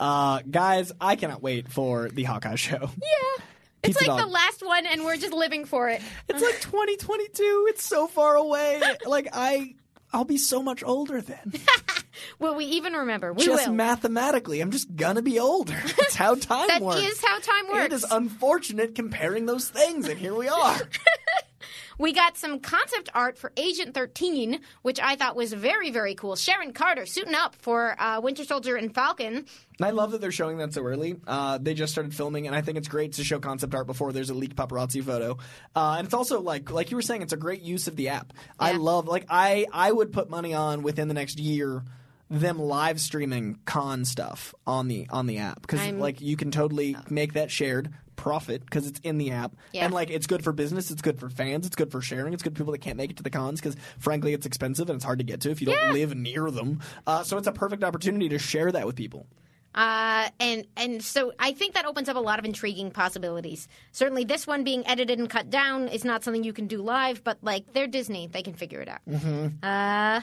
Uh, 0.00 0.40
guys, 0.50 0.92
I 1.00 1.16
cannot 1.16 1.42
wait 1.42 1.68
for 1.68 2.08
the 2.08 2.24
Hawkeye 2.24 2.56
show. 2.56 2.90
yeah. 3.00 3.44
It's 3.80 3.96
like 3.96 4.06
dog. 4.06 4.18
the 4.20 4.26
last 4.26 4.60
one, 4.66 4.86
and 4.86 5.04
we're 5.04 5.16
just 5.16 5.32
living 5.32 5.64
for 5.64 5.88
it. 5.88 6.02
It's 6.28 6.42
like 6.42 6.60
2022. 6.60 7.66
It's 7.68 7.84
so 7.84 8.08
far 8.08 8.34
away. 8.34 8.82
Like 9.06 9.28
I, 9.32 9.76
I'll 10.12 10.24
be 10.24 10.36
so 10.36 10.62
much 10.62 10.82
older 10.82 11.20
then. 11.20 11.52
Will 12.40 12.56
we 12.56 12.64
even 12.64 12.92
remember? 12.94 13.32
We 13.32 13.44
just 13.44 13.68
will. 13.68 13.74
mathematically, 13.74 14.60
I'm 14.60 14.72
just 14.72 14.94
gonna 14.96 15.22
be 15.22 15.38
older. 15.38 15.80
It's 15.84 16.16
how 16.16 16.34
time 16.34 16.66
That 16.66 16.82
works. 16.82 17.00
That 17.00 17.06
is 17.08 17.24
how 17.24 17.38
time 17.38 17.68
works. 17.68 17.84
It 17.84 17.92
is 17.92 18.04
unfortunate 18.10 18.96
comparing 18.96 19.46
those 19.46 19.68
things, 19.68 20.08
and 20.08 20.18
here 20.18 20.34
we 20.34 20.48
are. 20.48 20.80
We 21.98 22.12
got 22.12 22.36
some 22.36 22.60
concept 22.60 23.08
art 23.12 23.36
for 23.36 23.52
Agent 23.56 23.92
13, 23.92 24.60
which 24.82 25.00
I 25.00 25.16
thought 25.16 25.34
was 25.34 25.52
very, 25.52 25.90
very 25.90 26.14
cool. 26.14 26.36
Sharon 26.36 26.72
Carter 26.72 27.06
suiting 27.06 27.34
up 27.34 27.56
for 27.56 28.00
uh, 28.00 28.20
Winter 28.20 28.44
Soldier 28.44 28.76
and 28.76 28.94
Falcon. 28.94 29.34
And 29.34 29.46
I 29.80 29.90
love 29.90 30.12
that 30.12 30.20
they're 30.20 30.30
showing 30.30 30.58
that 30.58 30.72
so 30.72 30.82
early. 30.82 31.16
Uh, 31.26 31.58
they 31.58 31.74
just 31.74 31.92
started 31.92 32.14
filming, 32.14 32.46
and 32.46 32.54
I 32.54 32.60
think 32.60 32.78
it's 32.78 32.86
great 32.86 33.14
to 33.14 33.24
show 33.24 33.40
concept 33.40 33.74
art 33.74 33.88
before 33.88 34.12
there's 34.12 34.30
a 34.30 34.34
leaked 34.34 34.54
paparazzi 34.54 35.02
photo. 35.02 35.38
Uh, 35.74 35.96
and 35.98 36.04
it's 36.04 36.14
also 36.14 36.40
like, 36.40 36.70
like 36.70 36.92
you 36.92 36.96
were 36.96 37.02
saying, 37.02 37.22
it's 37.22 37.32
a 37.32 37.36
great 37.36 37.62
use 37.62 37.88
of 37.88 37.96
the 37.96 38.10
app. 38.10 38.32
I 38.60 38.72
love, 38.72 39.08
like, 39.08 39.26
I 39.28 39.66
I 39.72 39.90
would 39.90 40.12
put 40.12 40.30
money 40.30 40.54
on 40.54 40.82
within 40.82 41.08
the 41.08 41.14
next 41.14 41.40
year 41.40 41.82
them 42.30 42.58
live 42.58 43.00
streaming 43.00 43.58
con 43.64 44.04
stuff 44.04 44.54
on 44.66 44.88
the 44.88 45.06
on 45.10 45.26
the 45.26 45.38
app. 45.38 45.62
Because 45.62 45.80
I'm- 45.80 45.98
like 45.98 46.20
you 46.20 46.36
can 46.36 46.50
totally 46.50 46.96
make 47.08 47.32
that 47.34 47.50
shared 47.50 47.90
profit 48.16 48.64
because 48.64 48.86
it's 48.86 48.98
in 49.00 49.16
the 49.18 49.30
app. 49.30 49.54
Yeah. 49.72 49.84
and 49.84 49.94
like 49.94 50.10
it's 50.10 50.26
good 50.26 50.42
for 50.42 50.52
business 50.52 50.90
it's 50.90 51.02
good 51.02 51.20
for 51.20 51.30
fans 51.30 51.66
it's 51.66 51.76
good 51.76 51.92
for 51.92 52.00
sharing 52.02 52.34
it's 52.34 52.42
good 52.42 52.52
for 52.54 52.58
people 52.58 52.72
that 52.72 52.80
can't 52.80 52.96
make 52.96 53.10
it 53.12 53.16
to 53.18 53.22
the 53.22 53.30
cons 53.30 53.60
because 53.60 53.76
frankly 54.00 54.32
it's 54.32 54.44
expensive 54.44 54.90
and 54.90 54.96
it's 54.96 55.04
hard 55.04 55.18
to 55.20 55.24
get 55.24 55.40
to 55.42 55.50
if 55.50 55.60
you 55.60 55.68
don't 55.68 55.92
live 55.92 56.16
near 56.16 56.50
them. 56.50 56.80
Uh, 57.06 57.22
so 57.22 57.38
it's 57.38 57.46
a 57.46 57.52
perfect 57.52 57.84
opportunity 57.84 58.28
to 58.30 58.38
share 58.38 58.72
that 58.72 58.86
with 58.86 58.96
people. 58.96 59.26
Uh, 59.74 60.28
and 60.40 60.66
and 60.76 61.04
so 61.04 61.32
I 61.38 61.52
think 61.52 61.74
that 61.74 61.84
opens 61.84 62.08
up 62.08 62.16
a 62.16 62.20
lot 62.20 62.38
of 62.40 62.44
intriguing 62.44 62.90
possibilities. 62.90 63.68
Certainly, 63.92 64.24
this 64.24 64.46
one 64.46 64.64
being 64.64 64.84
edited 64.88 65.18
and 65.20 65.30
cut 65.30 65.50
down 65.50 65.86
is 65.88 66.04
not 66.04 66.24
something 66.24 66.42
you 66.42 66.54
can 66.54 66.66
do 66.66 66.82
live, 66.82 67.22
but 67.22 67.38
like 67.42 67.72
they're 67.74 67.86
Disney, 67.86 68.26
they 68.26 68.42
can 68.42 68.54
figure 68.54 68.80
it 68.80 68.88
out. 68.88 69.00
Uh, 69.62 70.22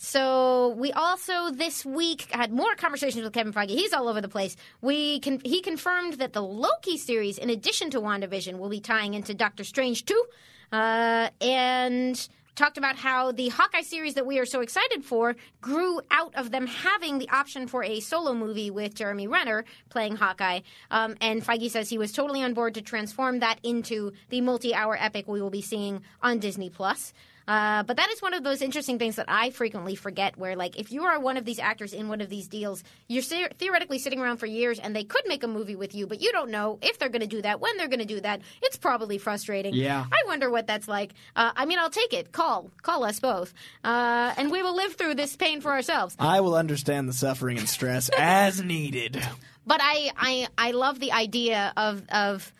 so 0.00 0.68
we 0.78 0.92
also 0.92 1.50
this 1.50 1.84
week 1.84 2.28
had 2.30 2.52
more 2.52 2.76
conversations 2.76 3.24
with 3.24 3.32
Kevin 3.32 3.52
Feige. 3.52 3.70
He's 3.70 3.92
all 3.92 4.08
over 4.08 4.20
the 4.20 4.28
place. 4.28 4.56
We 4.80 5.18
can 5.18 5.40
he 5.44 5.60
confirmed 5.60 6.14
that 6.14 6.32
the 6.32 6.42
Loki 6.42 6.96
series, 6.96 7.36
in 7.36 7.50
addition 7.50 7.90
to 7.90 8.00
WandaVision, 8.00 8.58
will 8.58 8.68
be 8.68 8.80
tying 8.80 9.14
into 9.14 9.34
Doctor 9.34 9.64
Strange 9.64 10.04
too, 10.04 10.24
uh, 10.72 11.30
and 11.40 12.28
talked 12.54 12.78
about 12.78 12.96
how 12.96 13.32
the 13.32 13.48
Hawkeye 13.48 13.82
series 13.82 14.14
that 14.14 14.26
we 14.26 14.38
are 14.38 14.46
so 14.46 14.60
excited 14.60 15.04
for 15.04 15.36
grew 15.60 16.00
out 16.10 16.34
of 16.34 16.50
them 16.50 16.66
having 16.66 17.18
the 17.18 17.28
option 17.30 17.66
for 17.68 17.84
a 17.84 18.00
solo 18.00 18.34
movie 18.34 18.70
with 18.70 18.94
Jeremy 18.94 19.26
Renner 19.28 19.64
playing 19.90 20.16
Hawkeye. 20.16 20.60
Um, 20.90 21.16
and 21.20 21.44
Feige 21.44 21.70
says 21.70 21.88
he 21.88 21.98
was 21.98 22.12
totally 22.12 22.42
on 22.42 22.54
board 22.54 22.74
to 22.74 22.82
transform 22.82 23.40
that 23.40 23.60
into 23.62 24.12
the 24.28 24.40
multi-hour 24.40 24.96
epic 25.00 25.28
we 25.28 25.40
will 25.40 25.50
be 25.50 25.62
seeing 25.62 26.02
on 26.20 26.40
Disney 26.40 26.68
Plus. 26.68 27.12
Uh, 27.48 27.82
but 27.82 27.96
that 27.96 28.10
is 28.10 28.20
one 28.20 28.34
of 28.34 28.44
those 28.44 28.60
interesting 28.60 28.98
things 28.98 29.16
that 29.16 29.24
I 29.26 29.48
frequently 29.50 29.94
forget. 29.94 30.36
Where, 30.36 30.54
like, 30.54 30.78
if 30.78 30.92
you 30.92 31.04
are 31.04 31.18
one 31.18 31.38
of 31.38 31.46
these 31.46 31.58
actors 31.58 31.94
in 31.94 32.08
one 32.08 32.20
of 32.20 32.28
these 32.28 32.46
deals, 32.46 32.84
you're 33.08 33.22
theoretically 33.22 33.98
sitting 33.98 34.20
around 34.20 34.36
for 34.36 34.44
years, 34.44 34.78
and 34.78 34.94
they 34.94 35.04
could 35.04 35.22
make 35.26 35.42
a 35.42 35.48
movie 35.48 35.74
with 35.74 35.94
you, 35.94 36.06
but 36.06 36.20
you 36.20 36.30
don't 36.30 36.50
know 36.50 36.78
if 36.82 36.98
they're 36.98 37.08
going 37.08 37.22
to 37.22 37.26
do 37.26 37.40
that, 37.40 37.58
when 37.58 37.76
they're 37.78 37.88
going 37.88 37.98
to 38.00 38.04
do 38.04 38.20
that. 38.20 38.42
It's 38.60 38.76
probably 38.76 39.16
frustrating. 39.16 39.72
Yeah. 39.74 40.04
I 40.12 40.22
wonder 40.26 40.50
what 40.50 40.66
that's 40.66 40.86
like. 40.86 41.14
Uh, 41.34 41.52
I 41.56 41.64
mean, 41.64 41.78
I'll 41.78 41.88
take 41.88 42.12
it. 42.12 42.32
Call, 42.32 42.70
call 42.82 43.02
us 43.02 43.18
both, 43.18 43.54
uh, 43.82 44.34
and 44.36 44.52
we 44.52 44.62
will 44.62 44.76
live 44.76 44.96
through 44.96 45.14
this 45.14 45.34
pain 45.34 45.62
for 45.62 45.72
ourselves. 45.72 46.16
I 46.18 46.40
will 46.42 46.54
understand 46.54 47.08
the 47.08 47.14
suffering 47.14 47.56
and 47.58 47.68
stress 47.68 48.10
as 48.18 48.62
needed. 48.62 49.22
But 49.66 49.80
I, 49.82 50.10
I, 50.16 50.48
I 50.58 50.70
love 50.72 51.00
the 51.00 51.12
idea 51.12 51.72
of 51.78 52.06
of. 52.10 52.52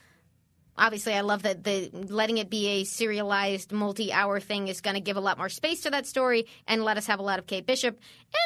Obviously, 0.78 1.14
I 1.14 1.22
love 1.22 1.42
that 1.42 1.64
the 1.64 1.90
letting 1.92 2.38
it 2.38 2.48
be 2.48 2.68
a 2.68 2.84
serialized 2.84 3.72
multi-hour 3.72 4.40
thing 4.40 4.68
is 4.68 4.80
going 4.80 4.94
to 4.94 5.00
give 5.00 5.16
a 5.16 5.20
lot 5.20 5.36
more 5.36 5.48
space 5.48 5.82
to 5.82 5.90
that 5.90 6.06
story 6.06 6.46
and 6.66 6.84
let 6.84 6.96
us 6.96 7.06
have 7.06 7.18
a 7.18 7.22
lot 7.22 7.38
of 7.38 7.46
Kate 7.46 7.66
Bishop 7.66 7.98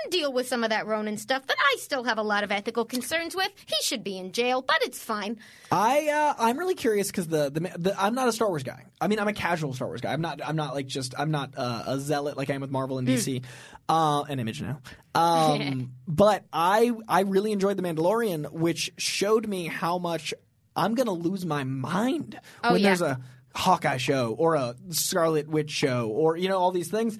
and 0.04 0.12
deal 0.12 0.32
with 0.32 0.48
some 0.48 0.64
of 0.64 0.70
that 0.70 0.86
Ronin 0.86 1.18
stuff 1.18 1.46
that 1.46 1.56
I 1.58 1.76
still 1.78 2.04
have 2.04 2.18
a 2.18 2.22
lot 2.22 2.44
of 2.44 2.50
ethical 2.50 2.84
concerns 2.84 3.36
with. 3.36 3.50
He 3.66 3.76
should 3.82 4.02
be 4.02 4.16
in 4.18 4.32
jail, 4.32 4.62
but 4.62 4.78
it's 4.82 4.98
fine. 4.98 5.38
I 5.70 6.08
uh, 6.08 6.34
I'm 6.38 6.58
really 6.58 6.74
curious 6.74 7.08
because 7.08 7.28
the, 7.28 7.50
the 7.50 7.60
the 7.78 8.02
I'm 8.02 8.14
not 8.14 8.28
a 8.28 8.32
Star 8.32 8.48
Wars 8.48 8.62
guy. 8.62 8.86
I 9.00 9.08
mean, 9.08 9.18
I'm 9.18 9.28
a 9.28 9.32
casual 9.32 9.74
Star 9.74 9.88
Wars 9.88 10.00
guy. 10.00 10.12
I'm 10.12 10.20
not 10.20 10.40
I'm 10.44 10.56
not 10.56 10.74
like 10.74 10.86
just 10.86 11.14
I'm 11.18 11.30
not 11.30 11.54
uh, 11.56 11.84
a 11.86 11.98
zealot 11.98 12.36
like 12.36 12.50
I 12.50 12.54
am 12.54 12.60
with 12.60 12.70
Marvel 12.70 12.98
and 12.98 13.06
DC, 13.06 13.42
uh, 13.88 14.22
and 14.28 14.40
Image 14.40 14.62
now. 14.62 14.80
Um, 15.14 15.92
but 16.08 16.44
I 16.52 16.92
I 17.08 17.20
really 17.20 17.52
enjoyed 17.52 17.76
the 17.76 17.82
Mandalorian, 17.82 18.50
which 18.52 18.92
showed 18.96 19.46
me 19.48 19.66
how 19.66 19.98
much 19.98 20.32
I'm 20.76 20.94
gonna 20.94 21.12
lose 21.12 21.44
my 21.44 21.64
mind 21.64 22.40
oh, 22.64 22.72
when 22.72 22.80
yeah. 22.80 22.88
there's 22.88 23.02
a 23.02 23.20
Hawkeye 23.54 23.98
show 23.98 24.34
or 24.38 24.54
a 24.54 24.74
Scarlet 24.90 25.48
Witch 25.48 25.70
show 25.70 26.08
or 26.08 26.36
you 26.36 26.48
know 26.48 26.58
all 26.58 26.70
these 26.70 26.90
things. 26.90 27.18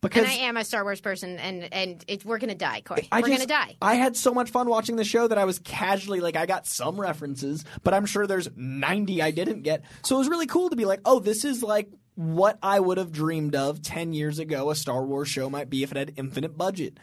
Because 0.00 0.24
And 0.24 0.32
I 0.32 0.34
am 0.46 0.56
a 0.56 0.64
Star 0.64 0.82
Wars 0.82 1.00
person, 1.00 1.38
and 1.38 1.72
and 1.72 2.04
it, 2.08 2.24
we're 2.24 2.38
going 2.38 2.50
to 2.50 2.56
die, 2.56 2.80
Coy. 2.80 3.06
I 3.12 3.20
we're 3.20 3.28
just- 3.28 3.28
going 3.28 3.40
to 3.40 3.46
die. 3.46 3.76
I 3.80 3.94
had 3.94 4.16
so 4.16 4.34
much 4.34 4.50
fun 4.50 4.68
watching 4.68 4.96
the 4.96 5.04
show 5.04 5.28
that 5.28 5.38
I 5.38 5.44
was 5.44 5.60
casually 5.60 6.18
like, 6.18 6.34
I 6.34 6.44
got 6.44 6.66
some 6.66 7.00
references, 7.00 7.64
but 7.84 7.94
I'm 7.94 8.04
sure 8.06 8.26
there's 8.26 8.48
90 8.56 9.22
I 9.22 9.30
didn't 9.30 9.62
get. 9.62 9.84
So 10.02 10.16
it 10.16 10.18
was 10.18 10.28
really 10.28 10.48
cool 10.48 10.70
to 10.70 10.76
be 10.76 10.86
like, 10.86 11.02
oh, 11.04 11.20
this 11.20 11.44
is 11.44 11.62
like 11.62 11.88
what 12.16 12.58
I 12.64 12.80
would 12.80 12.98
have 12.98 13.12
dreamed 13.12 13.54
of 13.54 13.80
10 13.80 14.12
years 14.12 14.40
ago 14.40 14.70
a 14.70 14.74
Star 14.74 15.04
Wars 15.04 15.28
show 15.28 15.48
might 15.48 15.70
be 15.70 15.84
if 15.84 15.92
it 15.92 15.96
had 15.96 16.14
infinite 16.16 16.58
budget. 16.58 16.98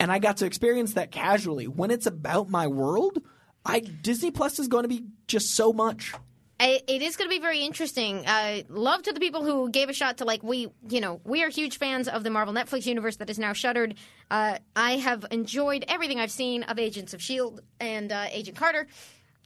And 0.00 0.10
I 0.10 0.18
got 0.18 0.38
to 0.38 0.46
experience 0.46 0.94
that 0.94 1.10
casually. 1.10 1.68
When 1.68 1.90
it's 1.90 2.06
about 2.06 2.48
my 2.48 2.66
world, 2.66 3.18
I 3.68 3.80
Disney 3.80 4.30
Plus 4.30 4.58
is 4.58 4.66
going 4.68 4.82
to 4.84 4.88
be 4.88 5.04
just 5.26 5.54
so 5.54 5.72
much. 5.72 6.12
I- 6.60 6.82
it 6.88 7.02
is 7.02 7.16
going 7.16 7.30
to 7.30 7.36
be 7.36 7.40
very 7.40 7.60
interesting. 7.60 8.26
Uh, 8.26 8.62
love 8.68 9.02
to 9.02 9.12
the 9.12 9.20
people 9.20 9.44
who 9.44 9.70
gave 9.70 9.88
a 9.88 9.92
shot 9.92 10.18
to 10.18 10.24
like 10.24 10.42
we, 10.42 10.68
you 10.88 11.00
know, 11.00 11.20
we 11.24 11.44
are 11.44 11.48
huge 11.48 11.78
fans 11.78 12.08
of 12.08 12.24
the 12.24 12.30
Marvel 12.30 12.52
Netflix 12.52 12.86
universe 12.86 13.16
that 13.18 13.30
is 13.30 13.38
now 13.38 13.52
shuttered. 13.52 13.94
Uh, 14.30 14.58
I 14.74 14.96
have 14.96 15.24
enjoyed 15.30 15.84
everything 15.86 16.18
I've 16.18 16.32
seen 16.32 16.64
of 16.64 16.78
Agents 16.80 17.14
of 17.14 17.22
Shield 17.22 17.60
and 17.78 18.10
uh, 18.10 18.26
Agent 18.30 18.56
Carter. 18.56 18.88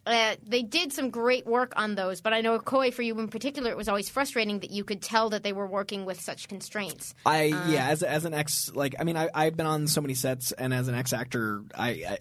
Uh, 0.04 0.34
they 0.44 0.62
did 0.62 0.92
some 0.92 1.10
great 1.10 1.46
work 1.46 1.74
on 1.76 1.94
those, 1.94 2.20
but 2.20 2.32
I 2.32 2.40
know 2.40 2.58
Coy, 2.58 2.90
for 2.90 3.02
you 3.02 3.16
in 3.20 3.28
particular, 3.28 3.70
it 3.70 3.76
was 3.76 3.88
always 3.88 4.08
frustrating 4.08 4.58
that 4.60 4.70
you 4.72 4.82
could 4.82 5.00
tell 5.00 5.30
that 5.30 5.44
they 5.44 5.52
were 5.52 5.66
working 5.66 6.04
with 6.04 6.20
such 6.20 6.48
constraints. 6.48 7.14
I 7.24 7.44
yeah, 7.68 7.88
as 7.88 8.02
as 8.02 8.24
an 8.24 8.34
ex 8.34 8.72
like 8.74 8.96
I 8.98 9.04
mean 9.04 9.16
I 9.16 9.28
I've 9.32 9.56
been 9.56 9.66
on 9.66 9.86
so 9.86 10.00
many 10.00 10.14
sets 10.14 10.50
and 10.50 10.74
as 10.74 10.88
an 10.88 10.96
ex 10.96 11.12
actor 11.12 11.62
I, 11.72 11.88
I 11.88 12.18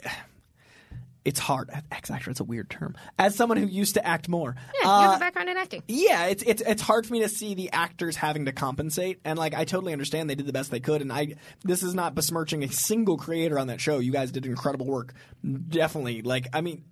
it's 1.24 1.40
hard. 1.40 1.70
Ex 1.92 2.10
actor, 2.10 2.32
it's 2.32 2.40
a 2.40 2.44
weird 2.44 2.70
term. 2.70 2.96
As 3.20 3.36
someone 3.36 3.58
who 3.58 3.68
used 3.68 3.94
to 3.96 4.06
act 4.06 4.28
more, 4.28 4.56
Yeah, 4.82 4.88
you 4.88 4.90
uh, 4.90 5.02
have 5.02 5.16
a 5.18 5.20
background 5.20 5.50
in 5.50 5.58
acting. 5.58 5.84
yeah, 5.88 6.26
it's 6.28 6.42
it's 6.44 6.62
it's 6.64 6.82
hard 6.82 7.06
for 7.06 7.14
me 7.14 7.20
to 7.22 7.30
see 7.30 7.54
the 7.54 7.72
actors 7.72 8.16
having 8.16 8.46
to 8.46 8.52
compensate, 8.52 9.20
and 9.24 9.38
like 9.38 9.54
I 9.54 9.66
totally 9.66 9.94
understand 9.94 10.30
they 10.30 10.36
did 10.36 10.48
the 10.48 10.54
best 10.54 10.72
they 10.72 10.80
could, 10.80 11.02
and 11.02 11.12
I 11.14 11.36
this 11.64 11.84
is 11.84 11.94
not 11.94 12.16
besmirching 12.16 12.64
a 12.64 12.70
single 12.70 13.18
creator 13.18 13.60
on 13.60 13.68
that 13.68 13.80
show. 13.82 14.00
You 14.00 14.12
guys 14.12 14.32
did 14.32 14.46
incredible 14.46 14.88
work, 14.88 15.14
definitely. 15.44 16.22
Like 16.24 16.48
I 16.54 16.62
mean, 16.62 16.84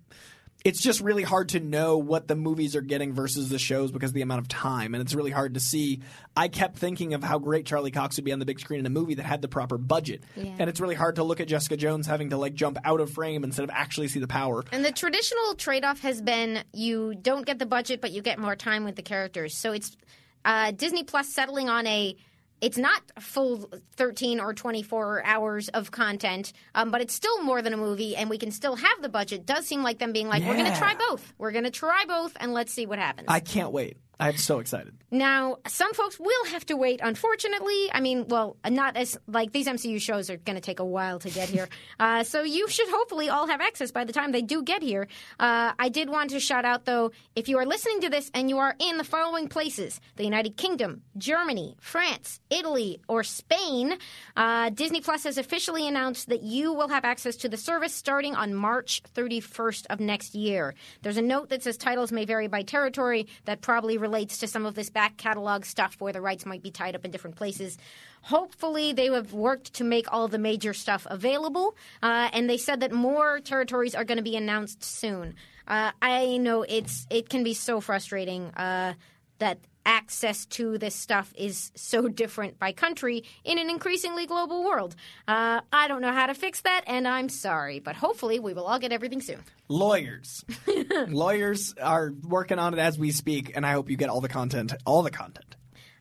it's 0.64 0.80
just 0.82 1.00
really 1.00 1.22
hard 1.22 1.50
to 1.50 1.60
know 1.60 1.96
what 1.98 2.28
the 2.28 2.36
movies 2.36 2.76
are 2.76 2.80
getting 2.82 3.12
versus 3.14 3.48
the 3.48 3.58
shows 3.58 3.90
because 3.90 4.10
of 4.10 4.14
the 4.14 4.22
amount 4.22 4.40
of 4.40 4.48
time, 4.48 4.94
and 4.94 5.00
it's 5.00 5.14
really 5.14 5.30
hard 5.30 5.54
to 5.54 5.60
see. 5.60 6.00
I 6.36 6.48
kept 6.48 6.76
thinking 6.76 7.14
of 7.14 7.22
how 7.24 7.38
great 7.38 7.64
Charlie 7.66 7.90
Cox 7.90 8.16
would 8.16 8.24
be 8.24 8.32
on 8.32 8.38
the 8.40 8.44
big 8.44 8.60
screen 8.60 8.80
in 8.80 8.86
a 8.86 8.90
movie 8.90 9.14
that 9.14 9.24
had 9.24 9.40
the 9.42 9.48
proper 9.48 9.78
budget, 9.78 10.22
Yeah. 10.36 10.54
and 10.58 10.68
it's 10.68 10.80
really 10.80 10.94
hard 10.94 11.16
to 11.16 11.24
look 11.24 11.40
at 11.40 11.48
Jessica 11.48 11.76
Jones 11.76 12.06
having 12.06 12.30
to 12.30 12.36
like 12.36 12.54
jump 12.54 12.76
out 12.84 13.00
of 13.00 13.10
frame 13.10 13.42
instead 13.44 13.64
of 13.64 13.70
actually 13.72 14.08
see 14.08 14.20
the 14.20 14.28
power. 14.28 14.64
And 14.72 14.84
the 14.84 14.92
traditional 14.92 15.54
trade 15.54 15.84
off 15.84 16.00
has 16.00 16.20
been 16.20 16.62
you 16.74 17.14
don't 17.14 17.46
get 17.46 17.58
the 17.58 17.66
budget, 17.66 18.00
but 18.00 18.10
you 18.12 18.20
get 18.22 18.38
more 18.38 18.56
time 18.56 18.84
with 18.84 18.96
the 18.96 19.02
characters. 19.02 19.56
So 19.56 19.72
it's 19.72 19.96
uh, 20.44 20.72
Disney 20.72 21.04
Plus 21.04 21.28
settling 21.32 21.68
on 21.68 21.86
a. 21.86 22.16
It's 22.60 22.76
not 22.78 23.02
full 23.18 23.70
13 23.96 24.40
or 24.40 24.52
24 24.54 25.22
hours 25.24 25.68
of 25.70 25.90
content, 25.90 26.52
um, 26.74 26.90
but 26.90 27.00
it's 27.00 27.14
still 27.14 27.42
more 27.42 27.62
than 27.62 27.72
a 27.72 27.76
movie, 27.76 28.16
and 28.16 28.28
we 28.28 28.38
can 28.38 28.50
still 28.50 28.76
have 28.76 29.02
the 29.02 29.08
budget. 29.08 29.46
Does 29.46 29.66
seem 29.66 29.82
like 29.82 29.98
them 29.98 30.12
being 30.12 30.28
like, 30.28 30.42
we're 30.42 30.56
going 30.56 30.70
to 30.70 30.78
try 30.78 30.94
both. 31.08 31.32
We're 31.38 31.52
going 31.52 31.64
to 31.64 31.70
try 31.70 32.04
both, 32.06 32.36
and 32.38 32.52
let's 32.52 32.72
see 32.72 32.86
what 32.86 32.98
happens. 32.98 33.26
I 33.28 33.40
can't 33.40 33.72
wait. 33.72 33.96
I'm 34.20 34.36
so 34.36 34.58
excited. 34.58 34.94
Now, 35.10 35.56
some 35.66 35.94
folks 35.94 36.20
will 36.20 36.44
have 36.50 36.64
to 36.66 36.76
wait, 36.76 37.00
unfortunately. 37.02 37.90
I 37.92 38.00
mean, 38.00 38.26
well, 38.28 38.56
not 38.68 38.96
as 38.96 39.18
like 39.26 39.50
these 39.50 39.66
MCU 39.66 40.00
shows 40.00 40.28
are 40.28 40.36
going 40.36 40.56
to 40.56 40.60
take 40.60 40.78
a 40.78 40.84
while 40.84 41.18
to 41.20 41.30
get 41.30 41.48
here. 41.48 41.68
uh, 42.00 42.22
so 42.22 42.42
you 42.42 42.68
should 42.68 42.88
hopefully 42.88 43.30
all 43.30 43.46
have 43.46 43.62
access 43.62 43.90
by 43.90 44.04
the 44.04 44.12
time 44.12 44.30
they 44.30 44.42
do 44.42 44.62
get 44.62 44.82
here. 44.82 45.08
Uh, 45.40 45.72
I 45.78 45.88
did 45.88 46.10
want 46.10 46.30
to 46.30 46.38
shout 46.38 46.66
out, 46.66 46.84
though, 46.84 47.12
if 47.34 47.48
you 47.48 47.56
are 47.58 47.64
listening 47.64 48.02
to 48.02 48.10
this 48.10 48.30
and 48.34 48.50
you 48.50 48.58
are 48.58 48.76
in 48.78 48.98
the 48.98 49.04
following 49.04 49.48
places 49.48 50.00
the 50.16 50.24
United 50.24 50.58
Kingdom, 50.58 51.00
Germany, 51.16 51.76
France, 51.80 52.40
Italy, 52.50 53.00
or 53.08 53.24
Spain, 53.24 53.96
uh, 54.36 54.68
Disney 54.68 55.00
Plus 55.00 55.24
has 55.24 55.38
officially 55.38 55.88
announced 55.88 56.28
that 56.28 56.42
you 56.42 56.74
will 56.74 56.88
have 56.88 57.06
access 57.06 57.36
to 57.36 57.48
the 57.48 57.56
service 57.56 57.94
starting 57.94 58.34
on 58.36 58.54
March 58.54 59.02
31st 59.16 59.86
of 59.88 59.98
next 59.98 60.34
year. 60.34 60.74
There's 61.00 61.16
a 61.16 61.22
note 61.22 61.48
that 61.48 61.62
says 61.62 61.78
titles 61.78 62.12
may 62.12 62.26
vary 62.26 62.48
by 62.48 62.62
territory 62.62 63.26
that 63.46 63.62
probably 63.62 63.96
relates 63.96 64.09
relates 64.10 64.38
to 64.38 64.46
some 64.48 64.66
of 64.66 64.74
this 64.74 64.90
back 64.90 65.16
catalog 65.16 65.64
stuff 65.64 65.94
where 66.00 66.12
the 66.12 66.20
rights 66.20 66.44
might 66.44 66.62
be 66.62 66.70
tied 66.70 66.94
up 66.96 67.04
in 67.04 67.10
different 67.10 67.36
places. 67.36 67.78
Hopefully, 68.22 68.92
they 68.92 69.06
have 69.06 69.32
worked 69.32 69.74
to 69.74 69.84
make 69.84 70.12
all 70.12 70.26
the 70.28 70.38
major 70.38 70.74
stuff 70.74 71.06
available, 71.08 71.76
uh, 72.02 72.28
and 72.32 72.50
they 72.50 72.58
said 72.58 72.80
that 72.80 72.92
more 72.92 73.40
territories 73.40 73.94
are 73.94 74.04
going 74.04 74.18
to 74.18 74.24
be 74.32 74.36
announced 74.36 74.82
soon. 74.82 75.34
Uh, 75.66 75.92
I 76.02 76.36
know 76.38 76.62
it's 76.62 77.06
it 77.08 77.28
can 77.28 77.44
be 77.44 77.54
so 77.54 77.80
frustrating 77.80 78.50
uh, 78.56 78.94
that 79.38 79.58
access 79.86 80.46
to 80.46 80.78
this 80.78 80.94
stuff 80.94 81.32
is 81.36 81.72
so 81.74 82.08
different 82.22 82.58
by 82.58 82.72
country 82.72 83.24
in 83.44 83.58
an 83.58 83.70
increasingly 83.70 84.26
global 84.26 84.64
world. 84.64 84.94
Uh, 85.26 85.60
I 85.72 85.88
don't 85.88 86.02
know 86.02 86.12
how 86.12 86.26
to 86.26 86.34
fix 86.34 86.62
that, 86.62 86.82
and 86.86 87.06
I'm 87.06 87.28
sorry, 87.28 87.80
but 87.80 87.96
hopefully 87.96 88.38
we 88.38 88.54
will 88.54 88.64
all 88.64 88.78
get 88.78 88.92
everything 88.92 89.20
soon. 89.20 89.40
Lawyers. 89.68 90.44
Lawyers 91.08 91.74
are 91.80 92.12
working 92.22 92.58
on 92.58 92.74
it 92.74 92.80
as 92.80 92.98
we 92.98 93.12
speak, 93.12 93.52
and 93.54 93.64
I 93.64 93.72
hope 93.72 93.90
you 93.90 93.96
get 93.96 94.08
all 94.08 94.20
the 94.20 94.28
content. 94.28 94.72
All 94.84 95.02
the 95.02 95.10
content. 95.10 95.56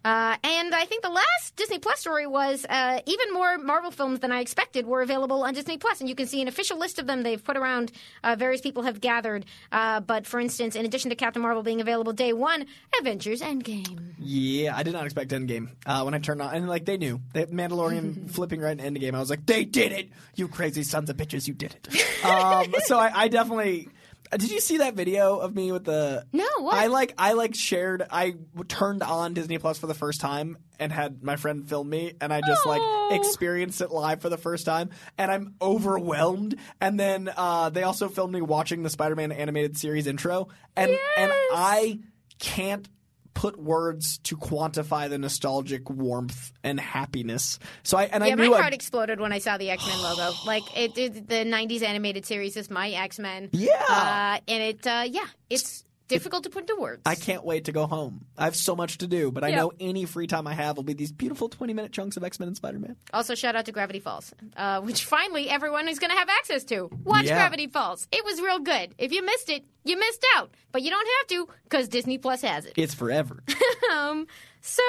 Uh, 0.05 0.37
and 0.43 0.73
I 0.73 0.85
think 0.85 1.03
the 1.03 1.09
last 1.09 1.55
Disney 1.57 1.77
Plus 1.79 1.99
story 1.99 2.25
was 2.25 2.65
uh, 2.69 3.01
even 3.05 3.33
more 3.33 3.57
Marvel 3.57 3.91
films 3.91 4.21
than 4.21 4.31
I 4.31 4.39
expected 4.39 4.85
were 4.87 5.01
available 5.01 5.43
on 5.43 5.53
Disney 5.53 5.77
Plus, 5.77 5.99
and 5.99 6.07
you 6.07 6.15
can 6.15 6.25
see 6.25 6.41
an 6.41 6.47
official 6.47 6.77
list 6.77 6.99
of 6.99 7.07
them 7.07 7.23
they've 7.23 7.43
put 7.43 7.57
around. 7.57 7.91
Uh, 8.23 8.35
various 8.37 8.61
people 8.61 8.83
have 8.83 9.01
gathered, 9.01 9.45
uh, 9.71 9.99
but 9.99 10.25
for 10.25 10.39
instance, 10.39 10.75
in 10.75 10.85
addition 10.85 11.09
to 11.09 11.15
Captain 11.15 11.41
Marvel 11.41 11.63
being 11.63 11.81
available 11.81 12.13
day 12.13 12.31
one, 12.31 12.65
Avengers 12.99 13.41
Endgame. 13.41 13.99
Yeah, 14.17 14.75
I 14.75 14.83
did 14.83 14.93
not 14.93 15.03
expect 15.03 15.31
Endgame 15.31 15.69
uh, 15.85 16.03
when 16.03 16.13
I 16.13 16.19
turned 16.19 16.41
on, 16.41 16.53
and 16.55 16.69
like 16.69 16.85
they 16.85 16.97
knew, 16.97 17.19
they 17.33 17.45
Mandalorian 17.45 18.31
flipping 18.31 18.61
right 18.61 18.79
into 18.79 18.83
Endgame. 18.83 19.15
I 19.15 19.19
was 19.19 19.29
like, 19.29 19.45
they 19.45 19.65
did 19.65 19.91
it, 19.91 20.09
you 20.35 20.47
crazy 20.47 20.83
sons 20.83 21.09
of 21.09 21.17
bitches, 21.17 21.47
you 21.47 21.53
did 21.53 21.75
it. 21.75 22.25
um, 22.25 22.73
so 22.85 22.97
I, 22.97 23.23
I 23.23 23.27
definitely. 23.27 23.89
Did 24.32 24.51
you 24.51 24.59
see 24.59 24.77
that 24.77 24.93
video 24.93 25.38
of 25.39 25.55
me 25.55 25.71
with 25.71 25.86
the? 25.86 26.25
No, 26.32 26.45
what? 26.59 26.75
I 26.75 26.88
like 26.88 27.13
I 27.17 27.34
like 27.34 27.55
shared. 27.55 28.05
I 28.11 28.36
turned 28.67 29.01
on 29.01 29.34
Disney 29.34 29.57
Plus 29.57 29.80
for 29.80 29.88
the 29.88 29.93
first 29.95 30.21
time 30.21 30.57
and 30.80 30.91
had 30.91 31.23
my 31.23 31.36
friend 31.36 31.67
film 31.67 31.89
me, 31.89 32.13
and 32.21 32.32
I 32.32 32.41
just 32.41 32.61
Oh. 32.65 32.69
like 33.09 33.19
experienced 33.19 33.82
it 33.82 33.91
live 33.91 34.21
for 34.21 34.30
the 34.30 34.38
first 34.38 34.65
time, 34.65 34.91
and 35.17 35.32
I'm 35.32 35.55
overwhelmed. 35.61 36.55
And 36.80 36.99
then 36.99 37.30
uh, 37.36 37.69
they 37.69 37.84
also 37.84 38.07
filmed 38.07 38.34
me 38.34 38.41
watching 38.41 38.84
the 38.84 38.89
Spider-Man 38.89 39.32
animated 39.32 39.77
series 39.77 40.05
intro, 40.07 40.47
and 40.75 40.91
and 41.17 41.32
I 41.51 41.99
can't 42.39 42.88
put 43.34 43.59
words 43.59 44.17
to 44.19 44.36
quantify 44.36 45.09
the 45.09 45.17
nostalgic 45.17 45.89
warmth 45.89 46.51
and 46.63 46.80
happiness. 46.80 47.59
So 47.84 47.97
I 47.97 48.03
and 48.05 48.23
Yeah, 48.23 48.34
I 48.34 48.36
my 48.36 48.43
knew 48.45 48.53
I, 48.55 48.61
heart 48.61 48.73
exploded 48.73 49.19
when 49.19 49.32
I 49.32 49.39
saw 49.39 49.57
the 49.57 49.69
X 49.69 49.86
Men 49.86 50.01
logo. 50.01 50.32
Like 50.45 50.63
it, 50.75 50.97
it, 50.97 51.27
the 51.27 51.45
'90s 51.45 51.84
animated 51.84 52.25
series 52.25 52.57
is 52.57 52.69
my 52.69 52.89
X 52.89 53.19
Men. 53.19 53.49
Yeah. 53.51 53.71
uh, 53.89 54.39
and 54.47 54.63
it, 54.63 54.88
uh, 54.88 55.03
yeah, 55.07 55.25
it's 55.49 55.84
difficult 56.10 56.43
to 56.43 56.49
put 56.49 56.70
into 56.70 56.76
words. 56.82 57.01
I 57.05 57.16
can't 57.16 57.45
wait 57.45 57.66
to 57.66 57.72
go 57.72 57.88
home. 57.88 58.26
I 58.38 58.43
have 58.43 58.55
so 58.55 58.76
much 58.76 58.97
to 58.97 59.07
do, 59.07 59.32
but 59.32 59.43
I 59.43 59.49
Yeah. 59.49 59.55
know 59.57 59.72
any 59.80 60.05
free 60.05 60.28
time 60.28 60.45
I 60.47 60.53
have 60.53 60.76
will 60.76 60.84
be 60.84 60.93
these 60.93 61.12
beautiful 61.14 61.47
20 61.47 61.74
minute 61.74 61.91
chunks 61.93 62.18
of 62.18 62.24
X 62.24 62.39
Men 62.39 62.47
and 62.47 62.57
Spider 62.57 62.80
Man. 62.80 62.97
Also, 63.14 63.36
shout 63.36 63.55
out 63.55 63.66
to 63.66 63.72
Gravity 63.72 63.99
Falls, 64.01 64.34
uh, 64.57 64.82
which 64.82 65.05
finally 65.05 65.49
everyone 65.49 65.88
is 65.88 65.99
going 65.99 66.12
to 66.12 66.18
have 66.18 66.28
access 66.30 66.64
to. 66.66 66.89
Watch 67.05 67.26
Yeah. 67.26 67.36
Gravity 67.38 67.68
Falls. 67.68 68.07
It 68.12 68.26
was 68.26 68.41
real 68.41 68.60
good. 68.60 68.93
If 68.97 69.12
you 69.14 69.24
missed 69.26 69.49
it, 69.49 69.64
you 69.86 69.97
missed 69.97 70.26
out. 70.36 70.53
But 70.72 70.82
you 70.84 70.89
don't 70.89 71.07
have 71.20 71.28
to 71.30 71.53
because 71.64 71.88
Disney 71.88 72.18
Plus 72.18 72.41
has 72.41 72.66
it. 72.66 72.74
It's 72.76 72.93
forever. 72.93 73.43
Um, 73.91 74.28
so 74.62 74.84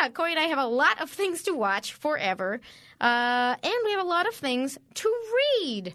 yeah, 0.00 0.08
Corey 0.08 0.30
and 0.30 0.40
I 0.40 0.44
have 0.44 0.56
a 0.58 0.66
lot 0.66 1.02
of 1.02 1.10
things 1.10 1.42
to 1.42 1.52
watch 1.52 1.92
forever, 1.92 2.58
uh, 3.02 3.54
and 3.62 3.74
we 3.84 3.90
have 3.90 4.00
a 4.00 4.08
lot 4.08 4.26
of 4.26 4.34
things 4.34 4.78
to 4.94 5.14
read. 5.60 5.94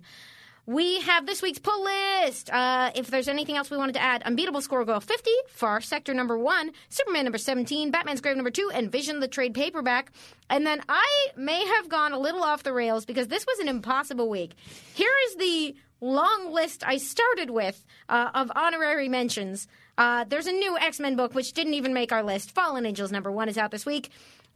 We 0.67 1.01
have 1.01 1.25
this 1.25 1.41
week's 1.41 1.57
pull 1.59 1.83
list. 1.83 2.51
Uh, 2.51 2.91
if 2.93 3.07
there's 3.07 3.27
anything 3.27 3.57
else 3.57 3.71
we 3.71 3.77
wanted 3.77 3.93
to 3.93 4.01
add, 4.01 4.21
Unbeatable 4.23 4.61
Squirrel 4.61 4.85
Girl 4.85 4.99
50, 4.99 5.31
Far 5.49 5.81
Sector 5.81 6.13
number 6.13 6.37
1, 6.37 6.71
Superman 6.89 7.23
number 7.23 7.39
17, 7.39 7.89
Batman's 7.89 8.21
Grave 8.21 8.35
number 8.35 8.51
2, 8.51 8.69
and 8.73 8.91
Vision 8.91 9.19
the 9.19 9.27
trade 9.27 9.55
paperback. 9.55 10.11
And 10.49 10.65
then 10.65 10.81
I 10.87 11.27
may 11.35 11.65
have 11.65 11.89
gone 11.89 12.13
a 12.13 12.19
little 12.19 12.43
off 12.43 12.61
the 12.61 12.73
rails 12.73 13.05
because 13.05 13.27
this 13.27 13.45
was 13.47 13.57
an 13.59 13.67
impossible 13.67 14.29
week. 14.29 14.53
Here 14.93 15.13
is 15.27 15.35
the 15.35 15.75
long 15.99 16.51
list 16.53 16.83
I 16.85 16.97
started 16.97 17.49
with 17.49 17.83
uh, 18.09 18.29
of 18.33 18.51
honorary 18.55 19.09
mentions. 19.09 19.67
Uh, 19.97 20.25
there's 20.25 20.47
a 20.47 20.51
new 20.51 20.77
X 20.77 20.99
Men 20.99 21.15
book 21.15 21.33
which 21.33 21.53
didn't 21.53 21.73
even 21.73 21.93
make 21.93 22.11
our 22.11 22.23
list. 22.23 22.51
Fallen 22.51 22.85
Angels 22.85 23.11
number 23.11 23.31
one 23.31 23.49
is 23.49 23.57
out 23.57 23.71
this 23.71 23.85
week. 23.85 24.09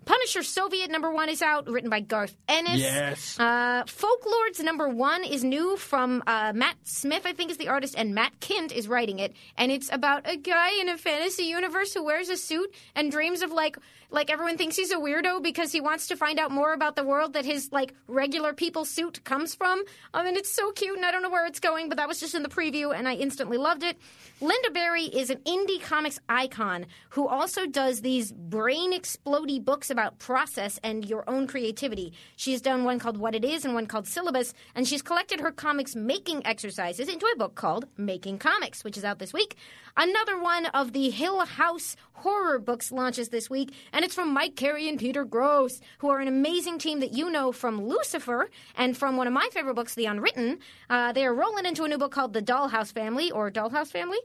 Punisher 0.04 0.44
Soviet 0.44 0.92
number 0.92 1.12
one 1.12 1.30
is 1.30 1.42
out, 1.42 1.68
written 1.68 1.90
by 1.90 2.00
Garth 2.00 2.36
Ennis. 2.48 2.80
Yes. 2.80 3.40
Uh, 3.40 3.84
Folklords 3.86 4.64
number 4.64 4.88
one 4.88 5.24
is 5.24 5.44
new 5.44 5.78
from 5.78 6.22
uh, 6.28 6.54
Matt 6.54 6.76
Smith, 6.84 7.24
I 7.26 7.34
think 7.34 7.50
is 7.50 7.58
the 7.58 7.70
artist, 7.70 7.96
and 7.98 8.14
Matt 8.14 8.40
Kindt 8.40 8.72
is 8.72 8.88
writing 8.88 9.18
it. 9.18 9.34
And 9.58 9.72
it's 9.72 9.92
about 9.92 10.30
a 10.30 10.38
guy 10.38 10.80
in 10.80 10.90
a 10.90 10.98
fantasy 10.98 11.44
universe 11.46 11.94
who 11.94 12.04
wears 12.04 12.30
a 12.30 12.38
suit 12.38 12.74
and 12.96 13.12
dreams 13.12 13.42
of 13.42 13.52
like 13.52 13.78
like 14.12 14.30
everyone 14.30 14.58
thinks 14.58 14.76
he's 14.76 14.92
a 14.92 14.98
weirdo 14.98 15.42
because 15.42 15.72
he 15.72 15.82
wants 15.82 16.08
to 16.08 16.16
find 16.16 16.40
out 16.40 16.52
more 16.52 16.74
about 16.74 16.96
the 16.96 17.04
world 17.04 17.34
that 17.34 17.44
his 17.44 17.72
like 17.72 17.94
regular 18.08 18.54
people 18.54 18.86
suit 18.86 19.24
comes 19.24 19.56
from. 19.56 19.84
I 20.14 20.24
mean, 20.24 20.36
it's 20.36 20.52
so 20.52 20.72
cute, 20.72 20.96
and 20.96 21.06
I 21.06 21.12
don't 21.12 21.24
know 21.24 21.30
where 21.30 21.46
it's 21.48 21.60
going, 21.60 21.90
but 21.90 21.98
that 21.98 22.08
was 22.08 22.20
just 22.20 22.36
in 22.36 22.44
the 22.44 22.50
preview, 22.50 22.96
and 22.96 23.08
I 23.08 23.16
instantly 23.16 23.58
loved 23.58 23.84
it. 23.84 23.98
Lynda 24.42 24.74
Barry 24.74 25.06
is 25.06 25.30
an 25.30 25.40
indie 25.40 25.82
comics 25.82 26.20
icon 26.30 26.86
who 27.10 27.28
also 27.28 27.66
does 27.66 28.02
these 28.02 28.32
brain 28.32 28.94
explody 28.94 29.64
books 29.64 29.85
about 29.90 30.20
process 30.20 30.80
and 30.84 31.06
your 31.06 31.24
own 31.30 31.48
creativity. 31.48 32.14
She's 32.36 32.62
done 32.62 32.84
one 32.84 33.00
called 33.00 33.18
What 33.18 33.36
It 33.36 33.46
Is 33.46 33.66
and 33.66 33.74
one 33.74 33.88
called 33.88 34.08
Syllabus, 34.08 34.54
and 34.76 34.88
she's 34.88 35.02
collected 35.02 35.40
her 35.40 35.52
comics 35.52 35.96
making 35.96 36.46
exercises 36.46 37.08
into 37.08 37.26
a 37.26 37.38
book 37.38 37.56
called 37.56 37.86
Making 37.98 38.38
Comics, 38.38 38.84
which 38.84 38.98
is 38.98 39.04
out 39.04 39.20
this 39.20 39.34
week. 39.34 39.56
Another 39.98 40.40
one 40.40 40.66
of 40.68 40.94
the 40.94 41.10
Hill 41.10 41.46
House 41.46 41.96
horror 42.14 42.60
books 42.60 42.92
launches 42.92 43.30
this 43.30 43.50
week, 43.50 43.74
and 43.94 44.04
it's 44.04 44.16
from 44.16 44.34
Mike 44.34 44.56
Carey 44.56 44.90
and 44.90 45.00
Peter 45.00 45.24
Gross, 45.24 45.80
who 46.00 46.10
are 46.10 46.20
an 46.20 46.28
amazing 46.28 46.80
team 46.80 47.00
that 47.00 47.14
you 47.14 47.30
know 47.30 47.52
from 47.52 47.86
Lucifer 47.86 48.50
and 48.76 48.98
from 48.98 49.18
one 49.18 49.28
of 49.28 49.34
my 49.34 49.48
favorite 49.52 49.76
books, 49.76 49.96
The 49.96 50.06
Unwritten. 50.06 50.60
Uh, 50.90 51.12
they 51.12 51.26
are 51.26 51.34
rolling 51.34 51.66
into 51.66 51.84
a 51.84 51.88
new 51.88 51.98
book 51.98 52.12
called 52.12 52.34
The 52.34 52.42
Dollhouse 52.42 52.92
Family 52.92 53.32
or 53.32 53.52
Dollhouse 53.52 53.92
Family. 53.92 54.18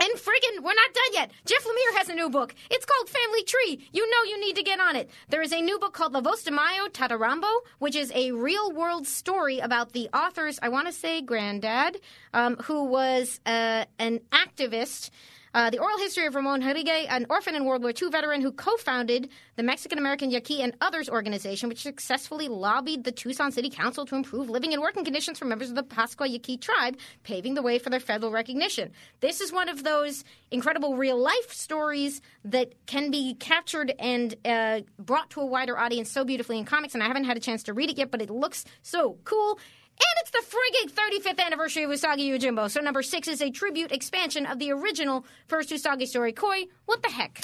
And 0.00 0.10
friggin', 0.18 0.62
we're 0.62 0.74
not 0.74 0.92
done 0.92 1.12
yet. 1.12 1.30
Jeff 1.46 1.64
Lemire 1.64 1.98
has 1.98 2.08
a 2.08 2.14
new 2.14 2.28
book. 2.28 2.54
It's 2.70 2.84
called 2.84 3.08
Family 3.08 3.44
Tree. 3.44 3.88
You 3.92 4.08
know 4.10 4.22
you 4.28 4.40
need 4.40 4.56
to 4.56 4.62
get 4.62 4.80
on 4.80 4.96
it. 4.96 5.08
There 5.28 5.42
is 5.42 5.52
a 5.52 5.60
new 5.60 5.78
book 5.78 5.94
called 5.94 6.12
La 6.12 6.20
Voz 6.20 6.42
de 6.42 6.50
Mayo 6.50 6.88
Tata 6.92 7.16
Rambo, 7.16 7.46
which 7.78 7.94
is 7.94 8.10
a 8.14 8.32
real 8.32 8.72
world 8.72 9.06
story 9.06 9.60
about 9.60 9.92
the 9.92 10.08
author's, 10.12 10.58
I 10.62 10.68
want 10.68 10.88
to 10.88 10.92
say, 10.92 11.22
granddad, 11.22 12.00
um, 12.32 12.56
who 12.64 12.84
was 12.84 13.40
uh, 13.46 13.84
an 13.98 14.20
activist. 14.32 15.10
Uh, 15.54 15.70
the 15.70 15.78
oral 15.78 15.96
history 15.98 16.26
of 16.26 16.34
Ramon 16.34 16.64
Henrique, 16.64 17.06
an 17.08 17.26
orphan 17.30 17.54
and 17.54 17.64
World 17.64 17.84
War 17.84 17.92
II 17.92 18.10
veteran 18.10 18.40
who 18.40 18.50
co 18.50 18.76
founded 18.76 19.28
the 19.54 19.62
Mexican 19.62 19.98
American 19.98 20.32
Yaqui 20.32 20.60
and 20.60 20.76
Others 20.80 21.08
organization, 21.08 21.68
which 21.68 21.80
successfully 21.82 22.48
lobbied 22.48 23.04
the 23.04 23.12
Tucson 23.12 23.52
City 23.52 23.70
Council 23.70 24.04
to 24.06 24.16
improve 24.16 24.50
living 24.50 24.72
and 24.72 24.82
working 24.82 25.04
conditions 25.04 25.38
for 25.38 25.44
members 25.44 25.68
of 25.68 25.76
the 25.76 25.84
Pascua 25.84 26.26
Yaqui 26.26 26.56
tribe, 26.56 26.96
paving 27.22 27.54
the 27.54 27.62
way 27.62 27.78
for 27.78 27.88
their 27.88 28.00
federal 28.00 28.32
recognition. 28.32 28.90
This 29.20 29.40
is 29.40 29.52
one 29.52 29.68
of 29.68 29.84
those 29.84 30.24
incredible 30.50 30.96
real 30.96 31.18
life 31.18 31.52
stories 31.52 32.20
that 32.44 32.72
can 32.86 33.12
be 33.12 33.34
captured 33.34 33.92
and 34.00 34.34
uh, 34.44 34.80
brought 34.98 35.30
to 35.30 35.40
a 35.40 35.46
wider 35.46 35.78
audience 35.78 36.10
so 36.10 36.24
beautifully 36.24 36.58
in 36.58 36.64
comics, 36.64 36.94
and 36.94 37.02
I 37.02 37.06
haven't 37.06 37.24
had 37.24 37.36
a 37.36 37.40
chance 37.40 37.62
to 37.64 37.72
read 37.72 37.90
it 37.90 37.96
yet, 37.96 38.10
but 38.10 38.20
it 38.20 38.28
looks 38.28 38.64
so 38.82 39.18
cool. 39.22 39.60
And 39.98 40.20
it's 40.20 40.30
the 40.30 40.42
frigging 40.44 40.92
35th 40.92 41.44
anniversary 41.44 41.84
of 41.84 41.90
Usagi 41.90 42.28
Yojimbo, 42.28 42.70
so 42.70 42.80
number 42.80 43.02
six 43.02 43.28
is 43.28 43.40
a 43.40 43.50
tribute 43.50 43.92
expansion 43.92 44.46
of 44.46 44.58
the 44.58 44.72
original 44.72 45.24
first 45.46 45.70
Usagi 45.70 46.06
story. 46.06 46.32
Coy, 46.32 46.64
what 46.86 47.02
the 47.02 47.10
heck? 47.10 47.40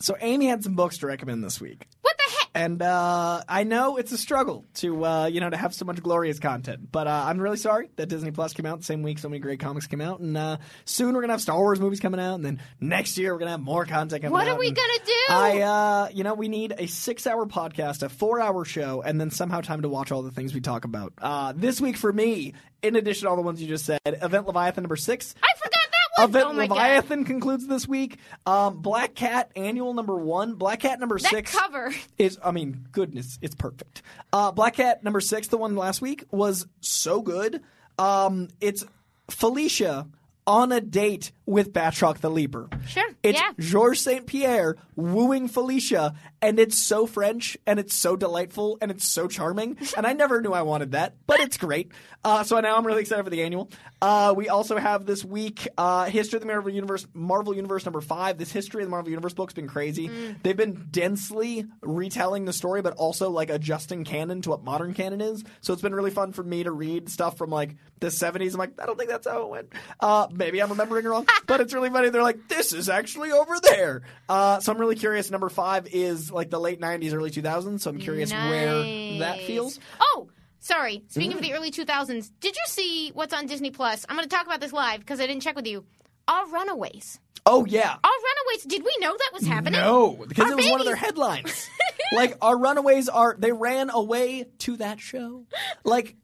So 0.00 0.16
Amy 0.20 0.46
had 0.46 0.62
some 0.64 0.74
books 0.74 0.98
to 0.98 1.06
recommend 1.06 1.44
this 1.44 1.60
week. 1.60 1.86
What 2.02 2.16
the 2.16 2.32
heck? 2.38 2.43
And 2.56 2.80
uh, 2.82 3.42
I 3.48 3.64
know 3.64 3.96
it's 3.96 4.12
a 4.12 4.16
struggle 4.16 4.64
to 4.74 5.04
uh, 5.04 5.26
you 5.26 5.40
know 5.40 5.50
to 5.50 5.56
have 5.56 5.74
so 5.74 5.84
much 5.84 6.00
glorious 6.00 6.38
content, 6.38 6.92
but 6.92 7.08
uh, 7.08 7.24
I'm 7.26 7.40
really 7.40 7.56
sorry 7.56 7.90
that 7.96 8.06
Disney 8.06 8.30
Plus 8.30 8.52
came 8.52 8.64
out 8.64 8.78
the 8.78 8.84
same 8.84 9.02
week 9.02 9.18
so 9.18 9.28
many 9.28 9.40
great 9.40 9.58
comics 9.58 9.88
came 9.88 10.00
out, 10.00 10.20
and 10.20 10.36
uh, 10.36 10.58
soon 10.84 11.14
we're 11.14 11.20
gonna 11.22 11.32
have 11.32 11.40
Star 11.42 11.58
Wars 11.58 11.80
movies 11.80 11.98
coming 11.98 12.20
out, 12.20 12.36
and 12.36 12.44
then 12.44 12.60
next 12.80 13.18
year 13.18 13.32
we're 13.32 13.40
gonna 13.40 13.50
have 13.50 13.60
more 13.60 13.84
content 13.86 14.22
coming 14.22 14.32
What 14.32 14.46
out. 14.46 14.54
are 14.56 14.58
we 14.60 14.70
gonna 14.70 14.98
do? 15.04 15.12
I 15.30 15.60
uh, 15.62 16.08
you 16.12 16.22
know 16.22 16.34
we 16.34 16.46
need 16.46 16.74
a 16.78 16.86
six-hour 16.86 17.46
podcast, 17.46 18.04
a 18.04 18.08
four-hour 18.08 18.64
show, 18.64 19.02
and 19.02 19.20
then 19.20 19.30
somehow 19.32 19.60
time 19.60 19.82
to 19.82 19.88
watch 19.88 20.12
all 20.12 20.22
the 20.22 20.30
things 20.30 20.54
we 20.54 20.60
talk 20.60 20.84
about. 20.84 21.12
Uh, 21.20 21.52
this 21.56 21.80
week 21.80 21.96
for 21.96 22.12
me, 22.12 22.54
in 22.82 22.94
addition 22.94 23.24
to 23.24 23.30
all 23.30 23.36
the 23.36 23.42
ones 23.42 23.60
you 23.60 23.66
just 23.66 23.84
said, 23.84 23.98
Event 24.06 24.46
Leviathan 24.46 24.82
number 24.84 24.96
six. 24.96 25.34
I 25.42 25.48
forgot 25.58 25.73
one. 26.16 26.28
Event 26.28 26.46
oh 26.46 26.52
my 26.52 26.66
god. 26.66 26.74
Leviathan 26.74 27.24
concludes 27.24 27.66
this 27.66 27.86
week. 27.88 28.18
Um, 28.46 28.80
Black 28.82 29.14
Cat 29.14 29.50
Annual 29.56 29.94
number 29.94 30.16
one. 30.16 30.54
Black 30.54 30.80
Cat 30.80 31.00
number 31.00 31.18
That 31.18 31.30
six 31.30 31.54
cover. 31.54 31.92
is. 32.18 32.38
I 32.44 32.50
mean, 32.52 32.86
goodness, 32.92 33.38
it's 33.42 33.54
perfect. 33.54 34.02
Uh, 34.32 34.52
Black 34.52 34.74
Cat 34.74 35.02
number 35.04 35.20
six, 35.20 35.48
the 35.48 35.58
one 35.58 35.76
last 35.76 36.00
week, 36.00 36.24
was 36.30 36.66
so 36.80 37.20
good. 37.22 37.62
Um, 37.98 38.48
it's 38.60 38.84
Felicia 39.28 40.06
on 40.46 40.72
a 40.72 40.80
date 40.80 41.32
with 41.46 41.72
Batroc 41.72 42.18
the 42.18 42.30
Leaper. 42.30 42.68
Sure, 42.86 43.08
It's 43.22 43.38
yeah. 43.38 43.50
Georges 43.58 44.02
St. 44.02 44.26
Pierre 44.26 44.76
wooing 44.96 45.48
Felicia, 45.48 46.14
and 46.40 46.58
it's 46.58 46.78
so 46.78 47.06
French 47.06 47.56
and 47.66 47.78
it's 47.78 47.94
so 47.94 48.16
delightful 48.16 48.78
and 48.80 48.90
it's 48.90 49.06
so 49.06 49.28
charming. 49.28 49.76
And 49.96 50.06
I 50.06 50.12
never 50.12 50.40
knew 50.40 50.52
I 50.52 50.62
wanted 50.62 50.92
that, 50.92 51.14
but 51.26 51.38
it's 51.40 51.56
great. 51.56 51.92
Uh, 52.24 52.42
so 52.42 52.58
now 52.58 52.76
I'm 52.76 52.86
really 52.86 53.02
excited 53.02 53.22
for 53.22 53.30
the 53.30 53.42
annual. 53.42 53.70
Uh, 54.02 54.34
we 54.36 54.48
also 54.48 54.76
have 54.76 55.06
this 55.06 55.24
week 55.24 55.68
uh, 55.78 56.06
History 56.06 56.38
of 56.38 56.40
the 56.40 56.46
Marvel 56.48 56.72
Universe, 56.72 57.06
Marvel 57.14 57.54
Universe 57.54 57.84
number 57.84 58.00
five. 58.00 58.38
This 58.38 58.50
History 58.50 58.82
of 58.82 58.88
the 58.88 58.90
Marvel 58.90 59.10
Universe 59.10 59.34
book's 59.34 59.54
been 59.54 59.68
crazy. 59.68 60.10
They've 60.42 60.56
been 60.56 60.88
densely 60.90 61.66
retelling 61.80 62.44
the 62.44 62.52
story, 62.52 62.82
but 62.82 62.94
also 62.94 63.30
like 63.30 63.50
adjusting 63.50 64.04
canon 64.04 64.42
to 64.42 64.50
what 64.50 64.64
modern 64.64 64.94
canon 64.94 65.20
is. 65.20 65.44
So 65.60 65.72
it's 65.72 65.82
been 65.82 65.94
really 65.94 66.10
fun 66.10 66.32
for 66.32 66.42
me 66.42 66.64
to 66.64 66.72
read 66.72 67.08
stuff 67.08 67.38
from 67.38 67.50
like 67.50 67.76
the 68.00 68.08
70s. 68.08 68.52
I'm 68.52 68.58
like, 68.58 68.80
I 68.80 68.86
don't 68.86 68.98
think 68.98 69.10
that's 69.10 69.26
how 69.26 69.42
it 69.42 69.48
went. 69.48 69.72
Uh, 70.00 70.26
maybe 70.32 70.60
I'm 70.60 70.70
remembering 70.70 71.04
wrong, 71.06 71.26
but 71.46 71.60
it's 71.60 71.72
really 71.74 71.90
funny. 71.90 72.10
They're 72.10 72.22
like, 72.22 72.48
this 72.48 72.72
is 72.72 72.88
actually 72.88 73.32
over 73.32 73.58
there. 73.60 74.02
Uh, 74.28 74.60
so 74.60 74.72
I'm 74.72 74.78
really 74.78 74.96
curious. 74.96 75.30
Number 75.30 75.48
five 75.48 75.86
is 75.92 76.30
like 76.30 76.50
the 76.50 76.60
late 76.60 76.80
90s, 76.80 77.12
early 77.14 77.30
2000s. 77.30 77.80
So 77.80 77.90
I'm 77.90 77.98
curious 77.98 78.32
where 78.32 79.18
that 79.18 79.40
feels. 79.46 79.78
Oh, 80.00 80.28
sorry. 80.60 81.04
Speaking 81.08 81.34
of 81.34 81.42
the 81.42 81.52
early 81.54 81.70
2000s, 81.70 82.30
did 82.40 82.54
you 82.56 82.62
see 82.66 83.10
what's 83.10 83.34
on 83.34 83.46
Disney 83.46 83.70
Plus? 83.70 84.04
I'm 84.08 84.16
going 84.16 84.28
to 84.28 84.34
talk 84.34 84.46
about 84.46 84.60
this 84.60 84.72
live 84.72 85.00
because 85.00 85.20
I 85.20 85.26
didn't 85.26 85.42
check 85.42 85.56
with 85.56 85.66
you. 85.66 85.84
All 86.26 86.46
Runaways. 86.46 87.20
Oh, 87.46 87.66
yeah. 87.66 87.96
All 88.02 88.10
Runaways. 88.10 88.64
Did 88.64 88.82
we 88.82 88.96
know 89.00 89.14
that 89.16 89.30
was 89.34 89.46
happening? 89.46 89.80
No, 89.80 90.24
because 90.26 90.46
Our 90.46 90.52
it 90.52 90.56
was 90.56 90.70
one 90.70 90.80
of 90.80 90.86
their 90.86 90.96
headlines. 90.96 91.68
like 92.12 92.36
our 92.40 92.56
runaways 92.58 93.08
are 93.08 93.36
they 93.38 93.52
ran 93.52 93.90
away 93.90 94.46
to 94.58 94.76
that 94.78 95.00
show. 95.00 95.46
Like 95.84 96.16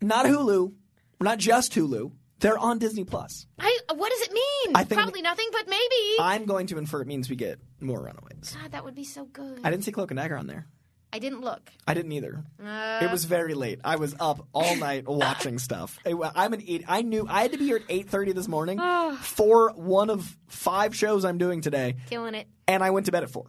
not 0.00 0.26
Hulu, 0.26 0.72
not 1.20 1.38
just 1.38 1.72
Hulu. 1.72 2.12
They're 2.40 2.58
on 2.58 2.78
Disney 2.78 3.04
Plus. 3.04 3.46
I, 3.58 3.78
what 3.94 4.10
does 4.10 4.20
it 4.22 4.32
mean? 4.32 4.76
I 4.76 4.84
think- 4.84 5.00
Probably 5.00 5.22
nothing, 5.22 5.48
but 5.52 5.68
maybe. 5.68 6.16
I'm 6.20 6.44
going 6.44 6.66
to 6.68 6.78
infer 6.78 7.00
it 7.00 7.06
means 7.06 7.30
we 7.30 7.36
get 7.36 7.58
more 7.80 8.02
runaways. 8.02 8.56
God, 8.60 8.72
that 8.72 8.84
would 8.84 8.94
be 8.94 9.04
so 9.04 9.24
good. 9.24 9.60
I 9.64 9.70
didn't 9.70 9.84
see 9.84 9.92
Cloak 9.92 10.10
and 10.10 10.18
Dagger 10.18 10.36
on 10.36 10.46
there. 10.46 10.66
I 11.12 11.20
didn't 11.20 11.42
look. 11.42 11.70
I 11.86 11.94
didn't 11.94 12.10
either. 12.10 12.42
Uh. 12.60 12.98
it 13.02 13.10
was 13.12 13.24
very 13.24 13.54
late. 13.54 13.80
I 13.84 13.96
was 13.96 14.16
up 14.18 14.48
all 14.52 14.74
night 14.88 15.06
watching 15.06 15.58
stuff. 15.60 15.98
I- 16.04 16.12
I'm 16.34 16.52
an 16.52 16.60
idiot. 16.60 16.84
I 16.88 17.02
knew 17.02 17.24
I 17.28 17.42
had 17.42 17.52
to 17.52 17.58
be 17.58 17.66
here 17.66 17.76
at 17.76 17.86
8:30 17.86 18.34
this 18.34 18.48
morning 18.48 18.78
for 19.20 19.70
one 19.76 20.10
of 20.10 20.36
five 20.48 20.94
shows 20.96 21.24
I'm 21.24 21.38
doing 21.38 21.60
today. 21.60 21.94
Killing 22.10 22.34
it. 22.34 22.48
and 22.66 22.82
I 22.82 22.90
went 22.90 23.06
to 23.06 23.12
bed 23.12 23.22
at 23.22 23.30
four. 23.30 23.46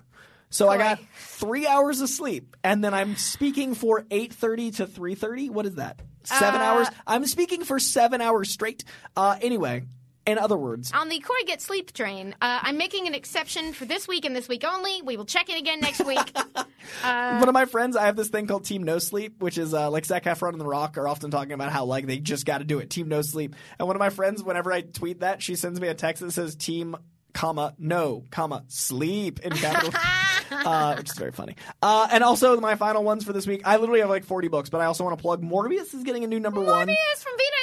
So 0.49 0.69
I 0.69 0.77
got 0.77 0.99
three 1.17 1.67
hours 1.67 2.01
of 2.01 2.09
sleep, 2.09 2.55
and 2.63 2.83
then 2.83 2.93
I'm 2.93 3.15
speaking 3.17 3.75
for 3.75 4.05
eight 4.11 4.33
thirty 4.33 4.71
to 4.71 4.87
three 4.87 5.15
thirty. 5.15 5.49
What 5.49 5.65
is 5.65 5.75
that? 5.75 5.99
Seven 6.23 6.61
Uh, 6.61 6.63
hours. 6.63 6.87
I'm 7.05 7.25
speaking 7.25 7.63
for 7.63 7.79
seven 7.79 8.21
hours 8.21 8.49
straight. 8.49 8.83
Uh, 9.15 9.35
anyway, 9.41 9.83
in 10.25 10.37
other 10.39 10.57
words, 10.57 10.91
On 10.93 11.07
the 11.09 11.19
Corey 11.19 11.43
Get 11.45 11.61
Sleep 11.61 11.93
train, 11.93 12.33
uh, 12.41 12.59
I'm 12.63 12.77
making 12.77 13.05
an 13.05 13.13
exception 13.13 13.73
for 13.73 13.85
this 13.85 14.07
week 14.07 14.25
and 14.25 14.35
this 14.35 14.47
week 14.47 14.63
only. 14.65 15.01
We 15.03 15.17
will 15.17 15.25
check 15.25 15.49
it 15.49 15.59
again 15.59 15.81
next 15.81 16.03
week. 16.03 16.35
one 17.03 17.47
of 17.47 17.53
my 17.53 17.65
friends, 17.65 17.95
I 17.95 18.05
have 18.05 18.15
this 18.15 18.29
thing 18.29 18.47
called 18.47 18.65
Team 18.65 18.83
No 18.83 18.97
Sleep, 18.97 19.39
which 19.41 19.57
is 19.59 19.73
uh, 19.73 19.91
like 19.91 20.05
Zac 20.05 20.23
Efron 20.23 20.53
and 20.53 20.61
The 20.61 20.65
Rock 20.65 20.97
are 20.97 21.07
often 21.07 21.29
talking 21.31 21.51
about 21.51 21.71
how 21.71 21.85
like 21.85 22.07
they 22.07 22.17
just 22.17 22.45
got 22.45 22.57
to 22.59 22.63
do 22.63 22.79
it. 22.79 22.89
Team 22.89 23.07
No 23.07 23.21
Sleep. 23.21 23.55
And 23.77 23.87
one 23.87 23.95
of 23.95 23.99
my 23.99 24.09
friends, 24.09 24.41
whenever 24.41 24.71
I 24.73 24.81
tweet 24.81 25.19
that, 25.19 25.43
she 25.43 25.55
sends 25.55 25.79
me 25.79 25.89
a 25.89 25.93
text 25.93 26.21
that 26.23 26.31
says 26.31 26.55
Team 26.55 26.95
comma 27.35 27.75
no 27.77 28.23
comma 28.31 28.63
sleep 28.67 29.39
in 29.41 29.51
capital 29.51 29.91
uh, 30.51 30.95
which 30.95 31.09
is 31.09 31.17
very 31.17 31.31
funny. 31.31 31.55
Uh, 31.81 32.07
and 32.11 32.23
also 32.23 32.59
my 32.59 32.75
final 32.75 33.03
ones 33.03 33.23
for 33.23 33.33
this 33.33 33.45
week. 33.45 33.61
I 33.65 33.77
literally 33.77 33.99
have 33.99 34.09
like 34.09 34.23
40 34.23 34.47
books 34.47 34.69
but 34.69 34.81
i 34.81 34.85
also 34.85 35.03
want 35.03 35.17
to 35.17 35.21
plug 35.21 35.43
morbius 35.43 35.93
is 35.93 36.03
getting 36.03 36.23
a 36.23 36.27
new 36.27 36.39
number 36.39 36.61
one. 36.61 36.87
Morbius 36.87 37.23
from 37.23 37.33
Vita. 37.33 37.55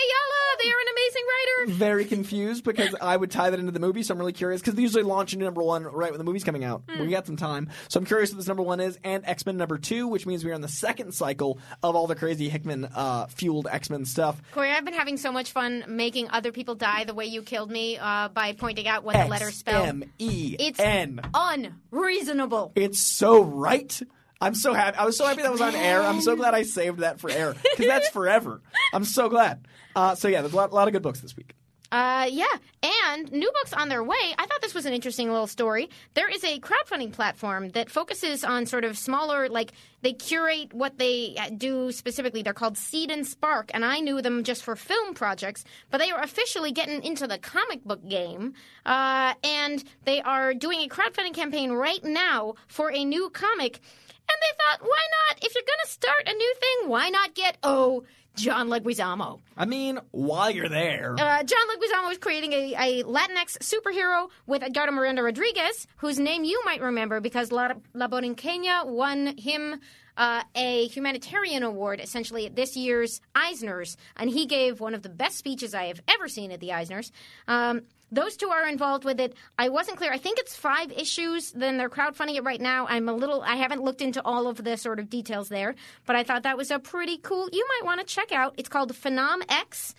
They 0.62 0.68
are 0.70 0.80
an 0.80 0.86
amazing 0.92 1.22
writer. 1.26 1.78
very 1.78 2.04
confused 2.04 2.64
because 2.64 2.94
I 3.00 3.16
would 3.16 3.30
tie 3.30 3.50
that 3.50 3.58
into 3.58 3.72
the 3.72 3.80
movie, 3.80 4.02
so 4.02 4.14
I'm 4.14 4.18
really 4.18 4.32
curious 4.32 4.60
because 4.60 4.74
they 4.74 4.82
usually 4.82 5.02
launch 5.02 5.32
into 5.32 5.44
number 5.44 5.62
one 5.62 5.84
right 5.84 6.10
when 6.10 6.18
the 6.18 6.24
movie's 6.24 6.44
coming 6.44 6.64
out. 6.64 6.82
We 6.98 7.08
got 7.08 7.26
some 7.26 7.36
time, 7.36 7.68
so 7.88 7.98
I'm 7.98 8.06
curious 8.06 8.30
what 8.30 8.36
this 8.38 8.46
number 8.48 8.62
one 8.62 8.80
is, 8.80 8.98
and 9.04 9.24
X 9.26 9.44
Men 9.46 9.56
number 9.56 9.78
two, 9.78 10.06
which 10.08 10.26
means 10.26 10.44
we 10.44 10.50
are 10.50 10.54
in 10.54 10.60
the 10.60 10.68
second 10.68 11.12
cycle 11.12 11.58
of 11.82 11.96
all 11.96 12.06
the 12.06 12.14
crazy 12.14 12.48
Hickman 12.48 12.84
uh, 12.84 13.26
fueled 13.26 13.66
X 13.70 13.90
Men 13.90 14.04
stuff. 14.04 14.40
Corey, 14.52 14.70
I've 14.70 14.84
been 14.84 14.94
having 14.94 15.16
so 15.16 15.32
much 15.32 15.52
fun 15.52 15.84
making 15.88 16.30
other 16.30 16.52
people 16.52 16.74
die 16.74 17.04
the 17.04 17.14
way 17.14 17.26
you 17.26 17.42
killed 17.42 17.70
me 17.70 17.98
uh, 17.98 18.28
by 18.28 18.52
pointing 18.52 18.86
out 18.88 19.04
what 19.04 19.16
the 19.16 19.26
letters 19.26 19.54
spell. 19.56 19.82
M 19.84 20.04
E 20.18 20.56
It's 20.58 20.78
N. 20.80 21.20
unreasonable. 21.34 22.72
It's 22.74 23.00
so 23.00 23.42
right. 23.42 24.00
I'm 24.42 24.56
so 24.56 24.74
happy. 24.74 24.98
I 24.98 25.04
was 25.04 25.16
so 25.16 25.24
happy 25.24 25.42
that 25.42 25.52
was 25.52 25.60
on 25.60 25.74
air. 25.76 26.02
I'm 26.02 26.20
so 26.20 26.34
glad 26.34 26.52
I 26.52 26.64
saved 26.64 26.98
that 26.98 27.20
for 27.20 27.30
air 27.30 27.54
because 27.62 27.86
that's 27.86 28.08
forever. 28.12 28.60
I'm 28.92 29.04
so 29.04 29.28
glad. 29.28 29.68
Uh, 29.94 30.16
so 30.16 30.26
yeah, 30.26 30.40
there's 30.40 30.52
a 30.52 30.56
lot, 30.56 30.72
lot 30.72 30.88
of 30.88 30.92
good 30.92 31.02
books 31.02 31.20
this 31.20 31.36
week. 31.36 31.54
Uh, 31.92 32.26
yeah, 32.32 32.46
and 32.82 33.30
new 33.32 33.52
books 33.52 33.74
on 33.74 33.90
their 33.90 34.02
way. 34.02 34.34
I 34.38 34.46
thought 34.46 34.62
this 34.62 34.72
was 34.72 34.86
an 34.86 34.94
interesting 34.94 35.30
little 35.30 35.46
story. 35.46 35.90
There 36.14 36.28
is 36.28 36.42
a 36.42 36.58
crowdfunding 36.58 37.12
platform 37.12 37.68
that 37.72 37.90
focuses 37.90 38.44
on 38.44 38.64
sort 38.64 38.84
of 38.84 38.96
smaller, 38.96 39.50
like 39.50 39.72
they 40.00 40.14
curate 40.14 40.72
what 40.72 40.96
they 40.98 41.34
uh, 41.38 41.50
do 41.50 41.92
specifically. 41.92 42.40
They're 42.40 42.54
called 42.54 42.78
Seed 42.78 43.10
and 43.10 43.26
Spark, 43.26 43.70
and 43.74 43.84
I 43.84 44.00
knew 44.00 44.22
them 44.22 44.42
just 44.42 44.64
for 44.64 44.74
film 44.74 45.12
projects, 45.12 45.64
but 45.90 45.98
they 45.98 46.10
are 46.10 46.22
officially 46.22 46.72
getting 46.72 47.02
into 47.02 47.26
the 47.26 47.36
comic 47.36 47.84
book 47.84 48.08
game, 48.08 48.54
uh, 48.86 49.34
and 49.44 49.84
they 50.06 50.22
are 50.22 50.54
doing 50.54 50.80
a 50.80 50.88
crowdfunding 50.88 51.34
campaign 51.34 51.72
right 51.72 52.02
now 52.02 52.54
for 52.68 52.90
a 52.90 53.04
new 53.04 53.28
comic. 53.28 53.80
And 54.28 54.38
they 54.40 54.52
thought, 54.58 54.80
why 54.82 55.02
not? 55.28 55.44
If 55.44 55.54
you're 55.54 55.64
going 55.66 55.84
to 55.84 55.90
start 55.90 56.22
a 56.28 56.32
new 56.32 56.54
thing, 56.60 56.88
why 56.90 57.08
not 57.10 57.34
get 57.34 57.58
oh 57.62 58.04
John 58.34 58.68
Leguizamo? 58.68 59.40
I 59.56 59.66
mean, 59.66 59.98
while 60.10 60.50
you're 60.50 60.68
there, 60.68 61.14
Uh, 61.18 61.42
John 61.42 61.66
Leguizamo 61.68 62.12
is 62.12 62.18
creating 62.18 62.52
a, 62.52 62.74
a 62.78 63.02
Latinx 63.04 63.58
superhero 63.58 64.30
with 64.46 64.62
Edgardo 64.62 64.92
Miranda 64.92 65.22
Rodriguez, 65.22 65.86
whose 65.96 66.18
name 66.18 66.44
you 66.44 66.62
might 66.64 66.80
remember 66.80 67.20
because 67.20 67.52
La, 67.52 67.72
La 67.92 68.08
Borinqueña 68.08 68.86
won 68.86 69.36
him 69.36 69.80
uh, 70.16 70.42
a 70.54 70.86
humanitarian 70.88 71.62
award, 71.62 72.00
essentially 72.00 72.46
at 72.46 72.56
this 72.56 72.76
year's 72.76 73.20
Eisners, 73.34 73.96
and 74.16 74.30
he 74.30 74.46
gave 74.46 74.80
one 74.80 74.94
of 74.94 75.02
the 75.02 75.08
best 75.08 75.36
speeches 75.36 75.74
I 75.74 75.84
have 75.84 76.00
ever 76.08 76.28
seen 76.28 76.52
at 76.52 76.60
the 76.60 76.68
Eisners. 76.68 77.10
Um, 77.48 77.82
those 78.12 78.36
two 78.36 78.48
are 78.50 78.68
involved 78.68 79.04
with 79.04 79.18
it. 79.18 79.34
I 79.58 79.70
wasn't 79.70 79.96
clear. 79.96 80.12
I 80.12 80.18
think 80.18 80.38
it's 80.38 80.54
five 80.54 80.92
issues. 80.92 81.50
Then 81.50 81.78
they're 81.78 81.90
crowdfunding 81.90 82.36
it 82.36 82.44
right 82.44 82.60
now. 82.60 82.86
I'm 82.88 83.08
a 83.08 83.14
little. 83.14 83.42
I 83.42 83.56
haven't 83.56 83.82
looked 83.82 84.02
into 84.02 84.22
all 84.24 84.46
of 84.46 84.62
the 84.62 84.76
sort 84.76 85.00
of 85.00 85.10
details 85.10 85.48
there, 85.48 85.74
but 86.06 86.14
I 86.14 86.22
thought 86.22 86.44
that 86.44 86.56
was 86.56 86.70
a 86.70 86.78
pretty 86.78 87.16
cool. 87.16 87.48
You 87.52 87.66
might 87.66 87.86
want 87.86 88.00
to 88.00 88.06
check 88.06 88.30
out. 88.30 88.54
It's 88.58 88.68
called 88.68 88.92
Phenom 88.92 89.42
X. 89.48 89.94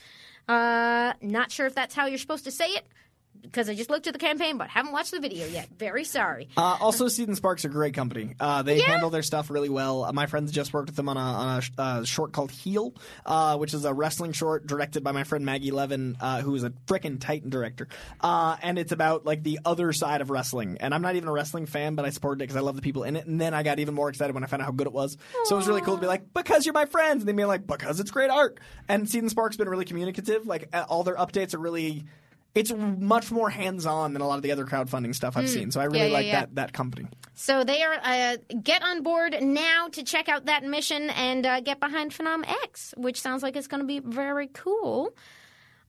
Uh, 0.47 1.13
not 1.21 1.51
sure 1.51 1.65
if 1.65 1.75
that's 1.75 1.95
how 1.95 2.05
you're 2.05 2.17
supposed 2.17 2.43
to 2.45 2.51
say 2.51 2.67
it 2.67 2.85
because 3.41 3.69
I 3.69 3.75
just 3.75 3.89
looked 3.89 4.07
at 4.07 4.13
the 4.13 4.19
campaign, 4.19 4.57
but 4.57 4.69
haven't 4.69 4.93
watched 4.93 5.11
the 5.11 5.19
video 5.19 5.45
yet. 5.47 5.67
Very 5.77 6.03
sorry. 6.05 6.47
Uh, 6.57 6.77
also, 6.79 7.07
Seed 7.07 7.27
and 7.27 7.37
Sparks 7.37 7.65
are 7.65 7.67
a 7.67 7.71
great 7.71 7.93
company. 7.93 8.35
Uh, 8.39 8.63
they 8.63 8.77
Yeah. 8.79 8.85
handle 8.85 9.09
their 9.09 9.21
stuff 9.21 9.49
really 9.49 9.69
well. 9.69 10.05
Uh, 10.05 10.13
my 10.13 10.25
friends 10.25 10.51
just 10.51 10.73
worked 10.73 10.87
with 10.89 10.95
them 10.95 11.09
on 11.09 11.17
a, 11.17 11.19
on 11.19 11.61
a 11.77 11.81
uh, 11.81 12.03
short 12.03 12.31
called 12.31 12.51
Heel, 12.51 12.93
uh, 13.25 13.57
which 13.57 13.73
is 13.73 13.85
a 13.85 13.93
wrestling 13.93 14.31
short 14.31 14.65
directed 14.65 15.03
by 15.03 15.11
my 15.11 15.23
friend 15.23 15.45
Maggie 15.45 15.71
Levin, 15.71 16.15
uh, 16.19 16.41
who 16.41 16.55
is 16.55 16.63
a 16.63 16.69
freaking 16.87 17.19
Titan 17.19 17.49
director. 17.49 17.87
Uh, 18.21 18.55
and 18.61 18.79
it's 18.79 18.91
about 18.91 19.25
like 19.25 19.43
the 19.43 19.59
other 19.65 19.93
side 19.93 20.21
of 20.21 20.29
wrestling. 20.29 20.77
And 20.79 20.93
I'm 20.93 21.01
not 21.01 21.15
even 21.15 21.29
a 21.29 21.33
wrestling 21.33 21.65
fan, 21.65 21.95
but 21.95 22.05
I 22.05 22.09
supported 22.11 22.41
it 22.41 22.45
because 22.45 22.55
I 22.57 22.61
love 22.61 22.75
the 22.75 22.81
people 22.81 23.03
in 23.03 23.15
it. 23.15 23.25
And 23.27 23.39
then 23.39 23.53
I 23.53 23.61
got 23.63 23.79
even 23.79 23.93
more 23.93 24.09
excited 24.09 24.33
when 24.33 24.43
I 24.43 24.47
found 24.47 24.61
out 24.61 24.65
how 24.65 24.71
good 24.71 24.87
it 24.87 24.93
was. 24.93 25.17
So 25.45 25.55
it 25.55 25.57
was 25.57 25.67
really 25.67 25.81
cool 25.81 25.95
to 25.95 26.01
be 26.01 26.07
like, 26.07 26.33
because 26.33 26.65
you're 26.65 26.73
my 26.73 26.85
friends, 26.85 27.21
and 27.21 27.27
then 27.27 27.35
be 27.35 27.45
like, 27.45 27.67
because 27.67 27.99
it's 27.99 28.11
great 28.11 28.29
art. 28.29 28.59
And 28.87 29.09
Seed 29.09 29.21
and 29.21 29.29
Sparks 29.31 29.57
been 29.57 29.69
really 29.69 29.85
communicative. 29.85 30.47
Like 30.47 30.73
all 30.89 31.03
their 31.03 31.15
updates 31.17 31.53
are 31.53 31.59
really. 31.59 32.05
It's 32.55 32.71
much 32.71 33.31
more 33.31 33.49
hands-on 33.49 34.13
than 34.13 34.21
a 34.21 34.27
lot 34.27 34.35
of 34.35 34.43
the 34.43 34.51
other 34.51 34.65
crowdfunding 34.65 35.15
stuff 35.15 35.35
I've 35.35 35.49
seen, 35.49 35.71
so 35.71 35.81
I 35.81 35.85
really 35.85 35.99
Mm. 36.01 36.07
yeah, 36.09 36.13
like 36.13 36.25
yeah. 36.27 36.39
that 36.41 36.55
that 36.55 36.73
company. 36.73 37.07
So 37.33 37.63
they 37.63 37.81
are 37.81 37.95
uh, 38.03 38.37
get 38.61 38.83
on 38.83 39.01
board 39.01 39.35
now 39.41 39.87
to 39.93 40.03
check 40.03 40.29
out 40.29 40.45
that 40.45 40.63
mission 40.63 41.09
and 41.09 41.45
uh, 41.47 41.61
get 41.61 41.79
behind 41.79 42.11
Phenom 42.11 42.43
X, 42.63 42.93
which 42.95 43.19
sounds 43.19 43.41
like 43.41 43.55
it's 43.55 43.67
going 43.67 43.81
to 43.81 43.87
be 43.87 43.99
very 43.99 44.47
cool. 44.53 45.15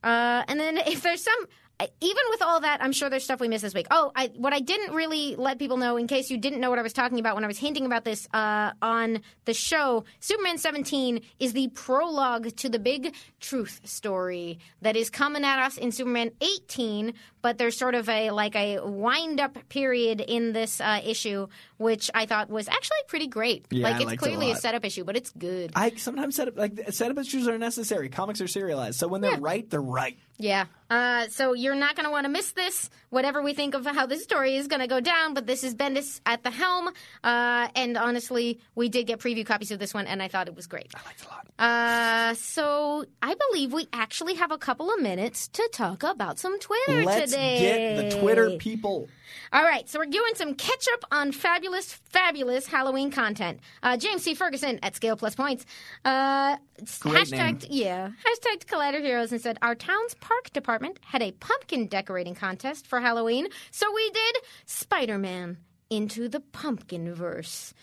Uh, 0.02 0.42
and 0.48 0.58
then 0.58 0.78
if 0.78 1.02
there's 1.02 1.22
some, 1.22 1.48
even 1.80 2.22
with 2.30 2.40
all 2.42 2.60
that, 2.60 2.82
I'm 2.82 2.92
sure 2.92 3.10
there's 3.10 3.24
stuff 3.24 3.40
we 3.40 3.48
missed 3.48 3.62
this 3.62 3.74
week. 3.74 3.88
Oh, 3.90 4.12
I, 4.14 4.28
what 4.36 4.52
I 4.52 4.60
didn't 4.60 4.94
really 4.94 5.34
let 5.36 5.58
people 5.58 5.76
know, 5.76 5.96
in 5.96 6.06
case 6.06 6.30
you 6.30 6.38
didn't 6.38 6.60
know 6.60 6.70
what 6.70 6.78
I 6.78 6.82
was 6.82 6.92
talking 6.92 7.18
about 7.18 7.34
when 7.34 7.42
I 7.44 7.48
was 7.48 7.58
hinting 7.58 7.84
about 7.84 8.04
this 8.04 8.28
uh, 8.32 8.72
on 8.80 9.20
the 9.44 9.54
show, 9.54 10.04
Superman 10.20 10.58
17 10.58 11.20
is 11.40 11.52
the 11.52 11.68
prologue 11.74 12.54
to 12.56 12.68
the 12.68 12.78
big 12.78 13.14
truth 13.40 13.80
story 13.84 14.60
that 14.82 14.96
is 14.96 15.10
coming 15.10 15.44
at 15.44 15.58
us 15.64 15.76
in 15.76 15.90
Superman 15.90 16.30
18. 16.40 17.14
But 17.42 17.58
there's 17.58 17.76
sort 17.76 17.94
of 17.94 18.08
a 18.08 18.30
like 18.30 18.56
a 18.56 18.78
wind 18.82 19.38
up 19.38 19.68
period 19.68 20.22
in 20.22 20.52
this 20.52 20.80
uh, 20.80 21.00
issue, 21.04 21.48
which 21.76 22.10
I 22.14 22.24
thought 22.24 22.48
was 22.48 22.68
actually 22.68 22.96
pretty 23.06 23.26
great. 23.26 23.66
Yeah, 23.70 23.84
like 23.88 23.96
it's 23.96 24.04
liked 24.06 24.12
it 24.22 24.26
a 24.26 24.28
clearly 24.30 24.50
a, 24.52 24.56
setup 24.56 24.82
issue, 24.84 25.04
but 25.04 25.14
it's 25.14 25.30
good. 25.30 25.72
I 25.76 25.90
sometimes 25.96 26.36
set 26.36 26.48
up 26.48 26.56
like 26.56 26.80
setup 26.90 27.18
issues 27.18 27.46
are 27.46 27.58
necessary. 27.58 28.08
Comics 28.08 28.40
are 28.40 28.46
serialized, 28.46 28.98
so 28.98 29.08
when 29.08 29.20
they're 29.20 29.32
Yeah. 29.32 29.38
right, 29.40 29.68
they're 29.68 29.82
right. 29.82 30.16
Yeah. 30.36 30.66
Uh, 30.90 31.28
so 31.28 31.54
you're 31.54 31.74
not 31.74 31.96
going 31.96 32.04
to 32.04 32.10
want 32.10 32.24
to 32.24 32.30
miss 32.30 32.52
this, 32.52 32.90
whatever 33.10 33.42
we 33.42 33.54
think 33.54 33.74
of 33.74 33.86
how 33.86 34.06
this 34.06 34.22
story 34.22 34.56
is 34.56 34.68
going 34.68 34.80
to 34.80 34.86
go 34.86 35.00
down. 35.00 35.34
But 35.34 35.46
this 35.46 35.64
is 35.64 35.74
Bendis 35.74 36.20
at 36.26 36.42
the 36.42 36.50
helm. 36.50 36.88
Uh, 37.22 37.68
and 37.74 37.96
honestly, 37.96 38.60
we 38.74 38.88
did 38.88 39.06
get 39.06 39.20
preview 39.20 39.46
copies 39.46 39.70
of 39.70 39.78
this 39.78 39.94
one, 39.94 40.06
and 40.06 40.22
I 40.22 40.28
thought 40.28 40.48
it 40.48 40.54
was 40.54 40.66
great. 40.66 40.92
I 40.94 41.06
liked 41.06 41.20
it 41.20 41.26
a 41.26 41.30
lot. 41.30 41.46
Uh, 41.56 42.34
so 42.34 43.04
I 43.22 43.34
believe 43.50 43.72
we 43.72 43.88
actually 43.92 44.34
have 44.34 44.50
a 44.50 44.58
couple 44.58 44.92
of 44.92 45.00
minutes 45.00 45.48
to 45.48 45.68
talk 45.72 46.02
about 46.02 46.38
some 46.38 46.58
Twitter 46.58 47.04
Let's 47.04 47.30
today. 47.30 47.60
get 47.60 48.10
the 48.10 48.20
Twitter 48.20 48.50
people. 48.58 49.08
All 49.52 49.62
right, 49.62 49.88
so 49.88 49.98
we're 49.98 50.06
doing 50.06 50.34
some 50.34 50.54
catch 50.54 50.86
up 50.92 51.04
on 51.10 51.32
fabulous, 51.32 51.92
fabulous 51.92 52.66
Halloween 52.66 53.10
content. 53.10 53.60
Uh, 53.82 53.96
James 53.96 54.22
C. 54.22 54.34
Ferguson 54.34 54.78
at 54.82 54.96
Scale 54.96 55.16
Plus 55.16 55.34
Points. 55.34 55.64
Uh, 56.04 56.56
Great 57.00 57.26
hashtagged, 57.28 57.66
yeah, 57.70 58.08
hashtagged 58.08 58.66
Collider 58.66 59.00
Heroes 59.00 59.32
and 59.32 59.40
said, 59.40 59.58
Our 59.62 59.74
town's 59.74 60.14
park 60.14 60.52
department 60.52 60.98
had 61.04 61.22
a 61.22 61.32
pumpkin 61.32 61.86
decorating 61.86 62.34
contest 62.34 62.86
for 62.86 63.00
Halloween, 63.00 63.48
so 63.70 63.92
we 63.94 64.10
did 64.10 64.36
Spider 64.66 65.18
Man 65.18 65.58
into 65.90 66.28
the 66.28 66.40
pumpkin 66.40 67.14
verse. 67.14 67.74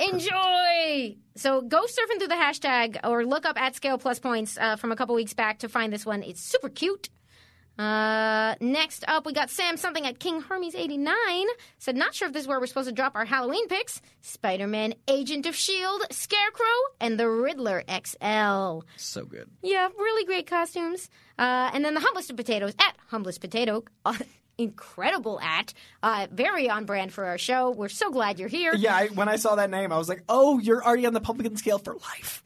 Enjoy! 0.00 1.16
So 1.36 1.60
go 1.60 1.84
surfing 1.84 2.18
through 2.18 2.28
the 2.28 2.34
hashtag 2.34 2.98
or 3.04 3.24
look 3.24 3.46
up 3.46 3.60
at 3.60 3.76
Scale 3.76 3.98
Plus 3.98 4.18
Points 4.18 4.58
uh, 4.58 4.76
from 4.76 4.90
a 4.90 4.96
couple 4.96 5.14
weeks 5.14 5.34
back 5.34 5.60
to 5.60 5.68
find 5.68 5.92
this 5.92 6.04
one. 6.04 6.22
It's 6.22 6.40
super 6.40 6.68
cute. 6.68 7.10
Uh, 7.78 8.54
next 8.60 9.04
up, 9.08 9.26
we 9.26 9.32
got 9.32 9.50
Sam 9.50 9.76
something 9.76 10.06
at 10.06 10.18
King 10.18 10.40
Hermes 10.40 10.74
89. 10.74 11.14
Said, 11.78 11.96
not 11.96 12.14
sure 12.14 12.28
if 12.28 12.34
this 12.34 12.42
is 12.42 12.48
where 12.48 12.60
we're 12.60 12.66
supposed 12.66 12.88
to 12.88 12.94
drop 12.94 13.16
our 13.16 13.24
Halloween 13.24 13.66
picks. 13.68 14.00
Spider 14.20 14.66
Man, 14.66 14.94
Agent 15.08 15.46
of 15.46 15.54
S.H.I.E.L.D., 15.54 16.06
Scarecrow, 16.10 16.66
and 17.00 17.18
the 17.18 17.28
Riddler 17.28 17.82
XL. 17.88 18.86
So 18.96 19.24
good. 19.24 19.50
Yeah, 19.62 19.88
really 19.98 20.24
great 20.24 20.46
costumes. 20.46 21.10
Uh, 21.38 21.70
and 21.72 21.84
then 21.84 21.94
the 21.94 22.00
humblest 22.00 22.30
of 22.30 22.36
potatoes 22.36 22.74
at 22.78 22.96
humblest 23.08 23.40
potato. 23.40 23.84
Incredible 24.58 25.40
at. 25.40 25.74
Uh, 26.02 26.26
very 26.30 26.68
on 26.70 26.84
brand 26.84 27.12
for 27.12 27.24
our 27.24 27.38
show. 27.38 27.70
We're 27.70 27.88
so 27.88 28.10
glad 28.10 28.38
you're 28.38 28.48
here. 28.48 28.74
Yeah, 28.74 28.94
I, 28.94 29.06
when 29.08 29.28
I 29.28 29.36
saw 29.36 29.56
that 29.56 29.70
name, 29.70 29.92
I 29.92 29.98
was 29.98 30.08
like, 30.08 30.22
oh, 30.28 30.58
you're 30.58 30.84
already 30.84 31.06
on 31.06 31.12
the 31.12 31.20
pumpkin 31.20 31.56
scale 31.56 31.78
for 31.78 31.94
life. 31.94 32.42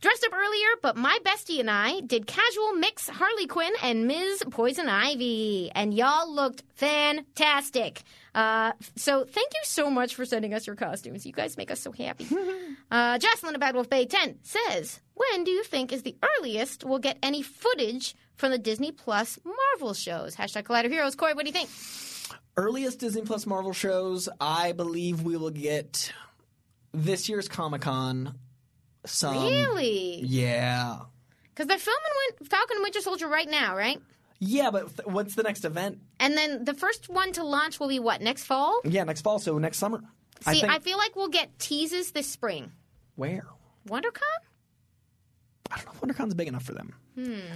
Dressed 0.00 0.24
up 0.24 0.32
earlier, 0.32 0.68
but 0.82 0.96
my 0.96 1.18
bestie 1.24 1.60
and 1.60 1.70
I 1.70 2.00
did 2.00 2.26
casual 2.26 2.74
mix 2.74 3.08
Harley 3.08 3.46
Quinn 3.46 3.72
and 3.82 4.06
Ms. 4.06 4.44
Poison 4.50 4.88
Ivy, 4.88 5.70
and 5.74 5.92
y'all 5.92 6.32
looked 6.32 6.62
fantastic. 6.74 8.02
Uh, 8.34 8.72
so 8.94 9.24
thank 9.24 9.52
you 9.52 9.60
so 9.64 9.90
much 9.90 10.14
for 10.14 10.24
sending 10.24 10.54
us 10.54 10.66
your 10.66 10.76
costumes. 10.76 11.26
You 11.26 11.32
guys 11.32 11.56
make 11.56 11.72
us 11.72 11.80
so 11.80 11.90
happy. 11.90 12.28
uh, 12.90 13.18
Jocelyn 13.18 13.54
of 13.54 13.60
Bad 13.60 13.74
Wolf 13.74 13.90
Bay 13.90 14.06
10 14.06 14.38
says, 14.42 15.00
when 15.14 15.42
do 15.42 15.50
you 15.50 15.64
think 15.64 15.92
is 15.92 16.02
the 16.02 16.16
earliest 16.22 16.84
we'll 16.84 17.00
get 17.00 17.18
any 17.22 17.42
footage 17.42 18.14
from 18.36 18.52
the 18.52 18.58
Disney 18.58 18.92
Plus 18.92 19.38
Marvel 19.78 19.94
shows? 19.94 20.34
Hashtag 20.34 20.64
Collider 20.64 20.90
Heroes. 20.90 21.14
Corey, 21.14 21.34
what 21.34 21.44
do 21.44 21.50
you 21.50 21.52
think? 21.52 21.68
Earliest 22.56 22.98
Disney 22.98 23.22
Plus 23.22 23.46
Marvel 23.46 23.72
shows, 23.72 24.28
I 24.40 24.72
believe 24.72 25.22
we 25.22 25.36
will 25.36 25.50
get 25.50 26.12
this 26.92 27.28
year's 27.28 27.46
Comic 27.48 27.82
Con. 27.82 28.36
Some, 29.06 29.36
really? 29.36 30.20
Yeah. 30.24 30.98
Because 31.50 31.68
they're 31.68 31.78
filming 31.78 32.48
Falcon 32.50 32.78
and 32.78 32.82
Winter 32.82 33.00
Soldier 33.00 33.28
right 33.28 33.48
now, 33.48 33.76
right? 33.76 34.00
Yeah, 34.40 34.72
but 34.72 34.96
th- 34.96 35.06
what's 35.06 35.36
the 35.36 35.44
next 35.44 35.64
event? 35.64 35.98
And 36.18 36.36
then 36.36 36.64
the 36.64 36.74
first 36.74 37.08
one 37.08 37.30
to 37.34 37.44
launch 37.44 37.78
will 37.78 37.88
be 37.88 38.00
what, 38.00 38.20
next 38.20 38.44
fall? 38.44 38.80
Yeah, 38.84 39.04
next 39.04 39.20
fall, 39.22 39.38
so 39.38 39.58
next 39.58 39.78
summer. 39.78 40.00
See, 40.40 40.50
I 40.50 40.52
think, 40.54 40.72
I 40.72 40.78
feel 40.80 40.98
like 40.98 41.14
we'll 41.14 41.28
get 41.28 41.56
teases 41.60 42.10
this 42.10 42.26
spring. 42.28 42.72
where? 43.14 43.46
WonderCon? 43.88 44.22
I 45.70 45.76
don't 45.76 45.86
know 45.86 45.92
if 45.92 46.00
WonderCon's 46.16 46.34
big 46.34 46.48
enough 46.48 46.64
for 46.64 46.72
them. 46.74 46.94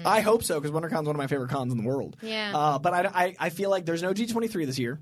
I 0.05 0.21
hope 0.21 0.43
so 0.45 0.61
because 0.61 0.75
WonderCon's 0.75 1.07
one 1.07 1.15
of 1.15 1.17
my 1.17 1.27
favorite 1.27 1.51
cons 1.51 1.73
in 1.73 1.79
the 1.83 1.89
world. 1.89 2.17
Hmm. 2.21 2.27
Yeah. 2.27 2.53
Uh, 2.55 2.79
but 2.79 2.93
I, 2.95 3.11
I, 3.25 3.37
I 3.39 3.51
feel 3.51 3.71
like 3.71 3.87
there's 3.87 4.03
no 4.03 4.13
D23 4.13 4.67
this 4.67 4.79
year, 4.79 5.01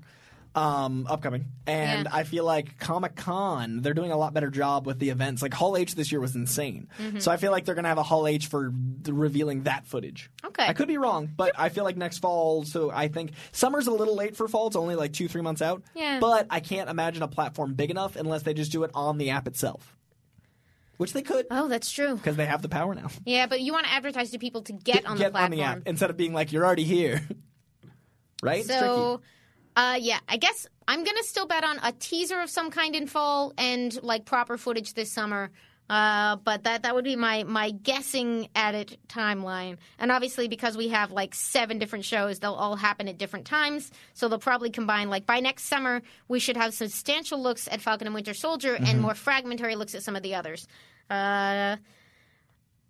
um, 0.53 1.07
upcoming, 1.09 1.45
and 1.65 2.03
Yeah. 2.05 2.09
I 2.15 2.23
feel 2.23 2.43
like 2.43 2.77
Comic 2.77 3.15
Con 3.15 3.81
they're 3.81 3.93
doing 3.93 4.11
a 4.11 4.17
lot 4.17 4.33
better 4.33 4.49
job 4.49 4.85
with 4.85 4.99
the 4.99 5.09
events. 5.09 5.41
Like 5.41 5.53
Hall 5.53 5.77
H 5.77 5.95
this 5.95 6.11
year 6.11 6.19
was 6.19 6.35
insane, 6.35 6.89
Mm-hmm. 6.99 7.19
so 7.19 7.31
I 7.31 7.37
feel 7.37 7.51
like 7.51 7.63
they're 7.63 7.75
gonna 7.75 7.87
have 7.87 7.97
a 7.97 8.03
Hall 8.03 8.27
H 8.27 8.47
for 8.47 8.73
the 9.01 9.13
revealing 9.13 9.63
that 9.63 9.87
footage. 9.87 10.29
Okay. 10.45 10.65
I 10.67 10.73
could 10.73 10.89
be 10.89 10.97
wrong, 10.97 11.29
but 11.35 11.53
I 11.57 11.69
feel 11.69 11.85
like 11.85 11.95
next 11.95 12.17
fall. 12.19 12.65
So 12.65 12.91
I 12.91 13.07
think 13.07 13.31
summer's 13.53 13.87
a 13.87 13.91
little 13.91 14.15
late 14.15 14.35
for 14.35 14.47
fall. 14.49 14.67
It's 14.67 14.75
only 14.75 14.95
like 14.95 15.13
two 15.13 15.27
three 15.29 15.41
months 15.41 15.61
out. 15.61 15.83
Yeah. 15.95 16.19
But 16.19 16.47
I 16.49 16.59
can't 16.59 16.89
imagine 16.89 17.23
a 17.23 17.29
platform 17.29 17.73
big 17.73 17.89
enough 17.89 18.17
unless 18.17 18.43
they 18.43 18.53
just 18.53 18.73
do 18.73 18.83
it 18.83 18.91
on 18.93 19.17
the 19.17 19.29
app 19.29 19.47
itself, 19.47 19.95
which 21.01 21.13
they 21.13 21.21
could 21.23 21.47
Oh, 21.51 21.67
that's 21.67 21.91
true. 21.91 22.15
because 22.15 22.35
they 22.35 22.45
have 22.45 22.61
the 22.61 22.69
power 22.69 22.93
now. 22.95 23.07
Yeah, 23.25 23.47
but 23.47 23.59
you 23.61 23.73
want 23.73 23.87
to 23.87 23.91
advertise 23.91 24.31
to 24.31 24.39
people 24.39 24.61
to 24.63 24.73
get 24.73 25.05
on 25.05 25.17
the 25.17 25.23
get 25.23 25.31
platform. 25.31 25.51
on 25.53 25.57
the 25.57 25.63
app 25.63 25.79
instead 25.87 26.09
of 26.09 26.17
being 26.17 26.33
like 26.33 26.51
you're 26.51 26.65
already 26.65 26.83
here. 26.83 27.21
right? 28.43 28.63
So, 28.65 29.21
uh, 29.75 29.97
yeah, 29.99 30.19
I 30.27 30.37
guess 30.37 30.67
I'm 30.87 31.03
gonna 31.03 31.23
still 31.23 31.47
bet 31.47 31.63
on 31.63 31.79
a 31.83 31.91
teaser 31.91 32.39
of 32.41 32.49
some 32.49 32.71
kind 32.71 32.95
in 32.95 33.07
fall 33.07 33.53
and 33.57 34.01
like 34.03 34.25
proper 34.25 34.57
footage 34.57 34.93
this 34.93 35.11
summer. 35.11 35.49
Uh, 35.89 36.37
but 36.37 36.63
that 36.63 36.83
that 36.83 36.95
would 36.95 37.03
be 37.03 37.17
my 37.17 37.43
my 37.43 37.71
guessing 37.71 38.47
at 38.55 38.75
it 38.75 38.97
timeline. 39.09 39.75
And 39.99 40.09
obviously, 40.09 40.47
because 40.47 40.77
we 40.77 40.87
have 40.89 41.11
like 41.11 41.35
seven 41.35 41.79
different 41.79 42.05
shows, 42.05 42.39
they'll 42.39 42.53
all 42.53 42.77
happen 42.77 43.09
at 43.09 43.17
different 43.17 43.45
times. 43.45 43.91
So 44.13 44.29
they'll 44.29 44.39
probably 44.39 44.69
combine. 44.69 45.09
Like 45.09 45.25
by 45.25 45.41
next 45.41 45.65
summer, 45.65 46.01
we 46.29 46.39
should 46.39 46.55
have 46.55 46.73
substantial 46.73 47.41
looks 47.43 47.67
at 47.69 47.81
Falcon 47.81 48.07
and 48.07 48.13
Winter 48.15 48.33
Soldier 48.33 48.75
Mm-hmm. 48.75 48.85
and 48.85 49.01
more 49.01 49.15
fragmentary 49.15 49.75
looks 49.75 49.93
at 49.93 50.03
some 50.03 50.15
of 50.15 50.23
the 50.23 50.35
others. 50.35 50.65
Uh, 51.11 51.77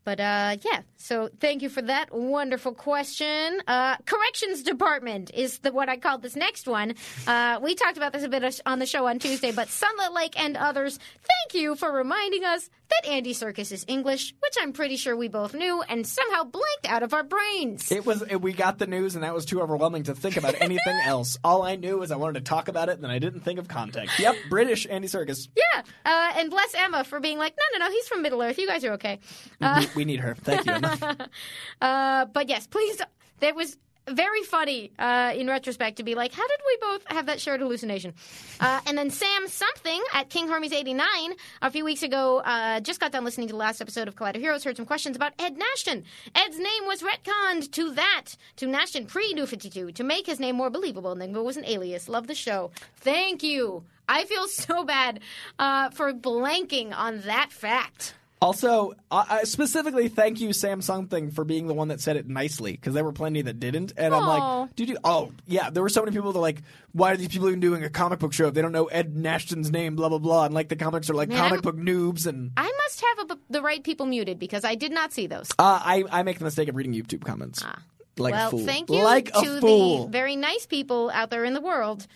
but 0.03 0.19
uh, 0.19 0.57
yeah, 0.63 0.82
so 0.97 1.30
thank 1.39 1.61
you 1.61 1.69
for 1.69 1.82
that 1.84 2.11
wonderful 2.11 2.74
question. 2.74 3.61
Uh, 3.67 3.97
corrections 4.05 4.63
department 4.63 5.32
is 5.34 5.59
the 5.59 5.72
what 5.72 5.89
I 5.89 5.97
called 5.97 6.24
this 6.24 6.36
next 6.36 6.67
one. 6.67 6.95
Uh, 7.28 7.59
we 7.61 7.76
talked 7.76 7.97
about 7.97 8.11
this 8.11 8.24
a 8.24 8.30
bit 8.30 8.61
on 8.65 8.80
the 8.80 8.88
show 8.88 9.05
on 9.07 9.19
Tuesday, 9.19 9.51
but 9.51 9.67
Sunlit 9.67 10.13
Lake 10.13 10.39
and 10.39 10.57
others, 10.57 10.97
thank 10.97 11.61
you 11.61 11.76
for 11.76 11.91
reminding 11.91 12.43
us 12.43 12.69
that 12.92 13.10
Andy 13.10 13.34
Serkis 13.34 13.72
is 13.72 13.86
English, 13.88 14.34
which 14.39 14.56
I'm 14.62 14.74
pretty 14.74 14.96
sure 14.98 15.16
we 15.16 15.28
both 15.28 15.54
knew 15.54 15.82
and 15.82 16.06
somehow 16.06 16.44
blanked 16.44 16.88
out 16.88 17.04
of 17.04 17.14
our 17.14 17.24
brains. 17.24 17.92
It 17.92 18.06
was 18.06 18.22
it, 18.24 18.42
we 18.42 18.54
got 18.54 18.78
the 18.78 18.88
news 18.88 19.16
and 19.16 19.24
that 19.24 19.34
was 19.34 19.46
too 19.46 19.62
overwhelming 19.62 20.04
to 20.04 20.16
think 20.16 20.38
about 20.38 20.56
anything 20.62 21.00
else. 21.06 21.38
All 21.44 21.64
I 21.64 21.76
knew 21.76 21.98
was 22.00 22.12
I 22.12 22.16
wanted 22.18 22.44
to 22.46 22.50
talk 22.50 22.68
about 22.68 22.89
it 22.89 22.94
and 22.94 23.04
then 23.04 23.12
I 23.12 23.20
didn't 23.20 23.42
think 23.42 23.60
of 23.60 23.68
context. 23.68 24.20
Yep, 24.20 24.36
British 24.50 24.86
Andy 24.89 25.08
Serkis. 25.08 25.48
yeah, 25.56 25.82
uh, 26.06 26.34
and 26.38 26.50
bless 26.50 26.74
Emma 26.76 27.04
for 27.04 27.20
being 27.20 27.38
like, 27.38 27.56
no, 27.58 27.80
no, 27.80 27.86
no, 27.86 27.92
he's 27.92 28.08
from 28.08 28.22
Middle 28.22 28.42
Earth. 28.42 28.58
You 28.58 28.68
guys 28.68 28.84
are 28.86 28.94
okay. 28.94 29.20
we, 29.60 29.88
we 29.96 30.06
need 30.06 30.20
her. 30.20 30.36
Thank 30.36 30.66
you. 30.66 30.74
Emma. 30.74 31.18
Uh, 31.82 32.26
but 32.26 32.48
yes, 32.50 32.68
please. 32.68 32.98
don't- 32.98 33.56
was 33.56 33.78
very 34.08 34.43
funny 34.43 34.91
uh, 34.97 35.34
in 35.36 35.47
retrospect 35.47 35.97
to 35.97 36.04
be 36.04 36.16
like, 36.16 36.34
how 36.34 36.47
did 36.47 36.60
we 36.66 36.78
both 36.82 37.04
have 37.08 37.26
that 37.28 37.39
shared 37.39 37.62
hallucination? 37.62 38.14
Uh, 38.60 38.80
and 38.88 38.97
then 38.97 39.10
Sam 39.10 39.47
something 39.47 40.02
at 40.14 40.30
King 40.30 40.47
Hermes 40.47 40.74
eighty 40.74 40.93
nine 40.93 41.34
a 41.62 41.70
few 41.72 41.86
weeks 41.86 42.04
ago 42.04 42.39
uh, 42.39 42.80
just 42.80 42.99
got 42.99 43.12
done 43.12 43.24
listening 43.24 43.47
to 43.47 43.54
the 43.54 43.60
last 43.60 43.82
episode 43.82 44.08
of 44.08 44.16
Collider 44.16 44.38
Heroes. 44.38 44.64
Heard 44.64 44.78
some 44.78 44.86
questions 44.86 45.16
about 45.16 45.34
Ed 45.39 45.58
Nashton. 45.58 46.04
Ed's 46.36 46.58
name 46.58 46.86
was 46.86 47.02
retconned 47.02 47.72
to 47.72 47.91
that 47.91 48.36
to 48.58 48.68
Nashton 48.68 49.06
pre 49.06 49.34
New 49.34 49.45
Fifty 49.45 49.70
Two 49.70 49.91
to 49.91 50.04
make 50.04 50.26
his 50.26 50.39
name 50.39 50.56
more 50.56 50.70
believable. 50.70 51.12
And 51.12 51.36
was 51.41 51.58
an 51.58 51.66
alias. 51.66 52.08
Love 52.10 52.28
the 52.28 52.36
show. 52.36 52.72
Thank 52.97 53.43
you. 53.43 53.84
I 54.08 54.26
feel 54.26 54.47
so 54.47 54.84
bad 54.84 55.22
uh, 55.58 55.89
for 55.91 56.14
blanking 56.14 56.93
on 56.93 57.22
that 57.22 57.52
fact. 57.52 58.14
Also, 58.42 58.94
uh, 59.12 59.24
uh, 59.30 59.46
specifically, 59.46 60.08
thank 60.08 60.39
you, 60.42 60.52
Sam 60.52 60.82
Something, 60.82 61.30
for 61.30 61.44
being 61.46 61.68
the 61.68 61.76
one 61.76 61.89
that 61.89 62.02
said 62.02 62.16
it 62.18 62.28
nicely 62.28 62.72
because 62.72 62.96
there 62.96 63.04
were 63.04 63.12
plenty 63.12 63.44
that 63.44 63.60
didn't. 63.60 63.94
And 63.96 64.16
I'm 64.16 64.24
Aw. 64.24 64.62
like, 64.64 64.76
dude, 64.76 64.89
you, 64.89 64.98
oh, 65.04 65.32
yeah, 65.46 65.70
there 65.70 65.84
were 65.84 65.89
so 65.89 66.02
many 66.02 66.12
people 66.16 66.32
that 66.32 66.39
are 66.39 66.42
like, 66.42 66.64
why 66.92 67.12
are 67.12 67.18
these 67.18 67.28
people 67.28 67.50
even 67.50 67.60
doing 67.60 67.84
a 67.84 67.89
comic 67.89 68.18
book 68.18 68.34
show 68.34 68.48
if 68.48 68.56
they 68.56 68.64
don't 68.64 68.72
know 68.72 68.86
Ed 68.86 69.16
Nashton's 69.16 69.70
name, 69.72 69.96
blah, 69.96 70.10
blah, 70.10 70.18
blah. 70.18 70.46
And 70.46 70.56
like 70.56 70.70
the 70.70 70.76
comics 70.76 71.08
are 71.12 71.14
like 71.14 71.30
Man, 71.30 71.38
comic 71.38 71.54
I'm- 71.54 71.62
book 71.62 71.76
noobs. 71.78 72.26
And 72.26 72.50
I 72.58 72.64
must 72.84 73.04
have 73.18 73.32
a, 73.32 73.38
the 73.52 73.62
right 73.62 73.84
people 73.84 74.08
muted 74.08 74.39
because 74.39 74.66
I 74.66 74.74
did 74.74 74.92
not 74.92 75.14
see 75.14 75.28
those. 75.28 75.52
uh, 75.60 75.80
I, 75.84 76.04
I 76.10 76.24
make 76.24 76.39
the 76.39 76.46
mistake 76.46 76.68
of 76.68 76.76
reading 76.76 76.94
YouTube 76.96 77.24
comments. 77.24 77.64
Like 78.18 78.34
Ah. 78.34 78.38
well, 78.38 78.48
a 78.48 78.52
fool. 78.52 78.66
thank 78.66 78.89
you 78.89 79.04
like 79.04 79.32
to 79.34 79.58
a 79.58 79.62
fool. 79.62 80.06
the 80.06 80.12
very 80.12 80.36
nice 80.36 80.66
people 80.66 81.12
out 81.14 81.30
there 81.30 81.46
in 81.46 81.54
the 81.54 81.62
world. 81.62 82.08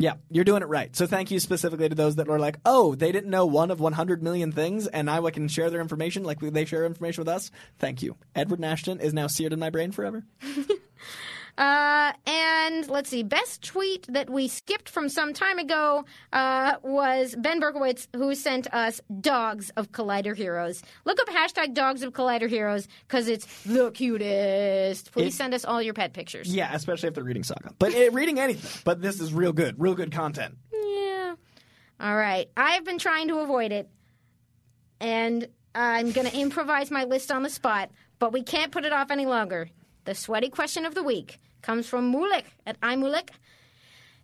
Yeah, 0.00 0.14
you're 0.30 0.44
doing 0.44 0.62
it 0.62 0.68
right. 0.68 0.96
So 0.96 1.06
thank 1.06 1.30
you 1.30 1.38
specifically 1.38 1.90
to 1.90 1.94
those 1.94 2.16
that 2.16 2.26
were 2.26 2.38
like, 2.38 2.58
oh, 2.64 2.94
they 2.94 3.12
didn't 3.12 3.28
know 3.28 3.44
one 3.44 3.70
of 3.70 3.80
100 3.80 4.22
million 4.22 4.50
things, 4.50 4.86
and 4.86 5.04
now 5.04 5.26
I 5.26 5.30
can 5.30 5.46
share 5.46 5.68
their 5.68 5.82
information 5.82 6.24
like 6.24 6.40
they 6.40 6.64
share 6.64 6.86
information 6.86 7.20
with 7.20 7.28
us. 7.28 7.50
Thank 7.78 8.00
you. 8.00 8.16
Edward 8.34 8.60
Nashton 8.60 8.98
is 8.98 9.12
now 9.12 9.26
seared 9.26 9.52
in 9.52 9.58
my 9.58 9.68
brain 9.68 9.92
forever. 9.92 10.24
Uh, 11.60 12.14
and 12.26 12.88
let's 12.88 13.10
see, 13.10 13.22
best 13.22 13.62
tweet 13.62 14.06
that 14.08 14.30
we 14.30 14.48
skipped 14.48 14.88
from 14.88 15.10
some 15.10 15.34
time 15.34 15.58
ago 15.58 16.06
uh, 16.32 16.76
was 16.82 17.36
Ben 17.36 17.60
Berkowitz, 17.60 18.08
who 18.16 18.34
sent 18.34 18.72
us 18.72 18.98
Dogs 19.20 19.68
of 19.76 19.92
Collider 19.92 20.34
Heroes. 20.34 20.82
Look 21.04 21.20
up 21.20 21.28
hashtag 21.28 21.74
Dogs 21.74 22.02
of 22.02 22.14
Collider 22.14 22.48
Heroes 22.48 22.88
because 23.06 23.28
it's 23.28 23.46
the 23.64 23.90
cutest. 23.90 25.12
Please 25.12 25.34
It- 25.34 25.36
send 25.36 25.52
us 25.52 25.66
all 25.66 25.82
your 25.82 25.92
pet 25.92 26.14
pictures. 26.14 26.48
Yeah, 26.54 26.74
especially 26.74 27.08
if 27.08 27.14
they're 27.14 27.24
reading 27.24 27.44
Saga. 27.44 27.74
But 27.78 27.94
eh, 27.94 28.08
reading 28.10 28.40
anything. 28.40 28.80
But 28.84 29.02
this 29.02 29.20
is 29.20 29.34
real 29.34 29.52
good. 29.52 29.78
Real 29.78 29.94
good 29.94 30.12
content. 30.12 30.56
Yeah. 30.72 31.34
All 32.00 32.16
right. 32.16 32.48
I've 32.56 32.84
been 32.86 32.98
trying 32.98 33.28
to 33.28 33.40
avoid 33.40 33.70
it, 33.70 33.86
and 34.98 35.46
I'm 35.74 36.12
going 36.12 36.26
to 36.26 36.34
improvise 36.38 36.90
my 36.90 37.04
list 37.04 37.30
on 37.30 37.42
the 37.42 37.50
spot, 37.50 37.90
but 38.18 38.32
we 38.32 38.42
can't 38.42 38.72
put 38.72 38.86
it 38.86 38.94
off 38.94 39.10
any 39.10 39.26
longer. 39.26 39.68
The 40.06 40.14
sweaty 40.14 40.48
question 40.48 40.86
of 40.86 40.94
the 40.94 41.02
week 41.02 41.38
comes 41.62 41.86
from 41.86 42.12
Mulek 42.12 42.44
at 42.66 42.80
iMulik. 42.80 43.30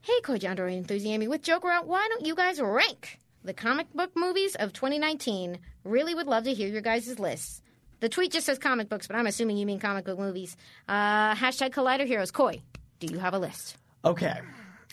Hey, 0.01 0.20
CoyJandreau 0.22 0.72
and 0.72 0.87
Enthusiamy, 0.87 1.28
with 1.28 1.43
Joker 1.43 1.68
out, 1.68 1.87
why 1.87 2.07
don't 2.09 2.24
you 2.26 2.34
guys 2.34 2.61
rank 2.61 3.18
the 3.43 3.53
comic 3.53 3.93
book 3.93 4.11
movies 4.14 4.55
of 4.55 4.72
2019? 4.72 5.59
Really 5.84 6.14
would 6.14 6.26
love 6.26 6.45
to 6.45 6.55
hear 6.55 6.68
your 6.68 6.80
guys' 6.80 7.18
lists. 7.18 7.61
The 8.01 8.09
tweet 8.09 8.32
just 8.32 8.47
says 8.47 8.59
comic 8.59 8.89
books, 8.89 9.07
but 9.07 9.16
I'm 9.16 9.26
assuming 9.26 9.57
you 9.57 9.66
mean 9.66 9.80
comic 9.80 10.05
book 10.05 10.18
movies. 10.18 10.57
Uh, 10.87 11.34
hashtag 11.34 11.70
Collider 11.70 12.07
Heroes. 12.07 12.30
Coy, 12.30 12.62
do 13.01 13.07
you 13.07 13.18
have 13.18 13.34
a 13.34 13.39
list? 13.39 13.76
Okay. 14.05 14.39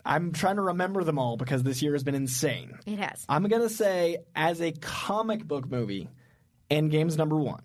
I'm 0.05 0.31
trying 0.31 0.55
to 0.55 0.61
remember 0.61 1.03
them 1.03 1.19
all 1.19 1.37
because 1.37 1.63
this 1.63 1.81
year 1.81 1.93
has 1.93 2.03
been 2.03 2.15
insane. 2.15 2.77
It 2.85 2.99
has. 2.99 3.25
I'm 3.29 3.43
going 3.43 3.61
to 3.61 3.69
say, 3.69 4.17
as 4.35 4.61
a 4.61 4.71
comic 4.71 5.45
book 5.45 5.69
movie, 5.69 6.09
Endgame's 6.69 7.17
number 7.17 7.37
one. 7.37 7.63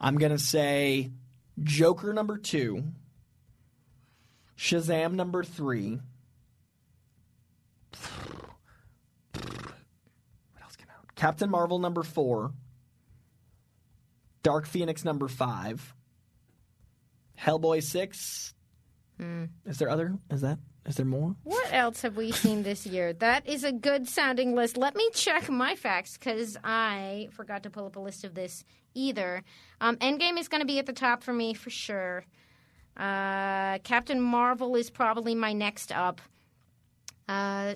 I'm 0.00 0.16
going 0.16 0.32
to 0.32 0.38
say 0.38 1.10
Joker 1.62 2.12
number 2.12 2.38
two, 2.38 2.84
Shazam 4.60 5.14
number 5.14 5.42
three. 5.42 5.98
What 9.32 9.42
else 10.62 10.76
came 10.76 10.88
out? 10.94 11.14
Captain 11.14 11.48
Marvel 11.48 11.78
number 11.78 12.02
four, 12.02 12.52
Dark 14.42 14.66
Phoenix 14.66 15.02
number 15.02 15.28
five, 15.28 15.94
Hellboy 17.40 17.82
six. 17.82 18.52
Is 19.66 19.78
there 19.78 19.88
other? 19.88 20.18
Is 20.30 20.42
that? 20.42 20.58
Is 20.86 20.96
there 20.96 21.06
more? 21.06 21.36
What 21.44 21.72
else 21.72 22.02
have 22.02 22.16
we 22.16 22.32
seen 22.32 22.62
this 22.62 22.86
year? 22.86 23.12
That 23.14 23.46
is 23.46 23.64
a 23.64 23.72
good 23.72 24.08
sounding 24.08 24.54
list. 24.54 24.76
Let 24.76 24.94
me 24.94 25.08
check 25.14 25.48
my 25.48 25.74
facts 25.74 26.18
because 26.18 26.56
I 26.64 27.28
forgot 27.32 27.62
to 27.62 27.70
pull 27.70 27.86
up 27.86 27.96
a 27.96 28.00
list 28.00 28.24
of 28.24 28.34
this 28.34 28.64
either. 28.94 29.42
Um, 29.80 29.96
Endgame 29.96 30.38
is 30.38 30.48
going 30.48 30.60
to 30.62 30.66
be 30.66 30.78
at 30.78 30.86
the 30.86 30.92
top 30.94 31.22
for 31.22 31.32
me 31.32 31.52
for 31.54 31.70
sure. 31.70 32.24
Uh, 32.96 33.78
Captain 33.84 34.20
Marvel 34.20 34.76
is 34.76 34.90
probably 34.90 35.34
my 35.34 35.52
next 35.52 35.92
up. 35.92 36.20
Uh, 37.28 37.74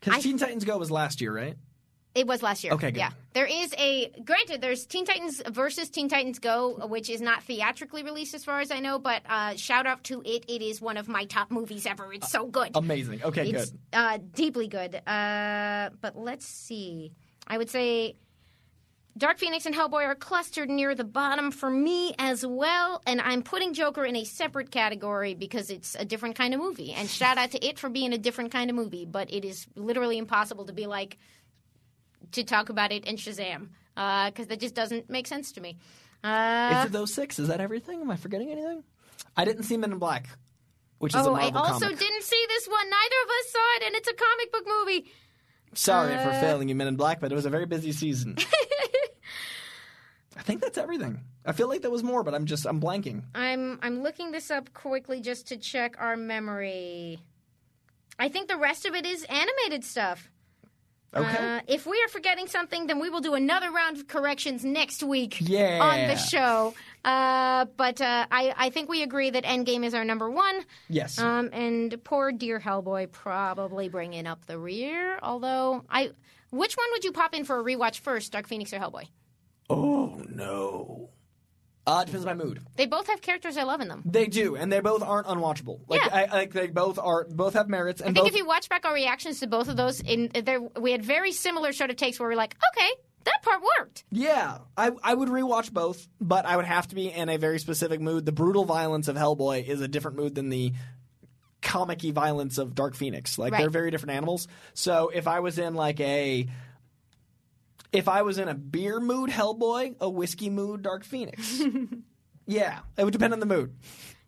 Because 0.00 0.14
I- 0.18 0.20
Teen 0.20 0.38
Titans 0.38 0.64
Go 0.64 0.78
was 0.78 0.90
last 0.90 1.20
year, 1.20 1.34
right? 1.34 1.56
it 2.14 2.28
was 2.28 2.44
last 2.44 2.62
year. 2.62 2.72
Okay, 2.74 2.92
good. 2.92 3.00
Yeah. 3.00 3.10
There 3.32 3.46
is 3.46 3.74
a 3.76 4.08
granted. 4.24 4.60
There's 4.60 4.86
Teen 4.86 5.04
Titans 5.04 5.42
versus 5.48 5.90
Teen 5.90 6.08
Titans 6.08 6.38
Go, 6.38 6.86
which 6.86 7.10
is 7.10 7.20
not 7.20 7.42
theatrically 7.42 8.04
released 8.04 8.34
as 8.34 8.44
far 8.44 8.60
as 8.60 8.70
I 8.70 8.78
know. 8.78 9.00
But 9.00 9.22
uh, 9.28 9.56
shout 9.56 9.84
out 9.88 10.04
to 10.04 10.22
it. 10.24 10.44
It 10.46 10.62
is 10.62 10.80
one 10.80 10.96
of 10.96 11.08
my 11.08 11.24
top 11.24 11.50
movies 11.50 11.86
ever. 11.86 12.12
It's 12.12 12.30
so 12.30 12.46
good. 12.46 12.70
Amazing. 12.76 13.24
Okay, 13.24 13.50
It's 13.50 13.70
good. 13.70 13.78
uh, 13.92 14.18
deeply 14.32 14.68
good. 14.68 14.94
Uh, 15.08 15.90
but 16.00 16.16
let's 16.16 16.46
see. 16.46 17.10
I 17.48 17.58
would 17.58 17.68
say 17.68 18.14
Dark 19.16 19.38
Phoenix 19.38 19.64
and 19.64 19.74
Hellboy 19.74 20.04
are 20.06 20.16
clustered 20.16 20.68
near 20.68 20.94
the 20.94 21.04
bottom 21.04 21.52
for 21.52 21.70
me 21.70 22.14
as 22.18 22.44
well. 22.44 23.00
And 23.06 23.20
I'm 23.20 23.42
putting 23.42 23.72
Joker 23.72 24.04
in 24.04 24.16
a 24.16 24.24
separate 24.24 24.72
category 24.72 25.34
because 25.34 25.70
it's 25.70 25.94
a 25.94 26.04
different 26.04 26.34
kind 26.34 26.52
of 26.52 26.58
movie. 26.60 26.92
And 26.92 27.08
shout 27.08 27.38
out 27.38 27.52
to 27.52 27.64
it 27.64 27.78
for 27.78 27.88
being 27.88 28.12
a 28.12 28.18
different 28.18 28.50
kind 28.50 28.70
of 28.70 28.76
movie. 28.76 29.04
But 29.06 29.32
it 29.32 29.44
is 29.44 29.66
literally 29.76 30.18
impossible 30.18 30.64
to 30.66 30.72
be 30.72 30.86
like, 30.86 31.18
to 32.32 32.42
talk 32.42 32.70
about 32.70 32.90
it 32.90 33.04
in 33.04 33.14
Shazam. 33.16 33.68
Because 33.94 34.48
that 34.48 34.58
just 34.58 34.74
doesn't 34.74 35.08
make 35.08 35.28
sense 35.28 35.52
to 35.52 35.60
me. 35.60 35.76
Uh, 36.24 36.78
Is 36.80 36.86
it 36.86 36.92
those 36.92 37.14
six? 37.14 37.38
Is 37.38 37.46
that 37.48 37.60
everything? 37.60 38.00
Am 38.00 38.10
I 38.10 38.16
forgetting 38.16 38.50
anything? 38.50 38.82
I 39.36 39.44
didn't 39.44 39.62
see 39.64 39.76
Men 39.76 39.92
in 39.92 39.98
Black, 39.98 40.28
which 40.98 41.14
is 41.14 41.24
a 41.24 41.28
oh, 41.28 41.34
I 41.34 41.50
also 41.50 41.84
comic. 41.84 41.98
didn't 41.98 42.22
see 42.22 42.44
this 42.48 42.66
one. 42.66 42.88
Neither 42.90 43.16
of 43.24 43.30
us 43.30 43.52
saw 43.52 43.76
it, 43.76 43.82
and 43.86 43.94
it's 43.94 44.08
a 44.08 44.14
comic 44.14 44.52
book 44.52 44.64
movie. 44.66 45.12
Sorry 45.74 46.14
for 46.14 46.30
Uh, 46.30 46.40
failing 46.40 46.68
you, 46.68 46.74
Men 46.74 46.86
in 46.88 46.96
Black, 46.96 47.20
but 47.20 47.30
it 47.30 47.34
was 47.34 47.44
a 47.46 47.50
very 47.50 47.66
busy 47.66 47.92
season. 47.92 48.36
I 50.36 50.42
think 50.42 50.60
that's 50.60 50.78
everything. 50.78 51.20
I 51.46 51.52
feel 51.52 51.68
like 51.68 51.82
there 51.82 51.90
was 51.90 52.02
more, 52.02 52.22
but 52.22 52.34
I'm 52.34 52.46
just 52.46 52.66
I'm 52.66 52.80
blanking. 52.80 53.22
I'm 53.34 53.78
I'm 53.82 54.02
looking 54.02 54.32
this 54.32 54.50
up 54.50 54.72
quickly 54.74 55.20
just 55.20 55.48
to 55.48 55.56
check 55.56 55.96
our 55.98 56.16
memory. 56.16 57.18
I 58.18 58.28
think 58.28 58.48
the 58.48 58.56
rest 58.56 58.84
of 58.86 58.94
it 58.94 59.06
is 59.06 59.24
animated 59.24 59.84
stuff. 59.84 60.30
Okay. 61.16 61.56
Uh, 61.56 61.60
if 61.68 61.86
we 61.86 62.02
are 62.04 62.08
forgetting 62.08 62.48
something, 62.48 62.88
then 62.88 62.98
we 62.98 63.08
will 63.08 63.20
do 63.20 63.34
another 63.34 63.70
round 63.70 63.96
of 63.98 64.08
corrections 64.08 64.64
next 64.64 65.00
week 65.00 65.36
Yeah. 65.40 65.78
on 65.80 66.08
the 66.08 66.16
show. 66.16 66.74
Uh, 67.04 67.66
but 67.76 68.00
uh, 68.00 68.26
I, 68.32 68.52
I 68.56 68.70
think 68.70 68.88
we 68.88 69.04
agree 69.04 69.30
that 69.30 69.44
Endgame 69.44 69.84
is 69.84 69.94
our 69.94 70.04
number 70.04 70.28
one. 70.28 70.64
yes. 70.88 71.18
Um, 71.20 71.50
and 71.52 72.02
poor 72.02 72.32
dear 72.32 72.58
Hellboy 72.58 73.12
probably 73.12 73.88
bringing 73.88 74.26
up 74.26 74.46
the 74.46 74.58
rear. 74.58 75.20
Although 75.22 75.84
I, 75.88 76.10
which 76.50 76.74
one 76.74 76.86
would 76.92 77.04
you 77.04 77.12
pop 77.12 77.32
in 77.32 77.44
for 77.44 77.60
a 77.60 77.62
rewatch 77.62 78.00
first, 78.00 78.32
Dark 78.32 78.48
Phoenix 78.48 78.72
or 78.72 78.80
Hellboy? 78.80 79.06
Oh 79.70 80.22
no. 80.28 81.10
Uh, 81.86 82.00
it 82.02 82.06
depends 82.06 82.24
on 82.24 82.38
my 82.38 82.44
mood. 82.44 82.60
They 82.76 82.86
both 82.86 83.08
have 83.08 83.20
characters 83.20 83.58
I 83.58 83.64
love 83.64 83.82
in 83.82 83.88
them. 83.88 84.02
They 84.06 84.26
do, 84.26 84.56
and 84.56 84.72
they 84.72 84.80
both 84.80 85.02
aren't 85.02 85.26
unwatchable. 85.26 85.80
Like 85.86 86.02
Yeah. 86.02 86.26
I 86.30 86.34
like 86.34 86.52
they 86.54 86.68
both 86.68 86.98
are 86.98 87.24
both 87.28 87.52
have 87.54 87.68
merits 87.68 88.00
and 88.00 88.10
I 88.10 88.12
think 88.14 88.24
both 88.24 88.32
if 88.32 88.38
you 88.38 88.46
watch 88.46 88.70
back 88.70 88.86
our 88.86 88.94
reactions 88.94 89.40
to 89.40 89.46
both 89.46 89.68
of 89.68 89.76
those, 89.76 90.00
in 90.00 90.30
there 90.44 90.60
we 90.60 90.92
had 90.92 91.04
very 91.04 91.32
similar 91.32 91.72
sort 91.72 91.90
of 91.90 91.96
takes 91.96 92.18
where 92.18 92.30
we're 92.30 92.36
like, 92.36 92.56
okay, 92.74 92.88
that 93.24 93.42
part 93.42 93.60
worked. 93.78 94.04
Yeah, 94.10 94.58
I 94.78 94.92
I 95.02 95.12
would 95.12 95.28
rewatch 95.28 95.72
both, 95.72 96.08
but 96.22 96.46
I 96.46 96.56
would 96.56 96.64
have 96.64 96.88
to 96.88 96.94
be 96.94 97.08
in 97.12 97.28
a 97.28 97.36
very 97.36 97.58
specific 97.58 98.00
mood. 98.00 98.24
The 98.24 98.32
brutal 98.32 98.64
violence 98.64 99.08
of 99.08 99.16
Hellboy 99.16 99.66
is 99.68 99.82
a 99.82 99.88
different 99.88 100.16
mood 100.16 100.34
than 100.34 100.48
the 100.48 100.72
comic-y 101.60 102.12
violence 102.12 102.56
of 102.58 102.74
Dark 102.74 102.94
Phoenix. 102.94 103.38
Like 103.38 103.52
Right. 103.52 103.60
they're 103.60 103.70
very 103.70 103.90
different 103.90 104.12
animals. 104.16 104.48
So 104.74 105.10
if 105.12 105.26
I 105.26 105.40
was 105.40 105.58
in 105.58 105.74
like 105.74 106.00
a 106.00 106.46
if 107.94 108.08
I 108.08 108.22
was 108.22 108.38
in 108.38 108.48
a 108.48 108.54
beer 108.54 109.00
mood 109.00 109.30
Hellboy, 109.30 109.94
a 110.00 110.10
whiskey 110.10 110.50
mood 110.50 110.82
Dark 110.82 111.04
Phoenix. 111.04 111.62
yeah, 112.46 112.80
it 112.98 113.04
would 113.04 113.12
depend 113.12 113.32
on 113.32 113.40
the 113.40 113.46
mood. 113.46 113.74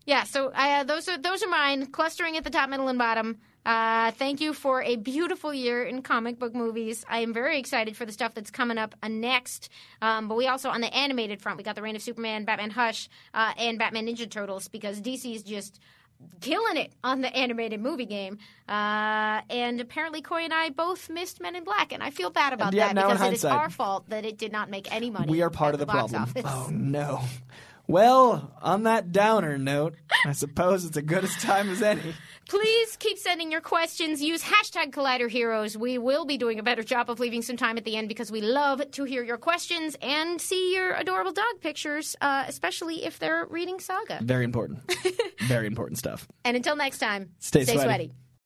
Yeah, 0.05 0.23
so 0.23 0.51
uh, 0.55 0.85
those 0.85 1.09
are 1.09 1.17
those 1.17 1.43
are 1.43 1.49
mine, 1.49 1.87
clustering 1.87 2.37
at 2.37 2.45
the 2.45 2.49
top, 2.49 2.69
middle, 2.69 2.87
and 2.87 2.97
bottom. 2.97 3.39
Uh, 3.65 4.11
thank 4.11 4.39
you 4.39 4.53
for 4.53 4.81
a 4.81 4.95
beautiful 4.95 5.53
year 5.53 5.83
in 5.83 6.01
comic 6.01 6.39
book 6.39 6.55
movies. 6.55 7.03
I 7.09 7.19
am 7.19 7.33
very 7.33 7.59
excited 7.59 7.97
for 7.97 8.05
the 8.05 8.13
stuff 8.13 8.33
that's 8.33 8.49
coming 8.49 8.77
up 8.77 8.95
uh, 9.03 9.09
next. 9.09 9.67
Um, 10.01 10.29
but 10.29 10.37
we 10.37 10.47
also, 10.47 10.69
on 10.69 10.79
the 10.79 10.93
animated 10.95 11.41
front, 11.41 11.57
we 11.57 11.65
got 11.65 11.75
the 11.75 11.81
Reign 11.81 11.97
of 11.97 12.01
Superman, 12.01 12.45
Batman 12.45 12.69
Hush, 12.69 13.09
uh, 13.33 13.51
and 13.57 13.77
Batman 13.77 14.07
Ninja 14.07 14.29
Turtles 14.29 14.69
because 14.69 15.01
DC 15.01 15.35
is 15.35 15.43
just 15.43 15.81
killing 16.41 16.77
it 16.77 16.91
on 17.03 17.21
the 17.21 17.35
animated 17.35 17.81
movie 17.81 18.05
game. 18.05 18.37
Uh, 18.67 19.41
and 19.49 19.79
apparently, 19.81 20.21
Corey 20.21 20.45
and 20.45 20.53
I 20.53 20.69
both 20.69 21.09
missed 21.09 21.41
Men 21.41 21.55
in 21.55 21.63
Black, 21.63 21.93
and 21.93 22.03
I 22.03 22.09
feel 22.09 22.29
bad 22.29 22.53
about 22.53 22.73
Yeah, 22.73 22.93
that 22.93 23.07
because 23.07 23.21
it 23.27 23.33
is 23.33 23.45
our 23.45 23.69
fault 23.69 24.09
that 24.09 24.25
it 24.25 24.37
did 24.37 24.51
not 24.51 24.69
make 24.69 24.93
any 24.93 25.09
money. 25.09 25.31
We 25.31 25.41
are 25.41 25.49
part 25.49 25.73
of 25.73 25.79
the, 25.79 25.85
box 25.85 26.11
problem. 26.11 26.21
office. 26.21 26.43
Oh 26.45 26.69
no. 26.71 27.21
Well, 27.87 28.53
on 28.61 28.83
that 28.83 29.13
downer 29.13 29.57
note, 29.57 29.95
I 30.25 30.33
suppose 30.33 30.83
it's 30.83 30.97
as 30.97 31.03
good 31.03 31.23
as 31.23 31.33
time 31.37 31.69
as 31.69 31.81
any. 31.81 32.13
Please 32.49 32.97
keep 32.97 33.17
sending 33.17 33.49
your 33.51 33.61
questions. 33.61 34.21
Use 34.21 34.43
hashtag 34.43 34.91
Collider 34.91 35.29
Heroes. 35.29 35.77
We 35.77 35.97
will 35.97 36.25
be 36.25 36.37
doing 36.37 36.59
a 36.59 36.63
better 36.63 36.83
job 36.83 37.09
of 37.09 37.19
leaving 37.19 37.41
some 37.41 37.55
time 37.57 37.77
at 37.77 37.85
the 37.85 37.95
end 37.95 38.07
because 38.09 38.31
we 38.31 38.41
love 38.41 38.81
to 38.91 39.03
hear 39.05 39.23
your 39.23 39.37
questions 39.37 39.95
and 40.01 40.39
see 40.39 40.73
your 40.75 40.95
adorable 40.95 41.31
dog 41.31 41.61
pictures, 41.61 42.15
uh, 42.21 42.43
especially 42.47 43.05
if 43.05 43.19
they're 43.19 43.45
reading 43.49 43.79
Saga. 43.79 44.19
Very 44.21 44.43
important. 44.43 44.79
Very 45.41 45.67
important 45.67 45.97
stuff. 45.97 46.27
And 46.43 46.55
until 46.57 46.75
next 46.75 46.99
time, 46.99 47.31
Stay 47.39 47.63
stay 47.63 47.73
sweaty. 47.73 47.85
sweaty. 47.85 48.11